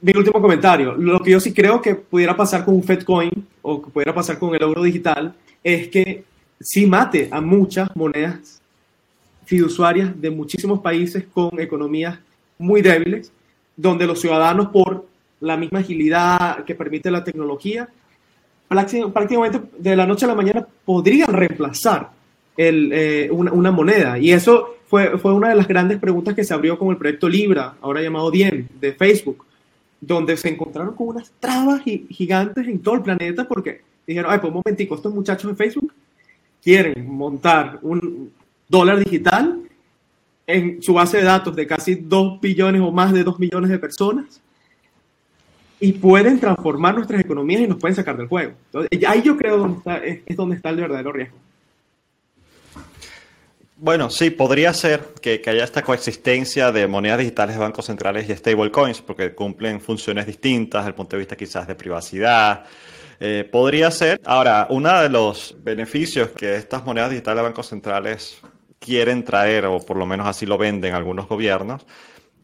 Mi 0.02 0.13
último 0.16 0.42
comentario, 0.42 0.94
lo 0.94 1.20
que 1.20 1.32
yo 1.32 1.40
sí 1.40 1.54
creo 1.54 1.82
que 1.82 1.96
pudiera 1.96 2.36
pasar 2.36 2.63
con 2.63 2.76
un 2.76 2.84
Fedcoin 2.84 3.32
o 3.62 3.82
que 3.82 3.90
pudiera 3.90 4.13
pasar 4.13 4.38
con 4.40 4.56
el 4.56 4.62
euro 4.62 4.84
digital 4.84 5.34
es 5.68 5.90
que 5.90 6.24
sí 6.62 6.86
mate 6.86 7.28
a 7.30 7.42
muchas 7.42 7.94
monedas 7.94 8.62
fiduciarias 9.44 10.20
de 10.20 10.30
muchísimos 10.30 10.80
países 10.80 11.26
con 11.34 11.60
economías 11.60 12.20
muy 12.58 12.82
débiles, 12.82 13.34
donde 13.76 14.08
los 14.08 14.22
ciudadanos 14.22 14.70
por 14.70 15.06
la 15.42 15.58
misma 15.58 15.80
agilidad 15.80 16.64
que 16.64 16.74
permite 16.74 17.12
la 17.12 17.22
tecnología 17.22 17.90
prácticamente 18.70 19.60
de 19.78 19.96
la 19.98 20.06
noche 20.06 20.24
a 20.24 20.30
la 20.30 20.36
mañana 20.36 20.66
podrían 20.86 21.34
reemplazar 21.34 22.12
eh, 22.56 23.28
una, 23.30 23.72
moneda. 23.72 24.18
Y 24.18 24.32
eso 24.32 24.78
fue, 24.88 25.18
fue 25.18 25.34
una 25.34 25.50
de 25.50 25.56
las 25.56 25.68
grandes 25.68 26.00
preguntas 26.00 26.34
que 26.34 26.46
se 26.46 26.54
abrió 26.54 26.80
con 26.80 26.92
el 26.92 26.98
proyecto 26.98 27.28
Libra, 27.28 27.76
ahora 27.82 28.02
llamado 28.02 28.32
Diem, 28.32 28.70
de 28.80 28.94
Facebook, 28.94 29.46
donde 30.00 30.38
se 30.38 30.48
encontraron 30.48 30.96
con 30.96 31.10
unas 31.10 31.30
trabas 31.42 31.82
gigantes 31.84 32.65
en 32.65 32.80
todo 32.80 32.96
el 32.96 33.02
planeta 33.02 33.46
porque 33.46 33.82
dijeron, 34.08 34.32
ay, 34.32 34.40
pues 34.40 34.50
un 34.50 34.62
momentico, 34.64 34.96
estos 34.96 35.14
muchachos 35.14 35.52
de 35.52 35.56
Facebook 35.56 35.94
quieren 36.64 37.08
montar 37.08 37.80
un 37.82 38.32
dólar 38.68 39.00
digital 39.00 39.62
en 40.48 40.82
su 40.82 40.94
base 40.94 41.18
de 41.18 41.24
datos 41.24 41.56
de 41.56 41.68
casi 41.68 41.96
2 41.96 42.40
billones 42.42 42.82
o 42.82 42.92
más 42.92 43.14
de 43.14 43.24
2 43.24 43.38
millones 43.38 43.70
de 43.70 43.80
personas 43.80 44.42
y 45.80 45.94
pueden 45.94 46.40
transformar 46.40 46.96
nuestras 46.96 47.22
economías 47.22 47.62
y 47.62 47.68
nos 47.68 47.78
pueden 47.78 47.96
sacar 47.96 48.18
del 48.18 48.28
juego. 48.28 48.54
Entonces, 48.66 49.06
ahí 49.08 49.22
yo 49.22 49.38
creo 49.38 49.58
donde 49.58 49.78
está, 49.78 49.98
es, 49.98 50.36
donde 50.36 50.56
está 50.56 50.70
el 50.70 50.78
verdadero 50.78 51.12
riesgo. 51.12 51.38
Bueno, 53.80 54.10
sí, 54.10 54.32
podría 54.32 54.74
ser 54.74 55.14
que, 55.22 55.40
haya 55.46 55.64
esta 55.64 55.84
coexistencia 55.84 56.72
de 56.72 56.88
monedas 56.88 57.20
digitales 57.20 57.56
de 57.56 57.62
bancos 57.62 57.86
centrales 57.86 58.28
y 58.28 58.36
stablecoins, 58.36 59.02
porque 59.02 59.36
cumplen 59.36 59.80
funciones 59.80 60.26
distintas 60.26 60.82
desde 60.82 60.90
el 60.90 60.96
punto 60.96 61.16
de 61.16 61.20
vista 61.20 61.36
quizás 61.36 61.68
de 61.68 61.76
privacidad, 61.76 62.66
Eh, 63.20 63.48
podría 63.52 63.90
ser. 63.92 64.22
Ahora, 64.26 64.68
uno 64.70 65.02
de 65.02 65.10
los 65.10 65.56
beneficios 65.60 66.30
que 66.30 66.56
estas 66.56 66.86
monedas 66.86 67.10
digitales 67.10 67.38
de 67.38 67.50
bancos 67.50 67.68
centrales 67.68 68.40
quieren 68.80 69.24
traer, 69.24 69.65
o 69.65 69.80
por 69.80 69.98
lo 69.98 70.06
menos 70.06 70.28
así 70.28 70.46
lo 70.46 70.58
venden 70.58 70.94
algunos 70.94 71.28
gobiernos, 71.28 71.86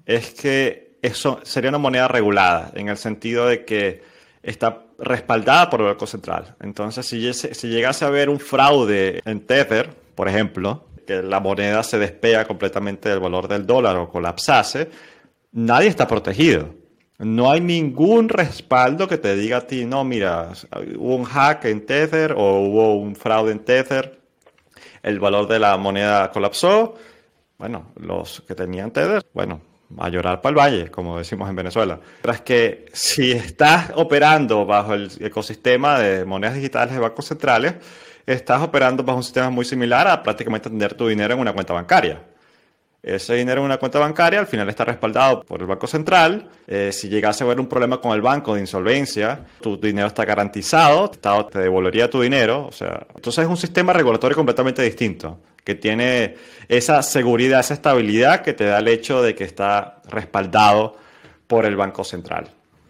es 0.05 0.33
que 0.33 0.97
eso 1.01 1.39
sería 1.43 1.69
una 1.69 1.77
moneda 1.77 2.07
regulada, 2.07 2.71
en 2.75 2.89
el 2.89 2.97
sentido 2.97 3.47
de 3.47 3.65
que 3.65 4.03
está 4.41 4.83
respaldada 4.97 5.69
por 5.69 5.81
el 5.81 5.87
Banco 5.87 6.07
Central. 6.07 6.55
Entonces, 6.61 7.05
si, 7.05 7.33
si 7.33 7.67
llegase 7.67 8.05
a 8.05 8.07
haber 8.07 8.29
un 8.29 8.39
fraude 8.39 9.21
en 9.25 9.41
Tether, 9.45 9.89
por 10.15 10.27
ejemplo, 10.27 10.87
que 11.05 11.21
la 11.21 11.39
moneda 11.39 11.83
se 11.83 11.99
despega 11.99 12.45
completamente 12.45 13.09
del 13.09 13.19
valor 13.19 13.47
del 13.47 13.65
dólar 13.65 13.97
o 13.97 14.09
colapsase, 14.09 14.89
nadie 15.51 15.89
está 15.89 16.07
protegido. 16.07 16.82
No 17.23 17.51
hay 17.51 17.61
ningún 17.61 18.29
respaldo 18.29 19.07
que 19.07 19.17
te 19.17 19.35
diga 19.35 19.57
a 19.57 19.67
ti, 19.67 19.85
no, 19.85 20.03
mira, 20.03 20.51
hubo 20.97 21.15
un 21.15 21.23
hack 21.23 21.65
en 21.65 21.85
Tether 21.85 22.33
o 22.33 22.59
hubo 22.59 22.95
un 22.95 23.15
fraude 23.15 23.51
en 23.51 23.59
Tether, 23.59 24.19
el 25.01 25.19
valor 25.19 25.47
de 25.47 25.59
la 25.59 25.77
moneda 25.77 26.31
colapsó. 26.31 26.95
Bueno, 27.57 27.91
los 27.95 28.41
que 28.41 28.55
tenían 28.55 28.91
Tether, 28.91 29.23
bueno, 29.33 29.61
a 29.97 30.09
llorar 30.09 30.41
para 30.41 30.51
el 30.51 30.57
valle, 30.57 30.91
como 30.91 31.17
decimos 31.17 31.49
en 31.49 31.55
Venezuela. 31.55 31.99
Tras 32.21 32.41
que 32.41 32.85
si 32.93 33.31
estás 33.31 33.91
operando 33.95 34.65
bajo 34.65 34.93
el 34.93 35.11
ecosistema 35.19 35.99
de 35.99 36.25
monedas 36.25 36.55
digitales 36.55 36.93
de 36.93 36.99
bancos 36.99 37.25
centrales, 37.25 37.75
estás 38.25 38.61
operando 38.61 39.03
bajo 39.03 39.17
un 39.17 39.23
sistema 39.23 39.49
muy 39.49 39.65
similar 39.65 40.07
a 40.07 40.23
prácticamente 40.23 40.69
tener 40.69 40.93
tu 40.95 41.07
dinero 41.07 41.33
en 41.35 41.39
una 41.39 41.53
cuenta 41.53 41.73
bancaria. 41.73 42.21
Ese 43.03 43.35
dinero 43.35 43.59
en 43.59 43.65
una 43.65 43.77
cuenta 43.77 43.99
bancaria 43.99 44.39
al 44.39 44.47
final 44.47 44.69
está 44.69 44.85
respaldado 44.85 45.43
por 45.43 45.59
el 45.59 45.67
Banco 45.67 45.87
Central. 45.87 46.49
Eh, 46.65 46.89
si 46.93 47.09
llegase 47.09 47.43
a 47.43 47.45
haber 47.45 47.59
un 47.59 47.67
problema 47.67 47.99
con 47.99 48.13
el 48.13 48.21
banco 48.21 48.55
de 48.55 48.61
insolvencia, 48.61 49.45
tu 49.59 49.75
dinero 49.75 50.07
está 50.07 50.23
garantizado, 50.23 51.07
el 51.07 51.11
Estado 51.11 51.47
te 51.47 51.59
devolvería 51.59 52.09
tu 52.09 52.21
dinero. 52.21 52.65
O 52.65 52.71
sea, 52.71 53.05
entonces 53.13 53.43
es 53.43 53.49
un 53.49 53.57
sistema 53.57 53.91
regulatorio 53.91 54.37
completamente 54.37 54.81
distinto, 54.83 55.37
que 55.65 55.75
tiene 55.75 56.37
esa 56.69 57.03
seguridad, 57.03 57.59
esa 57.59 57.73
estabilidad 57.73 58.41
que 58.41 58.53
te 58.53 58.63
da 58.63 58.79
el 58.79 58.87
hecho 58.87 59.21
de 59.21 59.35
que 59.35 59.43
está 59.43 60.01
respaldado 60.07 60.95
por 61.45 61.65
el 61.65 61.75
Banco 61.75 62.05
Central. 62.05 62.47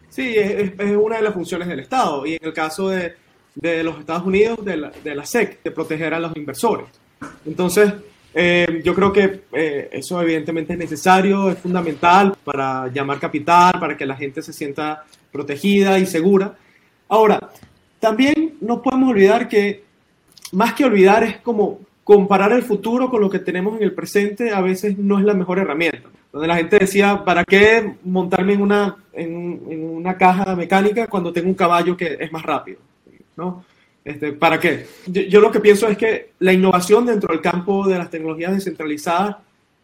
Sí, 0.10 0.36
es, 0.38 0.74
es 0.78 0.96
una 0.96 1.16
de 1.18 1.24
las 1.24 1.34
funciones 1.34 1.68
del 1.68 1.80
Estado. 1.80 2.24
Y 2.28 2.36
en 2.36 2.46
el 2.46 2.54
caso 2.54 2.90
de, 2.90 3.16
de 3.56 3.84
los 3.84 4.00
Estados 4.00 4.28
Unidos, 4.28 4.64
de 4.64 4.78
la, 4.78 4.92
de 5.04 5.16
la 5.16 5.26
SEC, 5.26 5.64
de 5.64 5.72
proteger 5.72 6.14
a 6.14 6.20
los 6.20 6.38
inversores. 6.38 6.86
Entonces, 7.48 7.92
eh, 8.34 8.82
yo 8.84 8.96
creo 8.96 9.14
que 9.14 9.42
eh, 9.52 9.90
eso 9.92 10.22
evidentemente 10.22 10.74
es 10.74 10.80
necesario, 10.80 11.50
es 11.50 11.60
fundamental 11.60 12.36
para 12.44 12.88
llamar 12.88 13.20
capital, 13.20 13.80
para 13.80 13.96
que 13.96 14.06
la 14.06 14.16
gente 14.16 14.42
se 14.42 14.54
sienta 14.54 15.04
protegida 15.32 16.00
y 16.00 16.06
segura. 16.06 16.56
Ahora, 17.10 17.52
también 18.00 18.56
no 18.62 18.82
podemos 18.82 19.12
olvidar 19.12 19.48
que 19.48 19.84
más 20.52 20.74
que 20.74 20.86
olvidar 20.86 21.24
es 21.24 21.38
como 21.38 21.80
comparar 22.04 22.52
el 22.52 22.64
futuro 22.64 23.10
con 23.10 23.22
lo 23.22 23.30
que 23.30 23.40
tenemos 23.40 23.78
en 23.78 23.84
el 23.84 23.94
presente, 23.94 24.52
a 24.52 24.62
veces 24.62 24.98
no 24.98 25.20
es 25.20 25.26
la 25.26 25.34
mejor 25.34 25.60
herramienta. 25.60 26.10
Donde 26.32 26.48
la 26.48 26.56
gente 26.56 26.80
decía, 26.80 27.24
¿para 27.24 27.46
qué 27.46 27.94
montarme 28.04 28.54
en 28.54 28.62
una, 28.62 28.98
en, 29.14 29.62
en 29.70 29.86
una 29.86 30.18
caja 30.18 30.56
mecánica 30.56 31.08
cuando 31.08 31.32
tengo 31.32 31.48
un 31.48 31.54
caballo 31.54 31.96
que 31.96 32.18
es 32.20 32.32
más 32.32 32.44
rápido? 32.44 32.80
¿no? 33.36 33.64
Este, 34.06 34.34
¿Para 34.34 34.60
qué? 34.60 34.86
Yo, 35.08 35.40
lo 35.40 35.52
que 35.52 35.60
pienso 35.60 35.88
es 35.88 35.98
que 35.98 36.32
la 36.40 36.52
innovación 36.52 37.06
dentro 37.06 37.32
del 37.32 37.42
campo 37.42 37.88
de 37.88 37.98
las 37.98 38.10
tecnologías 38.10 38.54
descentralizadas 38.54 39.38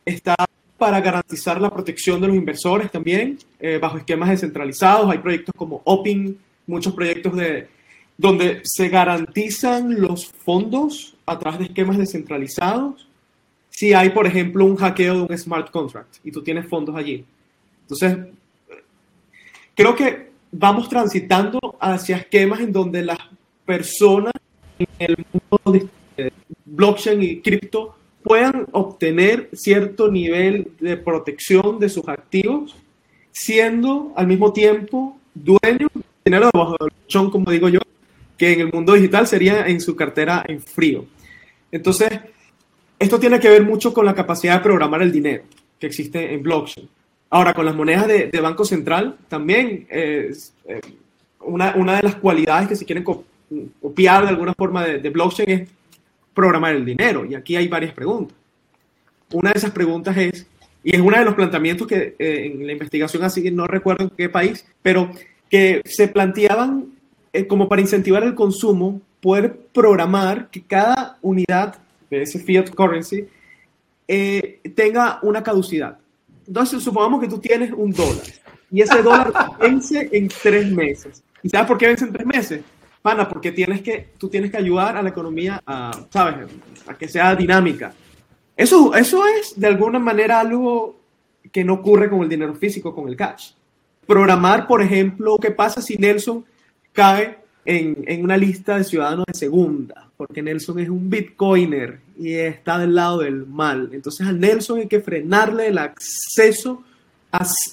está 0.04 0.36
para 0.78 1.00
garantizar 1.02 1.62
la 1.62 1.70
protección 1.70 2.20
de 2.22 2.28
los 2.28 2.36
inversores 2.36 2.92
también, 2.92 3.38
eh, 3.60 3.80
bajo 3.82 3.98
esquemas 3.98 4.30
descentralizados. 4.30 5.10
Hay 5.10 5.20
proyectos 5.20 5.54
como 5.58 5.82
OPIN, 5.86 6.38
muchos 6.68 6.94
proyectos 6.94 7.36
de, 7.36 7.68
donde 8.18 8.62
se 8.64 8.90
garantizan 8.90 10.00
los 10.00 10.28
fondos 10.28 11.16
a 11.26 11.40
través 11.40 11.60
de 11.60 11.66
esquemas 11.66 11.98
descentralizados. 11.98 13.08
Si 13.70 13.94
hay, 13.94 14.10
por 14.10 14.28
ejemplo, 14.28 14.66
un 14.66 14.76
hackeo 14.76 15.16
de 15.16 15.22
un 15.22 15.38
smart 15.38 15.72
contract 15.72 16.18
y 16.24 16.32
tú 16.32 16.44
tienes 16.44 16.68
fondos 16.68 16.96
allí. 16.96 17.24
Entonces, 17.84 18.18
creo 19.74 19.96
que 19.96 20.30
vamos 20.52 20.90
transitando 20.90 21.60
hacia 21.80 22.18
esquemas 22.18 22.60
en 22.60 22.74
donde 22.74 23.04
las 23.04 23.20
personas 23.70 24.34
en 24.80 24.88
el 24.98 25.26
mundo 25.32 25.90
de 26.18 26.32
blockchain 26.66 27.22
y 27.22 27.40
cripto 27.40 27.96
puedan 28.24 28.66
obtener 28.72 29.48
cierto 29.54 30.10
nivel 30.10 30.72
de 30.80 30.98
protección 30.98 31.78
de 31.78 31.88
sus 31.88 32.08
activos, 32.08 32.76
siendo 33.32 34.12
al 34.16 34.26
mismo 34.26 34.52
tiempo 34.54 35.20
dueños 35.36 35.92
de 35.94 36.02
dinero 36.26 36.50
debajo 36.52 36.78
del 36.80 36.90
colchón, 36.90 37.30
como 37.30 37.52
digo 37.52 37.70
yo, 37.70 37.80
que 38.40 38.54
en 38.54 38.62
el 38.62 38.74
mundo 38.74 38.94
digital 38.94 39.28
sería 39.28 39.68
en 39.68 39.80
su 39.82 39.96
cartera 39.96 40.44
en 40.48 40.62
frío. 40.62 41.06
Entonces, 41.72 42.10
esto 42.98 43.20
tiene 43.20 43.40
que 43.40 43.50
ver 43.50 43.64
mucho 43.64 43.94
con 43.94 44.04
la 44.04 44.16
capacidad 44.16 44.56
de 44.56 44.64
programar 44.64 45.04
el 45.04 45.12
dinero 45.12 45.44
que 45.80 45.86
existe 45.86 46.34
en 46.34 46.42
blockchain. 46.42 46.90
Ahora, 47.30 47.54
con 47.54 47.66
las 47.66 47.76
monedas 47.76 48.08
de, 48.08 48.42
Banco 48.42 48.66
Central, 48.66 49.16
también 49.28 49.86
es, 49.92 50.56
eh, 50.68 50.82
una, 51.42 51.76
una, 51.76 51.98
de 51.98 52.02
las 52.02 52.16
cualidades 52.16 52.68
que 52.68 52.76
se 52.76 52.86
quieren 52.86 53.04
copiar 53.82 54.24
de 54.24 54.30
alguna 54.30 54.54
forma 54.54 54.86
de, 54.86 55.10
blockchain 55.10 55.50
es 55.50 55.70
programar 56.34 56.76
el 56.76 56.86
dinero. 56.86 57.26
Y 57.26 57.36
aquí 57.36 57.56
hay 57.56 57.68
varias 57.68 57.94
preguntas. 57.94 58.38
Una 59.32 59.52
de 59.52 59.58
esas 59.60 59.72
preguntas 59.72 60.16
es, 60.18 60.48
y 60.84 60.96
es 60.96 61.02
uno 61.02 61.18
de 61.18 61.26
los 61.26 61.36
planteamientos 61.36 61.88
que 61.88 62.16
eh, 62.18 62.52
en 62.52 62.66
la 62.66 62.74
investigación, 62.74 63.24
así 63.24 63.52
no 63.52 63.68
recuerdo 63.68 64.06
en 64.06 64.10
qué 64.12 64.30
país, 64.30 64.66
pero 64.82 65.12
que 65.50 65.82
se 65.86 66.08
planteaban 66.08 66.86
eh, 67.34 67.46
como 67.48 67.68
para 67.68 67.82
incentivar 67.82 68.24
el 68.24 68.36
consumo, 68.36 69.02
poder 69.22 69.58
programar 69.74 70.50
que 70.50 70.62
cada 70.62 71.18
unidad 71.22 71.76
de 72.10 72.24
ese 72.24 72.40
fiat 72.40 72.70
currency 72.70 73.28
eh, 74.08 74.60
tenga 74.76 75.20
una 75.22 75.44
caducidad. 75.44 76.00
Entonces, 76.48 76.82
supongamos 76.82 77.22
que 77.22 77.28
tú 77.28 77.38
tienes 77.38 77.72
un 77.72 77.92
dólar 77.92 78.26
y 78.72 78.82
ese 78.82 79.02
dólar 79.02 79.32
vence 79.60 80.10
en 80.12 80.28
tres 80.28 80.72
meses. 80.72 81.24
¿Y 81.44 81.50
sabes 81.50 81.68
por 81.68 81.78
qué 81.78 81.88
vence 81.88 82.06
en 82.06 82.14
tres 82.14 82.26
meses? 82.26 82.62
Pana, 83.02 83.30
porque 83.30 83.52
tienes 83.52 83.82
que, 83.82 84.10
tú 84.18 84.30
tienes 84.30 84.52
que 84.52 84.58
ayudar 84.58 84.98
a 84.98 85.02
la 85.02 85.10
economía 85.10 85.62
a, 85.66 85.92
¿sabes? 86.10 86.50
A 86.88 86.94
que 86.96 87.08
sea 87.08 87.36
dinámica. 87.36 87.94
Eso, 88.56 88.94
eso 88.94 89.24
es 89.26 89.58
de 89.60 89.68
alguna 89.68 90.00
manera 90.00 90.40
algo 90.40 91.00
que 91.52 91.64
no 91.64 91.76
ocurre 91.76 92.10
con 92.10 92.22
el 92.22 92.30
dinero 92.30 92.54
físico, 92.56 92.94
con 92.94 93.08
el 93.08 93.16
cash. 93.16 93.52
Programar, 94.06 94.68
por 94.68 94.82
ejemplo, 94.82 95.38
qué 95.38 95.52
pasa 95.52 95.82
si 95.82 95.96
Nelson 95.98 96.44
cae 96.92 97.38
en, 97.64 98.04
en 98.06 98.24
una 98.24 98.36
lista 98.36 98.78
de 98.78 98.84
ciudadanos 98.84 99.26
de 99.28 99.38
segunda, 99.38 100.10
porque 100.18 100.42
Nelson 100.42 100.80
es 100.80 100.90
un 100.90 101.10
bitcoiner 101.10 102.02
y 102.18 102.34
está 102.34 102.78
del 102.78 102.96
lado 102.96 103.20
del 103.20 103.46
mal. 103.46 103.92
Entonces 103.94 104.28
a 104.28 104.34
Nelson 104.34 104.80
hay 104.80 104.88
que 104.88 105.00
frenarle 105.00 105.68
el 105.68 105.78
acceso, 105.78 106.84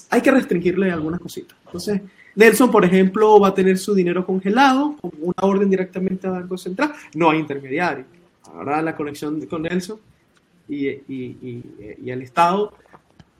hay 0.09 0.21
que 0.21 0.31
restringirle 0.31 0.91
algunas 0.91 1.19
cositas. 1.19 1.57
Entonces, 1.65 2.01
Nelson, 2.37 2.69
por 2.69 2.85
ejemplo, 2.85 3.39
va 3.39 3.47
a 3.47 3.53
tener 3.55 3.79
su 3.79 3.95
dinero 3.95 4.23
congelado 4.23 4.95
con 5.01 5.11
una 5.19 5.33
orden 5.41 5.71
directamente 5.71 6.27
al 6.27 6.33
Banco 6.33 6.55
Central. 6.55 6.93
No 7.15 7.31
hay 7.31 7.39
intermediario. 7.39 8.05
Ahora 8.53 8.79
la 8.83 8.95
conexión 8.95 9.43
con 9.47 9.63
Nelson 9.63 9.99
y, 10.69 10.87
y, 10.87 11.63
y, 11.99 12.09
el 12.11 12.21
Estado 12.21 12.73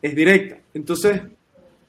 es 0.01 0.15
directa. 0.15 0.57
Entonces, 0.73 1.21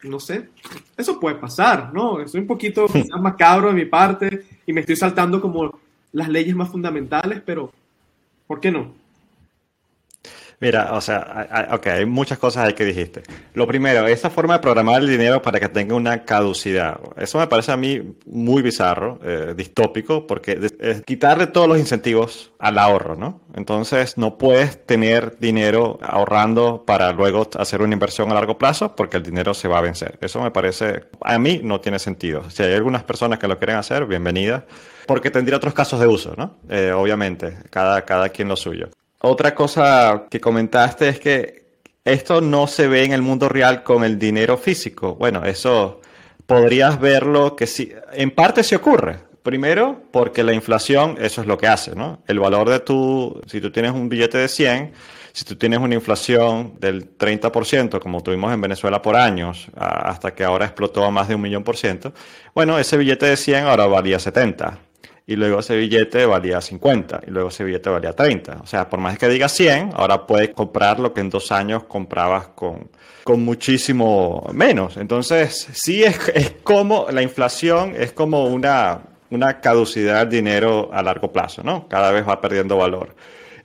no 0.03 0.21
sé, 0.21 0.51
eso 0.99 1.19
puede 1.19 1.37
pasar, 1.37 1.95
¿no? 1.95 2.21
Estoy 2.21 2.43
un 2.43 2.47
poquito 2.47 2.87
quizás 2.87 3.19
macabro 3.19 3.69
de 3.69 3.75
mi 3.75 3.87
parte 3.87 4.45
y 4.67 4.73
me 4.75 4.83
estoy 4.83 4.97
saltando 4.97 5.41
como 5.41 5.81
las 6.13 6.29
leyes 6.29 6.55
más 6.55 6.69
fundamentales, 6.69 7.41
pero 7.43 7.73
¿por 8.47 8.61
qué 8.61 8.71
no? 8.71 8.93
Mira, 10.61 10.93
o 10.95 11.01
sea, 11.01 11.47
hay, 11.51 11.67
ok, 11.73 11.87
hay 11.87 12.07
muchas 12.07 12.37
cosas 12.39 12.67
ahí 12.67 12.75
que 12.75 12.85
dijiste. 12.85 13.23
Lo 13.55 13.67
primero, 13.67 14.09
esa 14.09 14.29
forma 14.29 14.55
de 14.55 14.61
programar 14.61 15.01
el 15.01 15.09
dinero 15.09 15.41
para 15.41 15.61
que 15.61 15.69
tenga 15.69 15.95
una 15.95 16.25
caducidad. 16.25 16.99
Eso 17.17 17.39
me 17.39 17.47
parece 17.47 17.71
a 17.71 17.77
mí 17.77 18.17
muy 18.27 18.61
bizarro, 18.61 19.21
eh, 19.23 19.55
distópico, 19.57 20.27
porque 20.27 20.59
es 20.81 21.03
quitarle 21.03 21.47
todos 21.47 21.69
los 21.69 21.79
incentivos 21.79 22.51
al 22.59 22.79
ahorro, 22.79 23.15
¿no? 23.15 23.41
Entonces, 23.55 24.19
no 24.19 24.37
puedes 24.37 24.85
tener 24.85 25.39
dinero 25.39 25.99
ahorrando 26.03 26.83
para 26.85 27.13
luego 27.13 27.49
hacer 27.57 27.81
una 27.81 27.93
inversión 27.93 28.31
a 28.33 28.35
largo 28.35 28.59
plazo 28.59 28.97
porque 28.97 29.17
el 29.17 29.23
dinero 29.23 29.55
se 29.55 29.69
va 29.69 29.79
a 29.79 29.83
vencer. 29.83 30.19
Eso 30.21 30.41
me 30.41 30.51
parece, 30.51 31.05
a 31.21 31.39
mí 31.39 31.61
no 31.63 31.81
tiene 31.81 32.01
sentido. 32.01 32.51
Si 32.51 32.65
hay 32.65 32.75
algunas 32.75 33.05
personas 33.05 33.39
que 33.39 33.47
lo 33.47 33.59
quieren 33.59 33.77
hacer, 33.77 34.07
bienvenidas, 34.07 34.65
porque 35.07 35.31
tendría 35.31 35.57
otros 35.57 35.73
casos 35.73 36.01
de 36.01 36.09
uso, 36.09 36.35
¿no? 36.37 36.57
Eh, 36.69 36.91
obviamente, 36.91 37.59
cada, 37.71 38.05
cada 38.05 38.29
quien 38.31 38.49
lo 38.49 38.57
suyo. 38.57 38.91
Otra 39.21 39.55
cosa 39.55 40.27
que 40.31 40.41
comentaste 40.41 41.09
es 41.09 41.19
que 41.19 41.59
esto 42.05 42.41
no 42.41 42.67
se 42.67 42.87
ve 42.89 43.05
en 43.05 43.13
el 43.13 43.23
mundo 43.23 43.49
real 43.49 43.83
con 43.83 44.05
el 44.05 44.19
dinero 44.19 44.57
físico. 44.57 45.17
Bueno, 45.17 45.45
eso 45.45 46.01
podrías 46.47 47.01
verlo 47.01 47.57
que 47.57 47.67
sí, 47.67 47.93
en 48.13 48.31
parte 48.31 48.63
sí 48.63 48.75
ocurre. 48.75 49.19
Primero, 49.43 50.03
porque 50.11 50.43
la 50.43 50.53
inflación, 50.53 51.17
eso 51.21 51.41
es 51.41 51.47
lo 51.47 51.59
que 51.59 51.67
hace, 51.69 51.95
¿no? 51.95 52.23
El 52.27 52.39
valor 52.39 52.69
de 52.69 52.81
tu, 52.81 53.41
si 53.47 53.61
tú 53.61 53.71
tienes 53.71 53.93
un 53.93 54.09
billete 54.09 54.39
de 54.39 54.49
100, 54.49 54.93
si 55.33 55.45
tú 55.45 55.57
tienes 55.57 55.79
una 55.79 55.95
inflación 55.95 56.75
del 56.81 57.17
30%, 57.17 58.01
como 58.01 58.23
tuvimos 58.23 58.53
en 58.53 58.61
Venezuela 58.61 59.01
por 59.01 59.17
años, 59.17 59.69
hasta 59.77 60.35
que 60.35 60.45
ahora 60.45 60.67
explotó 60.67 61.05
a 61.05 61.11
más 61.11 61.29
de 61.29 61.35
un 61.35 61.41
millón 61.41 61.65
por 61.65 61.77
ciento, 61.77 62.13
bueno, 62.55 62.79
ese 62.79 62.97
billete 62.97 63.27
de 63.27 63.37
100 63.37 63.65
ahora 63.67 63.87
valía 63.87 64.19
70. 64.19 64.79
Y 65.29 65.37
luego 65.37 65.61
ese 65.61 65.77
billete 65.77 66.25
valía 66.25 66.59
50 66.59 67.21
y 67.27 67.31
luego 67.31 67.51
ese 67.51 67.63
billete 67.63 67.91
valía 67.91 68.15
30. 68.15 68.61
O 68.63 68.67
sea, 68.67 68.89
por 68.89 68.99
más 68.99 69.19
que 69.19 69.29
diga 69.29 69.47
100, 69.47 69.91
ahora 69.95 70.27
puedes 70.27 70.49
comprar 70.55 70.99
lo 70.99 71.13
que 71.13 71.21
en 71.21 71.29
dos 71.29 71.53
años 71.53 71.85
comprabas 71.85 72.49
con, 72.55 72.89
con 73.25 73.45
muchísimo 73.45 74.49
menos. 74.55 74.97
Entonces, 74.97 75.69
sí 75.75 76.03
es, 76.03 76.19
es 76.35 76.53
como 76.63 77.09
la 77.13 77.21
inflación 77.21 77.95
es 77.95 78.13
como 78.13 78.47
una, 78.47 79.03
una 79.29 79.61
caducidad 79.61 80.21
del 80.21 80.31
dinero 80.31 80.89
a 80.95 81.03
largo 81.03 81.31
plazo, 81.31 81.63
¿no? 81.63 81.87
Cada 81.89 82.11
vez 82.11 82.27
va 82.27 82.41
perdiendo 82.41 82.79
valor. 82.79 83.15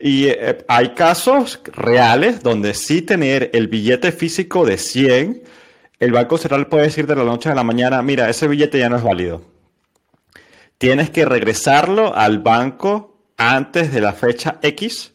Y 0.01 0.25
eh, 0.27 0.65
hay 0.67 0.89
casos 0.89 1.61
reales 1.71 2.43
donde 2.43 2.73
sí 2.73 3.01
tener 3.01 3.51
el 3.53 3.69
billete 3.69 4.11
físico 4.11 4.65
de 4.65 4.77
100, 4.77 5.43
el 6.01 6.11
Banco 6.11 6.37
Central 6.37 6.67
puede 6.67 6.83
decir 6.83 7.07
de 7.07 7.15
la 7.15 7.23
noche 7.23 7.47
a 7.47 7.55
la 7.55 7.63
mañana, 7.63 8.01
mira, 8.01 8.29
ese 8.29 8.49
billete 8.49 8.79
ya 8.79 8.89
no 8.89 8.97
es 8.97 9.03
válido 9.03 9.52
tienes 10.83 11.11
que 11.11 11.23
regresarlo 11.23 12.13
al 12.13 12.39
banco 12.39 13.15
antes 13.37 13.93
de 13.93 14.01
la 14.01 14.11
fecha 14.11 14.57
X, 14.61 15.13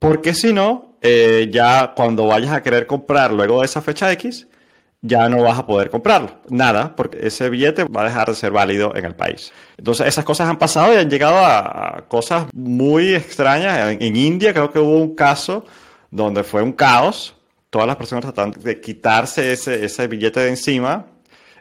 porque 0.00 0.34
si 0.34 0.52
no, 0.52 0.96
eh, 1.02 1.48
ya 1.52 1.92
cuando 1.94 2.26
vayas 2.26 2.50
a 2.50 2.64
querer 2.64 2.88
comprar 2.88 3.32
luego 3.32 3.60
de 3.60 3.66
esa 3.66 3.80
fecha 3.80 4.10
X, 4.10 4.48
ya 5.02 5.28
no 5.28 5.44
vas 5.44 5.56
a 5.56 5.66
poder 5.66 5.88
comprarlo. 5.88 6.40
Nada, 6.48 6.96
porque 6.96 7.28
ese 7.28 7.48
billete 7.48 7.84
va 7.84 8.00
a 8.00 8.04
dejar 8.06 8.26
de 8.26 8.34
ser 8.34 8.50
válido 8.50 8.92
en 8.96 9.04
el 9.04 9.14
país. 9.14 9.52
Entonces, 9.76 10.08
esas 10.08 10.24
cosas 10.24 10.48
han 10.48 10.58
pasado 10.58 10.92
y 10.92 10.96
han 10.96 11.08
llegado 11.08 11.36
a, 11.38 12.06
cosas 12.08 12.48
muy 12.52 13.14
extrañas. 13.14 13.92
En, 13.92 14.16
India 14.16 14.52
creo 14.52 14.72
que 14.72 14.80
hubo 14.80 14.98
un 14.98 15.14
caso 15.14 15.64
donde 16.10 16.42
fue 16.42 16.60
un 16.60 16.72
caos. 16.72 17.36
Todas 17.70 17.86
las 17.86 17.94
personas 17.94 18.24
tratando 18.24 18.58
de 18.58 18.80
quitarse 18.80 19.52
ese 19.52 20.08
billete 20.08 20.40
de 20.40 20.48
encima 20.48 21.06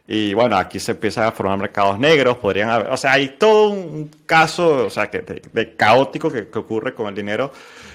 y 0.06 0.34
bueno, 0.34 0.58
aquí 0.58 0.80
se 0.80 0.92
empiezan 0.92 1.26
a 1.26 1.32
formar 1.32 1.58
mercados 1.58 1.98
negros, 1.98 2.38
podrían 2.38 2.70
haber, 2.70 2.92
o 2.92 2.98
sea, 2.98 3.14
hay 3.14 3.30
todo 3.38 3.70
un 3.70 4.12
caso, 4.26 4.86
o 4.86 4.90
sea, 4.90 5.10
que 5.10 5.22
de, 5.22 5.76
caótico 5.76 6.30
que, 6.30 6.48
ocurre 6.58 6.94
con 6.94 7.08
el 7.08 7.16
dinero, 7.16 7.52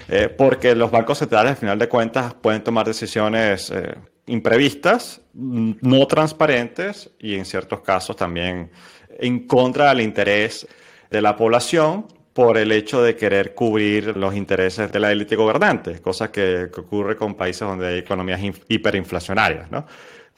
eh, 0.09 0.29
porque 0.29 0.75
los 0.75 0.91
bancos 0.91 1.19
centrales, 1.19 1.51
al 1.51 1.57
final 1.59 1.79
de 1.79 1.89
cuentas, 1.89 2.33
pueden 2.33 2.65
tomar 2.65 2.87
decisiones 2.87 3.71
eh, 3.71 3.95
imprevistas, 4.27 5.21
no 5.35 6.07
transparentes 6.07 7.11
y 7.19 7.35
en 7.35 7.45
ciertos 7.45 7.81
casos 7.83 8.17
también 8.17 8.71
en 9.19 9.47
contra 9.47 9.91
del 9.91 10.01
interés 10.01 10.67
de 11.11 11.21
la 11.21 11.37
población 11.37 12.07
por 12.33 12.57
el 12.57 12.73
hecho 12.73 13.03
de 13.03 13.17
querer 13.17 13.55
cubrir 13.55 14.17
los 14.17 14.35
intereses 14.35 14.91
de 14.93 15.01
la 15.01 15.13
élite 15.13 15.37
gobernante, 15.37 16.01
cosa 16.01 16.31
que, 16.31 16.69
que 16.73 16.81
ocurre 16.81 17.17
con 17.17 17.35
países 17.35 17.67
donde 17.67 17.89
hay 17.89 17.99
economías 17.99 18.41
hiperinflacionarias, 18.69 19.71
¿no? 19.71 19.87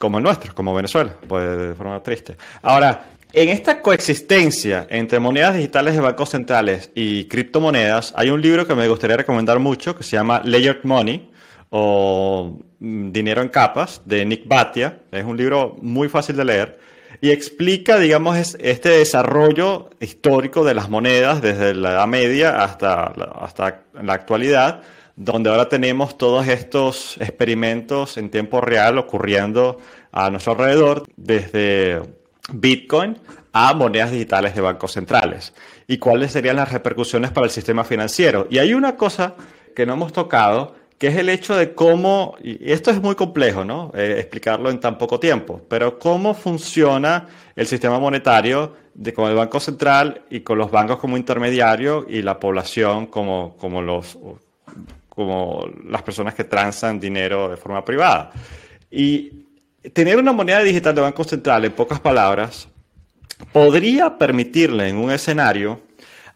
Como 0.01 0.17
el 0.17 0.23
nuestro, 0.25 0.53
como 0.53 0.73
Venezuela, 0.73 1.13
pues 1.27 1.57
de 1.57 1.75
forma 1.75 2.01
triste. 2.03 2.35
Ahora, 2.61 3.05
en 3.31 3.47
esta 3.47 3.81
coexistencia 3.81 4.87
entre 4.89 5.19
monedas 5.19 5.55
digitales 5.55 5.93
de 5.93 6.01
bancos 6.01 6.31
centrales 6.31 6.91
y 6.95 7.25
criptomonedas, 7.25 8.13
hay 8.17 8.31
un 8.31 8.41
libro 8.41 8.67
que 8.67 8.75
me 8.75 8.89
gustaría 8.89 9.15
recomendar 9.15 9.59
mucho 9.59 9.95
que 9.95 10.03
se 10.03 10.17
llama 10.17 10.41
Layered 10.43 10.83
Money 10.83 11.31
o 11.69 12.59
mm, 12.79 13.11
Dinero 13.11 13.41
en 13.41 13.49
Capas 13.49 14.01
de 14.03 14.25
Nick 14.25 14.47
Batia. 14.47 14.97
Es 15.11 15.23
un 15.23 15.37
libro 15.37 15.77
muy 15.81 16.09
fácil 16.09 16.35
de 16.35 16.45
leer 16.45 16.79
y 17.21 17.29
explica, 17.29 17.99
digamos, 17.99 18.57
este 18.59 18.89
desarrollo 18.89 19.91
histórico 19.99 20.65
de 20.65 20.73
las 20.73 20.89
monedas 20.89 21.41
desde 21.41 21.75
la 21.75 21.91
Edad 21.91 22.07
Media 22.07 22.63
hasta, 22.63 23.13
hasta 23.39 23.83
la 24.01 24.13
actualidad 24.13 24.81
donde 25.23 25.51
ahora 25.51 25.69
tenemos 25.69 26.17
todos 26.17 26.47
estos 26.47 27.17
experimentos 27.21 28.17
en 28.17 28.31
tiempo 28.31 28.59
real 28.59 28.97
ocurriendo 28.97 29.77
a 30.11 30.31
nuestro 30.31 30.53
alrededor, 30.53 31.03
desde 31.15 32.01
Bitcoin 32.51 33.19
a 33.53 33.73
monedas 33.75 34.11
digitales 34.11 34.55
de 34.55 34.61
bancos 34.61 34.93
centrales. 34.93 35.53
¿Y 35.85 35.99
cuáles 35.99 36.31
serían 36.31 36.55
las 36.55 36.71
repercusiones 36.71 37.29
para 37.29 37.45
el 37.45 37.51
sistema 37.51 37.83
financiero? 37.83 38.47
Y 38.49 38.57
hay 38.57 38.73
una 38.73 38.95
cosa 38.95 39.35
que 39.75 39.85
no 39.85 39.93
hemos 39.93 40.11
tocado, 40.11 40.73
que 40.97 41.07
es 41.09 41.17
el 41.17 41.29
hecho 41.29 41.55
de 41.55 41.75
cómo, 41.75 42.35
y 42.41 42.71
esto 42.71 42.89
es 42.89 42.99
muy 42.99 43.13
complejo, 43.13 43.63
¿no? 43.63 43.91
Eh, 43.93 44.15
explicarlo 44.17 44.71
en 44.71 44.79
tan 44.79 44.97
poco 44.97 45.19
tiempo, 45.19 45.61
pero 45.69 45.99
cómo 45.99 46.33
funciona 46.33 47.27
el 47.55 47.67
sistema 47.67 47.99
monetario 47.99 48.73
con 49.15 49.29
el 49.29 49.35
Banco 49.35 49.59
Central 49.59 50.23
y 50.31 50.39
con 50.39 50.57
los 50.57 50.71
bancos 50.71 50.97
como 50.97 51.15
intermediario 51.15 52.07
y 52.09 52.23
la 52.23 52.39
población 52.39 53.05
como, 53.05 53.55
como 53.57 53.83
los 53.83 54.17
como 55.13 55.69
las 55.87 56.01
personas 56.03 56.33
que 56.33 56.45
transan 56.45 56.99
dinero 56.99 57.49
de 57.49 57.57
forma 57.57 57.83
privada. 57.83 58.31
Y 58.89 59.45
tener 59.93 60.17
una 60.17 60.31
moneda 60.31 60.63
digital 60.63 60.95
de 60.95 61.01
Banco 61.01 61.23
Central, 61.23 61.65
en 61.65 61.73
pocas 61.73 61.99
palabras, 61.99 62.67
podría 63.51 64.17
permitirle 64.17 64.87
en 64.87 64.97
un 64.97 65.11
escenario 65.11 65.81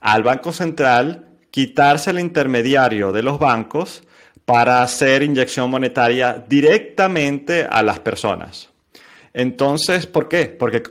al 0.01 0.23
Banco 0.23 0.51
Central 0.51 1.25
quitarse 1.51 2.11
el 2.11 2.19
intermediario 2.19 3.11
de 3.13 3.23
los 3.23 3.39
bancos 3.39 4.03
para 4.43 4.83
hacer 4.83 5.23
inyección 5.23 5.69
monetaria 5.69 6.43
directamente 6.47 7.65
a 7.69 7.81
las 7.81 7.99
personas. 7.99 8.69
Entonces, 9.33 10.05
¿por 10.05 10.27
qué? 10.27 10.47
Porque 10.47 10.83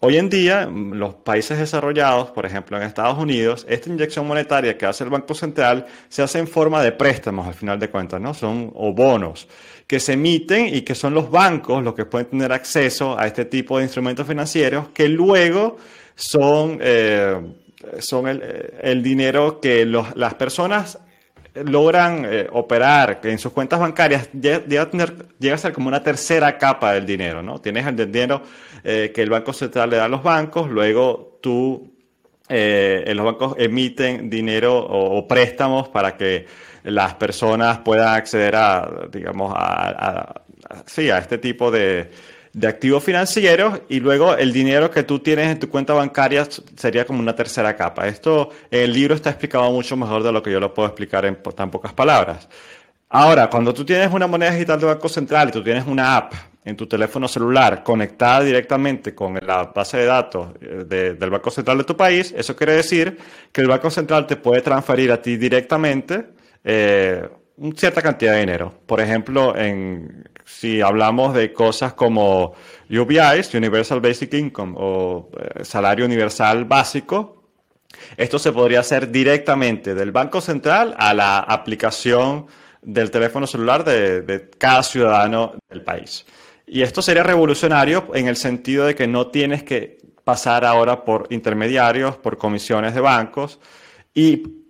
Hoy 0.00 0.18
en 0.18 0.28
día, 0.28 0.66
los 0.66 1.14
países 1.14 1.58
desarrollados, 1.58 2.30
por 2.30 2.44
ejemplo 2.44 2.76
en 2.76 2.82
Estados 2.82 3.18
Unidos, 3.18 3.66
esta 3.68 3.88
inyección 3.88 4.26
monetaria 4.26 4.76
que 4.76 4.84
hace 4.84 5.04
el 5.04 5.10
Banco 5.10 5.34
Central 5.34 5.86
se 6.08 6.22
hace 6.22 6.38
en 6.38 6.46
forma 6.46 6.82
de 6.82 6.92
préstamos, 6.92 7.46
al 7.46 7.54
final 7.54 7.80
de 7.80 7.88
cuentas, 7.88 8.20
¿no? 8.20 8.34
Son 8.34 8.70
o 8.74 8.92
bonos 8.92 9.48
que 9.86 9.98
se 9.98 10.14
emiten 10.14 10.74
y 10.74 10.82
que 10.82 10.94
son 10.94 11.14
los 11.14 11.30
bancos 11.30 11.82
los 11.82 11.94
que 11.94 12.04
pueden 12.04 12.26
tener 12.26 12.52
acceso 12.52 13.18
a 13.18 13.26
este 13.26 13.44
tipo 13.44 13.78
de 13.78 13.84
instrumentos 13.84 14.26
financieros 14.26 14.88
que 14.88 15.08
luego 15.08 15.78
son, 16.14 16.78
eh, 16.82 17.40
son 18.00 18.26
el, 18.26 19.02
dinero 19.02 19.60
que 19.60 19.86
las 19.86 20.34
personas 20.34 20.98
logran 21.64 22.24
eh, 22.24 22.46
operar 22.52 23.20
en 23.24 23.38
sus 23.38 23.52
cuentas 23.52 23.80
bancarias, 23.80 24.28
llega, 24.32 24.82
a 24.82 24.90
tener, 24.90 25.14
a 25.52 25.58
ser 25.58 25.72
como 25.72 25.88
una 25.88 26.02
tercera 26.02 26.58
capa 26.58 26.92
del 26.92 27.06
dinero, 27.06 27.42
¿no? 27.42 27.60
Tienes 27.60 27.86
el 27.86 27.96
dinero 27.96 28.42
eh, 28.84 29.12
que 29.14 29.22
el 29.22 29.30
Banco 29.30 29.52
Central 29.52 29.90
le 29.90 29.96
da 29.96 30.04
a 30.04 30.08
los 30.08 30.22
bancos, 30.22 30.68
luego 30.68 31.38
tú, 31.42 31.94
eh, 32.48 33.12
los 33.14 33.24
bancos 33.24 33.54
emiten 33.58 34.28
dinero 34.28 34.76
o, 34.76 35.26
préstamos 35.26 35.88
para 35.88 36.16
que 36.16 36.46
las 36.84 37.14
personas 37.14 37.78
puedan 37.78 38.14
acceder 38.14 38.54
a, 38.54 39.08
digamos, 39.10 39.52
a, 39.56 40.42
sí, 40.86 41.10
a 41.10 41.18
este 41.18 41.38
tipo 41.38 41.70
de, 41.70 42.10
de 42.56 42.66
activos 42.68 43.04
financieros 43.04 43.82
y 43.90 44.00
luego 44.00 44.34
el 44.34 44.50
dinero 44.50 44.90
que 44.90 45.02
tú 45.02 45.18
tienes 45.18 45.48
en 45.48 45.58
tu 45.58 45.68
cuenta 45.68 45.92
bancaria 45.92 46.48
sería 46.74 47.04
como 47.04 47.20
una 47.20 47.36
tercera 47.36 47.76
capa. 47.76 48.08
Esto, 48.08 48.48
el 48.70 48.94
libro 48.94 49.14
está 49.14 49.28
explicado 49.28 49.70
mucho 49.70 49.94
mejor 49.94 50.22
de 50.22 50.32
lo 50.32 50.42
que 50.42 50.50
yo 50.50 50.58
lo 50.58 50.72
puedo 50.72 50.88
explicar 50.88 51.26
en 51.26 51.36
tan 51.54 51.70
pocas 51.70 51.92
palabras. 51.92 52.48
Ahora, 53.10 53.50
cuando 53.50 53.74
tú 53.74 53.84
tienes 53.84 54.10
una 54.10 54.26
moneda 54.26 54.52
digital 54.52 54.80
de 54.80 54.86
Banco 54.86 55.06
Central 55.06 55.50
y 55.50 55.52
tú 55.52 55.62
tienes 55.62 55.86
una 55.86 56.16
app 56.16 56.32
en 56.64 56.74
tu 56.74 56.86
teléfono 56.86 57.28
celular 57.28 57.82
conectada 57.82 58.40
directamente 58.40 59.14
con 59.14 59.34
la 59.34 59.64
base 59.64 59.98
de 59.98 60.06
datos 60.06 60.48
eh, 60.62 61.14
del 61.18 61.30
Banco 61.30 61.50
Central 61.50 61.76
de 61.76 61.84
tu 61.84 61.94
país, 61.94 62.34
eso 62.34 62.56
quiere 62.56 62.72
decir 62.72 63.18
que 63.52 63.60
el 63.60 63.68
Banco 63.68 63.90
Central 63.90 64.26
te 64.26 64.36
puede 64.36 64.62
transferir 64.62 65.12
a 65.12 65.20
ti 65.20 65.36
directamente 65.36 66.28
eh, 66.64 67.28
una 67.58 67.76
cierta 67.76 68.00
cantidad 68.00 68.32
de 68.32 68.40
dinero. 68.40 68.72
Por 68.86 69.02
ejemplo, 69.02 69.54
en, 69.54 70.24
si 70.46 70.80
hablamos 70.80 71.34
de 71.34 71.52
cosas 71.52 71.92
como 71.92 72.54
UBIs, 72.88 73.52
Universal 73.52 74.00
Basic 74.00 74.32
Income, 74.32 74.74
o 74.78 75.28
eh, 75.38 75.64
salario 75.64 76.06
universal 76.06 76.64
básico, 76.64 77.42
esto 78.16 78.38
se 78.38 78.52
podría 78.52 78.80
hacer 78.80 79.10
directamente 79.10 79.94
del 79.94 80.12
Banco 80.12 80.40
Central 80.40 80.94
a 80.98 81.12
la 81.12 81.40
aplicación 81.40 82.46
del 82.80 83.10
teléfono 83.10 83.46
celular 83.46 83.84
de 83.84 84.50
cada 84.56 84.82
ciudadano 84.82 85.54
del 85.68 85.82
país. 85.82 86.24
Y 86.66 86.82
esto 86.82 87.02
sería 87.02 87.22
revolucionario 87.22 88.08
en 88.14 88.28
el 88.28 88.36
sentido 88.36 88.86
de 88.86 88.94
que 88.94 89.06
no 89.06 89.28
tienes 89.28 89.62
que 89.62 89.98
pasar 90.24 90.64
ahora 90.64 91.04
por 91.04 91.28
intermediarios, 91.30 92.16
por 92.16 92.36
comisiones 92.36 92.94
de 92.94 93.00
bancos. 93.00 93.60
Y 94.12 94.65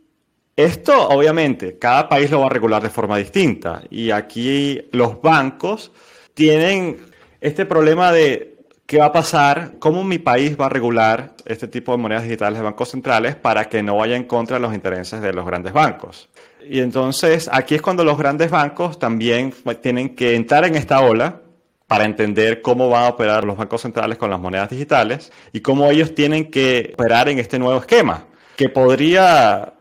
esto, 0.56 1.08
obviamente, 1.08 1.78
cada 1.78 2.08
país 2.08 2.30
lo 2.30 2.40
va 2.40 2.46
a 2.46 2.50
regular 2.50 2.82
de 2.82 2.88
forma 2.88 3.18
distinta. 3.18 3.82
Y 3.90 4.10
aquí 4.10 4.88
los 4.90 5.20
bancos 5.20 5.92
tienen 6.32 6.96
este 7.40 7.66
problema 7.66 8.10
de 8.10 8.56
qué 8.86 8.98
va 8.98 9.06
a 9.06 9.12
pasar, 9.12 9.72
cómo 9.78 10.02
mi 10.02 10.18
país 10.18 10.56
va 10.58 10.66
a 10.66 10.68
regular 10.70 11.34
este 11.44 11.68
tipo 11.68 11.92
de 11.92 11.98
monedas 11.98 12.22
digitales 12.22 12.58
de 12.58 12.64
bancos 12.64 12.90
centrales 12.90 13.36
para 13.36 13.68
que 13.68 13.82
no 13.82 13.96
vaya 13.96 14.16
en 14.16 14.24
contra 14.24 14.56
de 14.56 14.62
los 14.62 14.74
intereses 14.74 15.20
de 15.20 15.32
los 15.32 15.44
grandes 15.44 15.72
bancos. 15.72 16.28
Y 16.68 16.80
entonces 16.80 17.50
aquí 17.52 17.74
es 17.74 17.82
cuando 17.82 18.02
los 18.02 18.16
grandes 18.16 18.50
bancos 18.50 18.98
también 18.98 19.52
tienen 19.82 20.16
que 20.16 20.34
entrar 20.34 20.64
en 20.64 20.76
esta 20.76 21.00
ola 21.00 21.42
para 21.86 22.04
entender 22.04 22.62
cómo 22.62 22.88
van 22.88 23.04
a 23.04 23.08
operar 23.08 23.44
los 23.44 23.56
bancos 23.56 23.82
centrales 23.82 24.18
con 24.18 24.30
las 24.30 24.40
monedas 24.40 24.70
digitales 24.70 25.32
y 25.52 25.60
cómo 25.60 25.88
ellos 25.90 26.14
tienen 26.14 26.50
que 26.50 26.92
operar 26.94 27.28
en 27.28 27.38
este 27.38 27.58
nuevo 27.58 27.78
esquema, 27.78 28.24
que 28.56 28.68
podría 28.68 29.75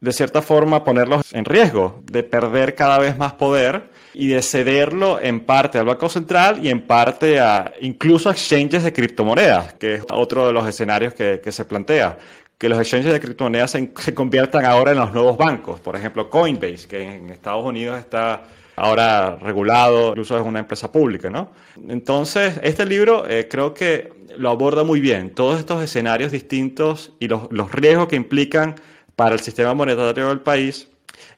de 0.00 0.12
cierta 0.12 0.42
forma 0.42 0.84
ponerlos 0.84 1.32
en 1.34 1.44
riesgo 1.44 2.02
de 2.04 2.22
perder 2.22 2.74
cada 2.74 2.98
vez 2.98 3.16
más 3.18 3.32
poder 3.32 3.90
y 4.14 4.28
de 4.28 4.42
cederlo 4.42 5.20
en 5.20 5.40
parte 5.40 5.78
al 5.78 5.86
Banco 5.86 6.08
Central 6.08 6.64
y 6.64 6.70
en 6.70 6.82
parte 6.82 7.40
a 7.40 7.72
incluso 7.80 8.30
exchanges 8.30 8.84
de 8.84 8.92
criptomonedas, 8.92 9.74
que 9.74 9.94
es 9.94 10.04
otro 10.10 10.46
de 10.46 10.52
los 10.52 10.66
escenarios 10.66 11.14
que, 11.14 11.40
se 11.50 11.64
plantea. 11.64 12.18
que 12.56 12.68
los 12.68 12.78
exchanges 12.78 13.12
de 13.12 13.20
criptomonedas 13.20 13.70
se, 13.70 13.92
se, 13.98 14.14
conviertan 14.14 14.64
ahora 14.64 14.92
en 14.92 14.98
los 14.98 15.12
nuevos 15.12 15.36
bancos. 15.36 15.78
Por 15.80 15.94
ejemplo, 15.94 16.28
Coinbase, 16.28 16.88
que 16.88 17.02
en 17.02 17.30
Estados 17.30 17.64
Unidos 17.64 17.98
está 17.98 18.42
ahora 18.74 19.36
regulado, 19.36 20.10
incluso 20.10 20.38
es 20.38 20.44
una 20.44 20.60
empresa 20.60 20.90
pública, 20.90 21.30
¿no? 21.30 21.50
Entonces, 21.88 22.58
este 22.62 22.86
libro 22.86 23.28
eh, 23.28 23.48
creo 23.48 23.74
que 23.74 24.12
lo 24.36 24.50
aborda 24.50 24.84
muy 24.84 25.00
bien, 25.00 25.30
todos 25.30 25.58
estos 25.58 25.82
escenarios 25.82 26.32
distintos 26.32 27.12
y 27.18 27.28
los, 27.28 27.48
los 27.50 27.72
riesgos 27.72 28.08
que 28.08 28.16
implican 28.16 28.76
para 29.18 29.34
el 29.34 29.40
sistema 29.40 29.74
monetario 29.74 30.28
del 30.28 30.38
país 30.38 30.86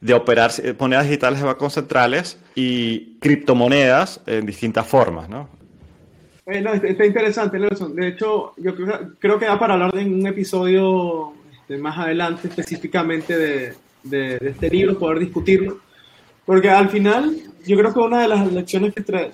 de 0.03 0.13
operar 0.13 0.51
monedas 0.79 1.05
digitales 1.05 1.41
de 1.41 1.47
bancos 1.47 1.73
centrales 1.73 2.39
y 2.55 3.15
criptomonedas 3.21 4.21
en 4.27 4.45
distintas 4.45 4.87
formas, 4.87 5.31
¿no? 5.31 5.49
Eh, 6.45 6.61
no, 6.61 6.75
está 6.75 7.07
interesante, 7.07 7.59
Nelson. 7.59 7.97
De 7.97 8.09
hecho, 8.09 8.53
yo 8.59 8.75
creo, 8.75 9.13
creo 9.19 9.39
que 9.39 9.47
va 9.47 9.59
para 9.59 9.75
hablar 9.75 9.93
de 9.93 10.05
un 10.05 10.27
episodio 10.27 11.33
este, 11.51 11.79
más 11.79 11.97
adelante 11.97 12.49
específicamente 12.49 13.39
de, 13.39 13.75
de, 14.03 14.39
de, 14.39 14.51
este 14.51 14.69
libro, 14.69 14.99
poder 14.99 15.19
discutirlo. 15.21 15.79
Porque 16.45 16.69
al 16.69 16.91
final, 16.91 17.35
yo 17.67 17.79
creo 17.79 17.95
que 17.95 18.01
una 18.01 18.21
de 18.21 18.29
las 18.29 18.53
lecciones 18.53 18.93
que 18.93 19.01
tra 19.01 19.31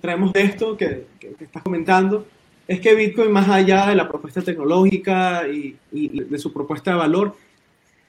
traemos 0.00 0.32
de 0.32 0.42
esto 0.42 0.76
que, 0.76 1.06
que, 1.20 1.34
que, 1.34 1.44
estás 1.44 1.62
comentando 1.62 2.26
es 2.66 2.80
que 2.80 2.96
Bitcoin, 2.96 3.30
más 3.30 3.48
allá 3.48 3.86
de 3.86 3.94
la 3.94 4.08
propuesta 4.08 4.42
tecnológica 4.42 5.46
y, 5.46 5.76
y 5.92 6.24
de 6.24 6.38
su 6.38 6.52
propuesta 6.52 6.90
de 6.90 6.96
valor, 6.96 7.36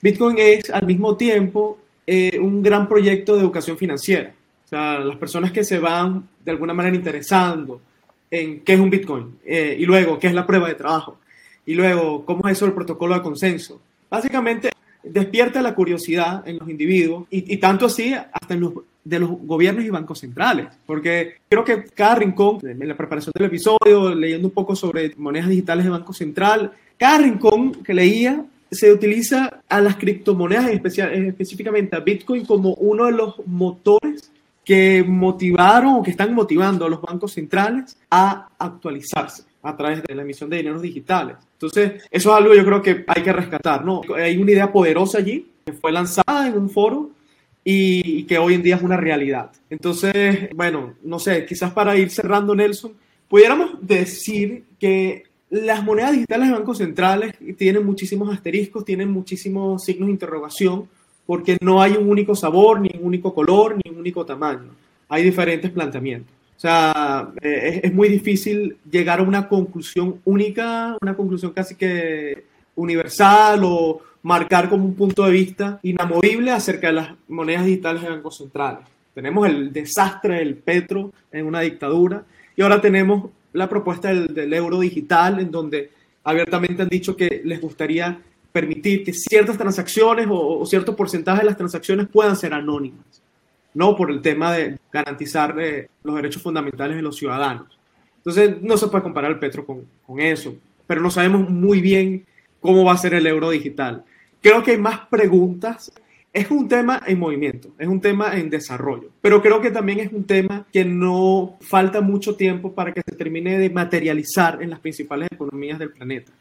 Bitcoin 0.05 0.37
es 0.37 0.69
al 0.69 0.85
mismo 0.85 1.17
tiempo 1.17 1.79
eh, 2.05 2.37
un 2.39 2.61
gran 2.61 2.87
proyecto 2.87 3.33
de 3.33 3.41
educación 3.41 3.75
financiera. 3.75 4.35
O 4.63 4.67
sea, 4.67 4.99
las 4.99 5.17
personas 5.17 5.51
que 5.51 5.63
se 5.63 5.79
van 5.79 6.29
de 6.43 6.51
alguna 6.51 6.75
manera 6.75 6.95
interesando 6.95 7.81
en 8.29 8.59
qué 8.59 8.73
es 8.73 8.79
un 8.79 8.91
Bitcoin 8.91 9.39
eh, 9.43 9.75
y 9.79 9.83
luego 9.83 10.19
qué 10.19 10.27
es 10.27 10.35
la 10.35 10.45
prueba 10.45 10.67
de 10.67 10.75
trabajo 10.75 11.17
y 11.65 11.73
luego 11.73 12.23
cómo 12.23 12.47
es 12.47 12.57
eso 12.57 12.67
el 12.67 12.73
protocolo 12.73 13.15
de 13.15 13.23
consenso. 13.23 13.81
Básicamente 14.07 14.69
despierta 15.01 15.59
la 15.63 15.73
curiosidad 15.73 16.47
en 16.47 16.59
los 16.59 16.69
individuos 16.69 17.25
y, 17.31 17.51
y 17.51 17.57
tanto 17.57 17.87
así 17.87 18.13
hasta 18.13 18.53
en 18.53 18.59
los 18.59 18.73
de 19.03 19.19
los 19.19 19.29
gobiernos 19.29 19.85
y 19.85 19.89
bancos 19.89 20.19
centrales, 20.19 20.67
porque 20.85 21.35
creo 21.47 21.63
que 21.63 21.83
cada 21.93 22.15
rincón, 22.15 22.57
en 22.63 22.87
la 22.87 22.97
preparación 22.97 23.31
del 23.35 23.47
episodio, 23.47 24.15
leyendo 24.15 24.47
un 24.47 24.53
poco 24.53 24.75
sobre 24.75 25.13
monedas 25.17 25.49
digitales 25.49 25.85
de 25.85 25.91
Banco 25.91 26.11
Central, 26.11 26.71
cada 26.97 27.19
rincón 27.19 27.83
que 27.83 27.93
leía 27.93 28.43
se 28.75 28.91
utiliza 28.91 29.61
a 29.67 29.81
las 29.81 29.95
criptomonedas, 29.95 30.69
específicamente 30.69 31.95
a 31.95 32.01
Bitcoin, 32.01 32.45
como 32.45 32.73
uno 32.75 33.05
de 33.05 33.11
los 33.13 33.35
motores 33.47 34.31
que 34.63 35.03
motivaron 35.07 35.95
o 35.95 36.03
que 36.03 36.11
están 36.11 36.33
motivando 36.33 36.85
a 36.85 36.89
los 36.89 37.01
bancos 37.01 37.33
centrales 37.33 37.97
a 38.09 38.49
actualizarse 38.57 39.43
a 39.61 39.75
través 39.75 40.03
de 40.03 40.15
la 40.15 40.23
emisión 40.23 40.49
de 40.49 40.57
dineros 40.57 40.81
digitales. 40.81 41.37
Entonces, 41.53 42.03
eso 42.11 42.29
es 42.31 42.35
algo 42.35 42.53
yo 42.53 42.65
creo 42.65 42.81
que 42.81 43.03
hay 43.07 43.23
que 43.23 43.33
rescatar, 43.33 43.85
¿no? 43.85 44.01
Hay 44.15 44.37
una 44.37 44.51
idea 44.51 44.71
poderosa 44.71 45.19
allí 45.19 45.47
que 45.65 45.73
fue 45.73 45.91
lanzada 45.91 46.47
en 46.47 46.57
un 46.57 46.69
foro 46.69 47.11
y 47.63 48.23
que 48.23 48.37
hoy 48.37 48.53
en 48.55 48.63
día 48.63 48.75
es 48.75 48.83
una 48.83 48.97
realidad. 48.97 49.51
Entonces, 49.69 50.49
bueno, 50.53 50.93
no 51.03 51.17
sé, 51.19 51.45
quizás 51.45 51.71
para 51.71 51.97
ir 51.97 52.11
cerrando, 52.11 52.53
Nelson, 52.53 52.93
pudiéramos 53.27 53.71
decir 53.81 54.65
que 54.79 55.23
las 55.49 55.83
monedas 55.83 56.13
digitales 56.13 56.47
de 56.47 56.53
bancos 56.53 56.77
centrales 56.79 57.35
tienen 57.57 57.85
muchísimos 57.85 58.33
asteriscos, 58.33 58.85
tienen 58.85 59.11
muchísimos 59.11 59.83
signos 59.83 60.07
de 60.07 60.13
interrogación, 60.13 60.87
porque 61.25 61.57
no 61.61 61.81
hay 61.81 61.93
un 61.93 62.09
único 62.09 62.35
sabor, 62.35 62.81
ni 62.81 62.89
un 62.99 63.05
único 63.05 63.33
color, 63.33 63.75
ni 63.75 63.91
un 63.91 63.99
único 63.99 64.25
tamaño. 64.25 64.69
Hay 65.09 65.23
diferentes 65.23 65.71
planteamientos. 65.71 66.33
O 66.57 66.59
sea, 66.59 67.29
es, 67.41 67.83
es 67.83 67.93
muy 67.93 68.09
difícil 68.09 68.77
llegar 68.89 69.19
a 69.19 69.23
una 69.23 69.47
conclusión 69.47 70.19
única, 70.25 70.97
una 71.01 71.15
conclusión 71.15 71.51
casi 71.51 71.75
que 71.75 72.45
universal 72.75 73.61
o 73.63 74.01
marcar 74.23 74.69
como 74.69 74.85
un 74.85 74.95
punto 74.95 75.23
de 75.25 75.31
vista 75.31 75.79
inamovible 75.83 76.51
acerca 76.51 76.87
de 76.87 76.93
las 76.93 77.09
monedas 77.27 77.65
digitales 77.65 78.01
de 78.01 78.09
bancos 78.09 78.37
centrales. 78.37 78.85
Tenemos 79.13 79.47
el 79.47 79.71
desastre 79.71 80.39
del 80.39 80.55
petro 80.55 81.13
en 81.31 81.45
una 81.45 81.61
dictadura 81.61 82.23
y 82.55 82.61
ahora 82.61 82.81
tenemos 82.81 83.29
la 83.55 83.69
propuesta 83.69 84.13
del, 84.13 84.53
euro 84.53 84.79
digital, 84.79 85.39
en 85.39 85.49
donde 85.49 85.91
abiertamente 86.23 86.81
han 86.81 86.89
dicho 86.89 87.15
que 87.15 87.41
les 87.43 87.59
gustaría 87.61 88.19
permitir 88.51 89.03
que 89.03 89.13
ciertas 89.13 89.57
transacciones 89.57 90.27
o, 90.29 90.59
o 90.59 90.65
cierto 90.65 90.95
porcentaje 90.95 91.39
de 91.39 91.47
las 91.47 91.57
transacciones 91.57 92.07
puedan 92.07 92.35
ser 92.35 92.53
anónimas, 92.53 93.21
no 93.73 93.95
por 93.95 94.11
el 94.11 94.21
tema 94.21 94.53
de 94.53 94.77
garantizar 94.91 95.59
eh, 95.59 95.89
los 96.03 96.15
derechos 96.15 96.41
fundamentales 96.41 96.95
de 96.95 97.01
los 97.01 97.15
ciudadanos. 97.17 97.77
Entonces, 98.17 98.61
no 98.61 98.77
se 98.77 98.87
puede 98.87 99.03
comparar 99.03 99.31
el 99.31 99.39
petro 99.39 99.65
con 99.65 100.19
eso, 100.19 100.55
pero 100.87 101.01
no 101.01 101.11
sabemos 101.11 101.49
muy 101.49 101.81
bien 101.81 102.25
cómo 102.59 102.83
va 102.83 102.93
a 102.93 102.97
ser 102.97 103.13
el 103.13 103.27
euro 103.27 103.49
digital. 103.49 104.03
Creo 104.41 104.63
que 104.63 104.71
hay 104.71 104.77
más 104.77 104.99
preguntas 105.07 105.91
es 106.35 106.51
un 106.51 106.67
tema 106.67 107.01
en 107.07 107.17
movimiento, 107.17 107.69
es 107.79 107.87
un 107.87 108.01
tema 108.01 108.37
en 108.37 108.49
desarrollo, 108.49 109.09
pero 109.21 109.41
creo 109.41 109.61
que 109.61 109.71
también 109.71 110.01
es 110.01 110.11
un 110.11 110.25
tema 110.25 110.67
que 110.71 110.83
no 110.83 111.55
falta 111.61 112.01
mucho 112.01 112.35
tiempo 112.35 112.73
para 112.73 112.93
que 112.93 113.01
se 113.07 113.15
termine 113.15 113.57
de 113.57 113.69
materializar 113.69 114.61
en 114.61 114.69
las 114.69 114.81
principales 114.81 115.29
economías 115.31 115.79
del 115.79 115.91
planeta. 115.91 116.33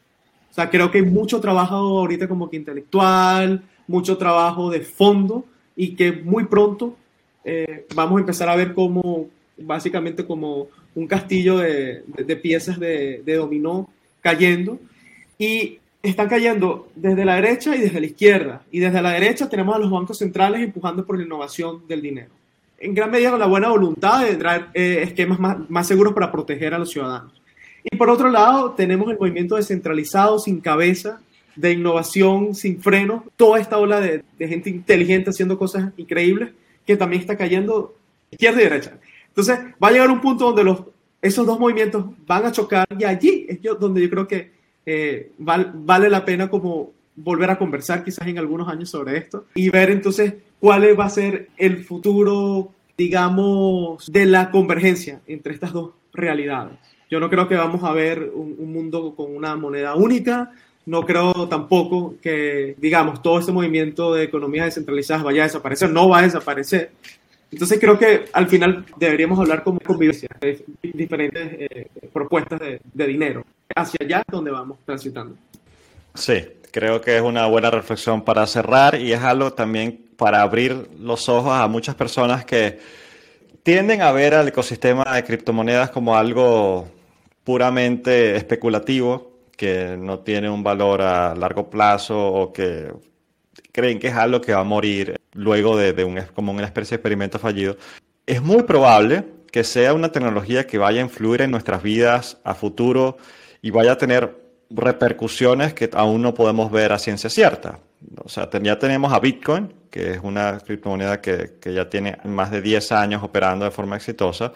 O 0.51 0.53
sea, 0.53 0.69
creo 0.69 0.91
que 0.91 0.97
hay 0.97 1.05
mucho 1.05 1.39
trabajo 1.39 1.75
ahorita 1.75 2.27
como 2.27 2.49
que 2.49 2.57
intelectual, 2.57 3.63
mucho 3.87 4.17
trabajo 4.17 4.69
de 4.69 4.81
fondo 4.81 5.45
y 5.77 5.95
que 5.95 6.11
muy 6.11 6.43
pronto 6.43 6.97
eh, 7.45 7.85
vamos 7.95 8.17
a 8.17 8.19
empezar 8.19 8.49
a 8.49 8.55
ver 8.57 8.73
como 8.73 9.27
básicamente 9.57 10.25
como 10.25 10.67
un 10.93 11.07
castillo 11.07 11.59
de, 11.59 12.03
de, 12.05 12.23
de 12.25 12.35
piezas 12.35 12.81
de, 12.81 13.21
de 13.25 13.35
dominó 13.35 13.89
cayendo 14.19 14.77
y 15.39 15.79
están 16.09 16.27
cayendo 16.27 16.89
desde 16.95 17.25
la 17.25 17.35
derecha 17.35 17.75
y 17.75 17.79
desde 17.79 17.99
la 17.99 18.05
izquierda. 18.05 18.61
Y 18.71 18.79
desde 18.79 19.01
la 19.01 19.11
derecha 19.11 19.49
tenemos 19.49 19.75
a 19.75 19.79
los 19.79 19.89
bancos 19.89 20.17
centrales 20.17 20.61
empujando 20.61 21.05
por 21.05 21.17
la 21.17 21.23
innovación 21.23 21.87
del 21.87 22.01
dinero. 22.01 22.29
En 22.77 22.93
gran 22.93 23.09
medida 23.09 23.31
con 23.31 23.39
la 23.39 23.45
buena 23.45 23.69
voluntad 23.69 24.25
de 24.25 24.35
traer 24.35 24.67
eh, 24.73 24.99
esquemas 25.03 25.39
más, 25.69 25.87
seguros 25.87 26.13
para 26.13 26.31
proteger 26.31 26.73
a 26.73 26.79
los 26.79 26.91
ciudadanos. 26.91 27.33
Y 27.83 27.95
por 27.95 28.09
otro 28.09 28.29
lado, 28.29 28.71
tenemos 28.71 29.09
el 29.11 29.17
movimiento 29.17 29.55
descentralizado, 29.55 30.39
sin 30.39 30.59
cabeza, 30.59 31.21
de 31.55 31.71
innovación, 31.71 32.53
sin 32.55 32.81
freno, 32.81 33.23
toda 33.37 33.59
esta 33.59 33.77
ola 33.77 33.99
de, 34.01 34.23
gente 34.39 34.69
inteligente 34.69 35.29
haciendo 35.29 35.57
cosas 35.57 35.93
increíbles, 35.95 36.49
que 36.85 36.97
también 36.97 37.21
está 37.21 37.37
cayendo 37.37 37.95
izquierda 38.31 38.61
y 38.61 38.63
derecha. 38.65 38.97
Entonces, 39.29 39.59
va 39.81 39.87
a 39.87 39.91
llegar 39.91 40.09
un 40.09 40.19
punto 40.19 40.45
donde 40.45 40.63
los, 40.63 40.81
esos 41.21 41.45
dos 41.45 41.59
movimientos 41.59 42.05
van 42.25 42.45
a 42.45 42.51
chocar 42.51 42.85
y 42.97 43.03
allí 43.03 43.45
es 43.47 43.59
donde 43.79 44.01
yo 44.01 44.09
creo 44.09 44.27
que 44.27 44.54
eh, 44.85 45.31
val, 45.37 45.71
vale 45.73 46.09
la 46.09 46.25
pena 46.25 46.49
como 46.49 46.91
volver 47.15 47.49
a 47.49 47.57
conversar 47.57 48.03
quizás 48.03 48.27
en 48.27 48.37
algunos 48.37 48.67
años 48.67 48.89
sobre 48.89 49.17
esto 49.17 49.45
y 49.55 49.69
ver 49.69 49.89
entonces 49.89 50.33
cuál 50.59 50.99
va 50.99 51.05
a 51.05 51.09
ser 51.09 51.49
el 51.57 51.83
futuro, 51.83 52.71
digamos, 52.97 54.11
de 54.11 54.25
la 54.25 54.51
convergencia 54.51 55.21
entre 55.27 55.53
estas 55.53 55.73
dos 55.73 55.91
realidades. 56.13 56.77
Yo 57.09 57.19
no 57.19 57.29
creo 57.29 57.47
que 57.47 57.55
vamos 57.55 57.83
a 57.83 57.93
ver 57.93 58.31
un, 58.33 58.55
un 58.57 58.73
mundo 58.73 59.15
con 59.15 59.35
una 59.35 59.55
moneda 59.55 59.95
única, 59.95 60.51
no 60.85 61.03
creo 61.05 61.47
tampoco 61.47 62.15
que, 62.21 62.75
digamos, 62.79 63.21
todo 63.21 63.39
este 63.39 63.51
movimiento 63.51 64.13
de 64.13 64.23
economías 64.23 64.65
descentralizadas 64.65 65.23
vaya 65.23 65.43
a 65.43 65.45
desaparecer, 65.45 65.89
no 65.91 66.09
va 66.09 66.19
a 66.19 66.23
desaparecer. 66.23 66.91
Entonces 67.51 67.79
creo 67.79 67.97
que 67.97 68.25
al 68.33 68.47
final 68.47 68.85
deberíamos 68.97 69.39
hablar 69.39 69.63
como 69.63 69.79
convivencia, 69.79 70.27
de 70.41 70.65
diferentes 70.81 71.47
eh, 71.53 71.87
propuestas 72.11 72.59
de, 72.59 72.81
de 72.93 73.07
dinero 73.07 73.45
hacia 73.73 73.97
allá 74.01 74.23
donde 74.29 74.51
vamos 74.51 74.77
transitando. 74.85 75.35
Sí, 76.13 76.45
creo 76.71 77.01
que 77.01 77.15
es 77.17 77.21
una 77.21 77.45
buena 77.47 77.71
reflexión 77.71 78.21
para 78.23 78.45
cerrar 78.47 78.99
y 78.99 79.13
es 79.13 79.21
algo 79.21 79.53
también 79.53 80.05
para 80.17 80.41
abrir 80.41 80.89
los 80.99 81.29
ojos 81.29 81.53
a 81.53 81.67
muchas 81.67 81.95
personas 81.95 82.45
que 82.45 82.79
tienden 83.63 84.01
a 84.01 84.11
ver 84.11 84.33
al 84.33 84.47
ecosistema 84.47 85.03
de 85.15 85.23
criptomonedas 85.23 85.89
como 85.89 86.15
algo 86.15 86.87
puramente 87.43 88.35
especulativo, 88.35 89.39
que 89.55 89.95
no 89.97 90.19
tiene 90.19 90.49
un 90.49 90.63
valor 90.63 91.01
a 91.01 91.35
largo 91.35 91.69
plazo 91.69 92.17
o 92.17 92.53
que 92.53 92.91
creen 93.71 93.99
que 93.99 94.07
es 94.07 94.15
algo 94.15 94.41
que 94.41 94.53
va 94.53 94.61
a 94.61 94.65
morir 94.65 95.15
luego 95.33 95.77
de, 95.77 95.93
de 95.93 96.03
un, 96.03 96.19
como 96.33 96.51
una 96.51 96.65
especie 96.65 96.91
de 96.91 96.95
experimento 96.97 97.39
fallido. 97.39 97.77
Es 98.25 98.41
muy 98.41 98.63
probable 98.63 99.23
que 99.51 99.63
sea 99.63 99.93
una 99.93 100.11
tecnología 100.11 100.67
que 100.67 100.77
vaya 100.77 100.99
a 100.99 101.03
influir 101.05 101.41
en 101.41 101.51
nuestras 101.51 101.81
vidas 101.81 102.37
a 102.43 102.53
futuro 102.53 103.17
y 103.65 103.71
vaya 103.71 103.93
a 103.93 103.97
tener 103.97 104.43
repercusiones 104.69 105.73
que 105.73 105.89
aún 105.91 106.21
no 106.21 106.35
podemos 106.35 106.71
ver 106.71 106.91
a 106.91 106.99
ciencia 106.99 107.31
cierta. 107.31 107.79
O 108.23 108.29
sea, 108.29 108.47
ya 108.61 108.77
tenemos 108.77 109.11
a 109.11 109.19
Bitcoin, 109.19 109.73
que 109.89 110.11
es 110.11 110.19
una 110.21 110.59
criptomoneda 110.59 111.19
que, 111.19 111.57
ya 111.73 111.89
tiene 111.89 112.15
más 112.25 112.51
de 112.51 112.61
10 112.61 112.91
años 112.91 113.23
operando 113.23 113.65
de 113.65 113.71
forma 113.71 113.95
exitosa, 113.95 114.53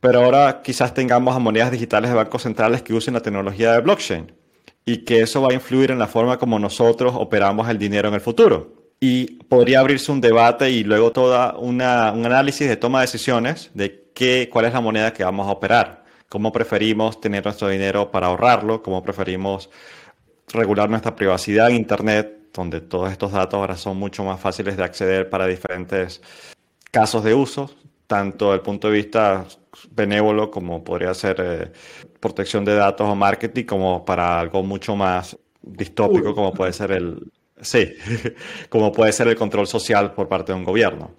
pero 0.00 0.24
ahora 0.24 0.62
quizás 0.62 0.94
tengamos 0.94 1.36
a 1.36 1.38
monedas 1.38 1.70
digitales 1.70 2.08
de 2.08 2.16
bancos 2.16 2.40
centrales 2.40 2.80
que 2.80 2.94
usen 2.94 3.12
la 3.12 3.20
tecnología 3.20 3.72
de 3.72 3.80
blockchain 3.82 4.32
y 4.86 5.04
que 5.04 5.20
eso 5.20 5.42
va 5.42 5.50
a 5.50 5.54
influir 5.54 5.90
en 5.90 5.98
la 5.98 6.06
forma 6.06 6.38
como 6.38 6.58
nosotros 6.58 7.12
operamos 7.16 7.68
el 7.68 7.76
dinero 7.76 8.08
en 8.08 8.14
el 8.14 8.22
futuro. 8.22 8.72
Y 8.98 9.42
podría 9.44 9.80
abrirse 9.80 10.10
un 10.10 10.22
debate 10.22 10.70
y 10.70 10.84
luego 10.84 11.12
una, 11.58 12.12
un 12.12 12.24
análisis 12.24 12.66
de 12.66 12.78
toma 12.78 13.00
de 13.00 13.08
decisiones 13.08 13.70
de 13.74 14.08
qué, 14.14 14.48
cuál 14.50 14.64
es 14.64 14.72
la 14.72 14.80
moneda 14.80 15.12
que 15.12 15.22
vamos 15.22 15.46
a 15.46 15.50
operar 15.50 16.07
cómo 16.28 16.52
preferimos 16.52 17.20
tener 17.20 17.44
nuestro 17.44 17.68
dinero 17.68 18.10
para 18.10 18.28
ahorrarlo, 18.28 18.82
cómo 18.82 19.02
preferimos 19.02 19.70
regular 20.48 20.88
nuestra 20.88 21.14
privacidad 21.14 21.70
en 21.70 21.76
Internet, 21.76 22.50
donde 22.52 22.80
todos 22.80 23.10
estos 23.10 23.32
datos 23.32 23.54
ahora 23.54 23.76
son 23.76 23.96
mucho 23.96 24.24
más 24.24 24.40
fáciles 24.40 24.76
de 24.76 24.84
acceder 24.84 25.28
para 25.30 25.46
diferentes 25.46 26.20
casos 26.90 27.24
de 27.24 27.34
uso, 27.34 27.70
tanto 28.06 28.46
desde 28.46 28.56
el 28.56 28.62
punto 28.62 28.88
de 28.88 28.94
vista 28.94 29.46
benévolo 29.90 30.50
como 30.50 30.82
podría 30.82 31.14
ser 31.14 31.36
eh, 31.40 31.72
protección 32.20 32.64
de 32.64 32.74
datos 32.74 33.06
o 33.06 33.14
marketing, 33.14 33.64
como 33.64 34.04
para 34.04 34.40
algo 34.40 34.62
mucho 34.62 34.96
más 34.96 35.36
distópico 35.62 36.34
como 36.34 36.52
puede 36.52 36.72
ser 36.72 36.92
el 36.92 37.30
sí, 37.60 37.94
como 38.68 38.92
puede 38.92 39.12
ser 39.12 39.28
el 39.28 39.36
control 39.36 39.66
social 39.66 40.12
por 40.12 40.28
parte 40.28 40.52
de 40.52 40.58
un 40.58 40.64
gobierno. 40.64 41.12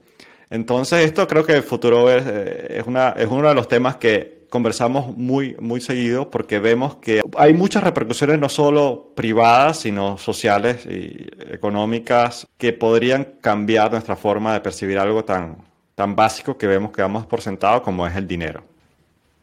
Entonces, 0.50 1.06
esto 1.06 1.28
creo 1.28 1.46
que 1.46 1.54
el 1.54 1.64
futuro 1.64 2.10
es, 2.10 2.24
eh, 2.26 2.80
es, 2.80 2.88
una, 2.88 3.10
es 3.10 3.28
uno 3.28 3.48
de 3.50 3.54
los 3.54 3.68
temas 3.68 3.98
que 3.98 4.39
conversamos 4.50 5.16
muy, 5.16 5.56
muy 5.60 5.80
seguido 5.80 6.30
porque 6.30 6.60
vemos 6.60 6.96
que 6.96 7.22
hay 7.38 7.54
muchas 7.54 7.84
repercusiones 7.84 8.40
no 8.40 8.50
solo 8.50 9.12
privadas, 9.16 9.82
sino 9.82 10.18
sociales 10.18 10.86
y 10.86 11.28
económicas 11.52 12.48
que 12.58 12.74
podrían 12.74 13.36
cambiar 13.42 13.92
nuestra 13.92 14.16
forma 14.16 14.54
de 14.54 14.62
percibir 14.62 14.98
algo 14.98 15.24
tan, 15.24 15.58
tan 15.96 16.16
básico 16.16 16.58
que 16.58 16.68
vemos 16.68 16.92
que 16.92 17.02
damos 17.02 17.26
por 17.26 17.42
sentado 17.42 17.82
como 17.84 18.06
es 18.06 18.16
el 18.16 18.28
dinero. 18.28 18.64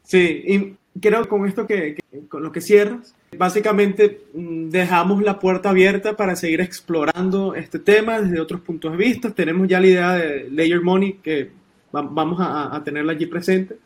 Sí, 0.03 0.43
y 0.47 1.01
creo 1.01 1.29
con 1.29 1.47
esto 1.47 1.67
que, 1.67 1.99
con 2.29 2.43
lo 2.43 2.53
que 2.53 2.61
cierras, 2.61 3.15
básicamente 3.37 4.23
mm, 4.35 4.69
dejamos 4.69 5.23
la 5.23 5.39
puerta 5.39 5.71
abierta 5.71 6.17
para 6.17 6.37
seguir 6.37 6.61
explorando 6.61 7.55
este 7.55 7.79
tema 7.79 8.21
desde 8.21 8.41
otros 8.41 8.61
puntos 8.61 8.93
de 8.93 8.99
vista. 8.99 9.31
Tenemos 9.31 9.69
ya 9.69 9.81
la 9.81 9.87
idea 9.87 10.13
de 10.13 10.51
Layer 10.51 10.81
Money 10.83 11.15
que 11.23 11.51
vamos 11.93 12.41
a, 12.41 12.75
a 12.75 12.85
tenerla 12.85 13.13
allí 13.13 13.27
presente 13.27 13.77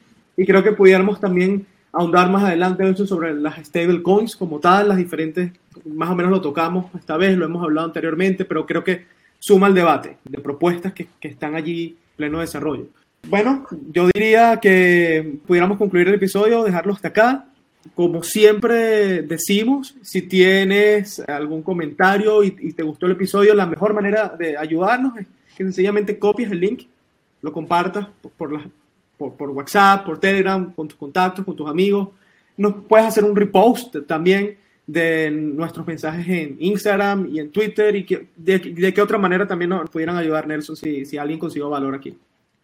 y 0.41 0.47
creo 0.47 0.63
que 0.63 0.73
pudiéramos 0.73 1.21
también 1.21 1.67
ahondar 1.93 2.31
más 2.31 2.45
adelante 2.45 2.89
eso 2.89 3.07
sobre 3.07 3.35
las 3.35 3.63
stablecoins 3.67 4.37
como 4.37 4.59
tal, 4.59 4.89
las 4.89 4.97
diferentes, 4.97 5.53
más 5.85 6.09
o 6.09 6.15
menos 6.15 6.33
lo 6.33 6.41
tocamos 6.41 6.87
esta 6.95 7.19
vez, 7.19 7.37
lo 7.37 7.45
hemos 7.45 7.63
hablado 7.63 7.89
anteriormente, 7.89 8.47
pero 8.47 8.65
creo 8.65 8.83
que 8.83 9.05
suma 9.39 9.67
el 9.67 9.75
debate 9.75 10.17
de 10.25 10.39
propuestas 10.39 10.95
que, 10.95 11.09
que 11.21 11.29
están 11.29 11.57
allí 11.57 11.95
pleno 12.17 12.41
desarrollo. 12.41 12.87
Bueno, 13.29 13.67
yo 13.93 14.09
diría 14.15 14.59
que 14.63 15.41
pudiéramos 15.47 15.77
concluir 15.77 16.09
el 16.09 16.15
episodio, 16.15 16.65
dejarlo 16.65 16.95
hasta 16.95 17.09
acá. 17.09 17.45
Como 17.95 18.23
siempre 18.23 19.21
decimos, 19.21 19.95
si 20.01 20.23
tienes 20.23 21.21
algún 21.29 21.63
comentario 21.63 22.43
y, 22.43 22.57
y, 22.61 22.73
te 22.73 22.83
gustó 22.83 23.05
el 23.05 23.13
episodio, 23.13 23.55
la 23.55 23.67
mejor 23.67 23.93
manera 23.93 24.35
de 24.39 24.57
ayudarnos 24.57 25.19
es 25.19 25.27
que 25.55 25.65
sencillamente 25.65 26.19
copies 26.19 26.51
el 26.51 26.61
link, 26.61 26.85
lo 27.43 27.53
compartas 27.53 28.07
por, 28.23 28.33
por, 28.33 28.53
las, 28.53 28.63
por, 29.21 29.35
por, 29.35 29.51
WhatsApp, 29.51 30.07
por 30.07 30.19
Telegram, 30.19 30.73
con 30.73 30.89
tus 30.89 30.97
contactos, 30.97 31.45
con 31.45 31.55
tus 31.55 31.69
amigos. 31.69 32.09
Nos 32.57 32.73
puedes 32.89 33.07
hacer 33.07 33.23
un 33.23 33.37
repost 33.37 33.95
también 34.07 34.57
de 34.87 35.31
nuestros 35.31 35.87
mensajes 35.87 36.27
en 36.27 36.57
Instagram 36.59 37.29
y 37.31 37.39
en 37.39 37.51
Twitter 37.51 37.95
y 37.97 38.07
que, 38.07 38.29
de, 38.35 38.59
de, 38.59 38.95
qué 38.95 39.03
otra 39.03 39.19
manera 39.19 39.47
también 39.47 39.69
nos 39.69 39.91
pudieran 39.91 40.17
ayudar, 40.17 40.47
Nelson, 40.47 40.75
si, 40.75 41.05
si 41.05 41.19
alguien 41.19 41.39
consiguió 41.39 41.69
valor 41.69 41.95
aquí. 41.95 42.17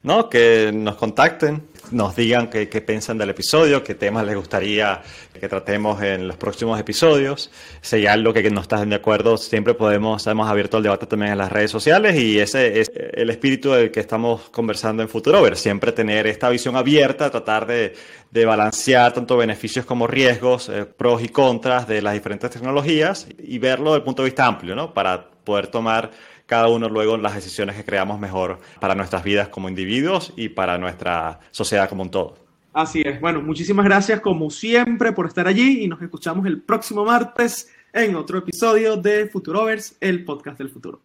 No, 0.06 0.30
que 0.30 0.70
nos 0.72 0.94
contacten, 0.94 1.66
nos 1.90 2.14
digan 2.14 2.48
qué, 2.48 2.68
qué, 2.68 2.80
piensan 2.80 3.18
del 3.18 3.30
episodio, 3.30 3.82
qué 3.82 3.96
temas 3.96 4.24
les 4.24 4.36
gustaría 4.36 5.02
que 5.32 5.48
tratemos 5.48 6.00
en 6.00 6.28
los 6.28 6.36
próximos 6.36 6.78
episodios. 6.78 7.50
Si 7.80 7.96
hay 7.96 8.06
algo 8.06 8.32
que 8.32 8.48
no 8.48 8.60
estás 8.60 8.88
de 8.88 8.94
acuerdo, 8.94 9.36
siempre 9.36 9.74
podemos, 9.74 10.24
hemos 10.28 10.48
abierto 10.48 10.76
el 10.76 10.84
debate 10.84 11.06
también 11.06 11.32
en 11.32 11.38
las 11.38 11.50
redes 11.50 11.72
sociales 11.72 12.14
y 12.14 12.38
ese 12.38 12.78
es 12.78 12.92
el 12.94 13.30
espíritu 13.30 13.72
del 13.72 13.90
que 13.90 13.98
estamos 13.98 14.42
conversando 14.50 15.02
en 15.02 15.08
Futurover, 15.08 15.56
siempre 15.56 15.90
tener 15.90 16.28
esta 16.28 16.50
visión 16.50 16.76
abierta, 16.76 17.28
tratar 17.28 17.66
de, 17.66 17.92
de 18.30 18.44
balancear 18.44 19.12
tanto 19.12 19.36
beneficios 19.36 19.86
como 19.86 20.06
riesgos, 20.06 20.68
eh, 20.68 20.84
pros 20.84 21.20
y 21.20 21.30
contras 21.30 21.88
de 21.88 22.00
las 22.00 22.14
diferentes 22.14 22.48
tecnologías 22.48 23.26
y 23.40 23.58
verlo 23.58 23.86
desde 23.86 23.98
el 23.98 24.04
punto 24.04 24.22
de 24.22 24.28
vista 24.28 24.46
amplio, 24.46 24.76
¿no? 24.76 24.94
Para 24.94 25.30
poder 25.42 25.66
tomar 25.66 26.12
cada 26.46 26.68
uno 26.68 26.88
luego 26.88 27.16
las 27.16 27.34
decisiones 27.34 27.76
que 27.76 27.84
creamos 27.84 28.18
mejor 28.18 28.60
para 28.80 28.94
nuestras 28.94 29.24
vidas 29.24 29.48
como 29.48 29.68
individuos 29.68 30.32
y 30.36 30.48
para 30.48 30.78
nuestra 30.78 31.40
sociedad 31.50 31.88
como 31.88 32.02
un 32.02 32.10
todo. 32.10 32.46
Así 32.72 33.02
es. 33.04 33.20
Bueno, 33.20 33.40
muchísimas 33.42 33.84
gracias 33.84 34.20
como 34.20 34.50
siempre 34.50 35.12
por 35.12 35.26
estar 35.26 35.46
allí 35.48 35.82
y 35.82 35.88
nos 35.88 36.00
escuchamos 36.02 36.46
el 36.46 36.60
próximo 36.60 37.04
martes 37.04 37.70
en 37.92 38.14
otro 38.14 38.38
episodio 38.38 38.96
de 38.96 39.26
Futurovers, 39.26 39.96
el 40.00 40.24
podcast 40.24 40.58
del 40.58 40.68
futuro. 40.68 41.00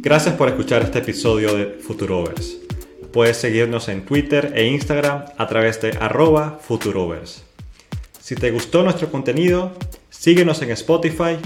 Gracias 0.00 0.34
por 0.34 0.48
escuchar 0.48 0.82
este 0.82 0.98
episodio 0.98 1.54
de 1.56 1.78
Futurovers. 1.80 2.58
Puedes 3.12 3.36
seguirnos 3.36 3.88
en 3.88 4.04
Twitter 4.04 4.52
e 4.54 4.66
Instagram 4.66 5.24
a 5.38 5.46
través 5.46 5.80
de 5.80 5.90
arroba 6.00 6.58
Futurovers. 6.60 7.44
Si 8.20 8.34
te 8.34 8.50
gustó 8.50 8.82
nuestro 8.82 9.10
contenido, 9.10 9.72
síguenos 10.10 10.60
en 10.62 10.72
Spotify 10.72 11.38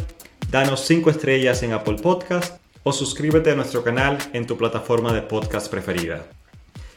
danos 0.51 0.81
5 0.87 1.11
estrellas 1.11 1.63
en 1.63 1.73
Apple 1.73 1.97
Podcast 2.03 2.61
o 2.83 2.93
suscríbete 2.93 3.51
a 3.51 3.55
nuestro 3.55 3.85
canal 3.85 4.19
en 4.33 4.47
tu 4.47 4.57
plataforma 4.57 5.13
de 5.13 5.23
podcast 5.23 5.71
preferida. 5.71 6.27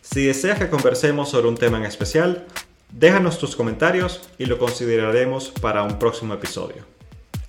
Si 0.02 0.26
deseas 0.26 0.60
que 0.60 0.70
conversemos 0.70 1.30
sobre 1.30 1.48
un 1.48 1.56
tema 1.56 1.78
en 1.78 1.86
especial, 1.86 2.46
déjanos 2.92 3.40
tus 3.40 3.56
comentarios 3.56 4.30
y 4.38 4.46
lo 4.46 4.58
consideraremos 4.58 5.50
para 5.50 5.84
un 5.84 6.00
próximo 6.00 6.34
episodio. 6.34 6.86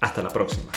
Hasta 0.00 0.22
la 0.22 0.30
próxima. 0.30 0.72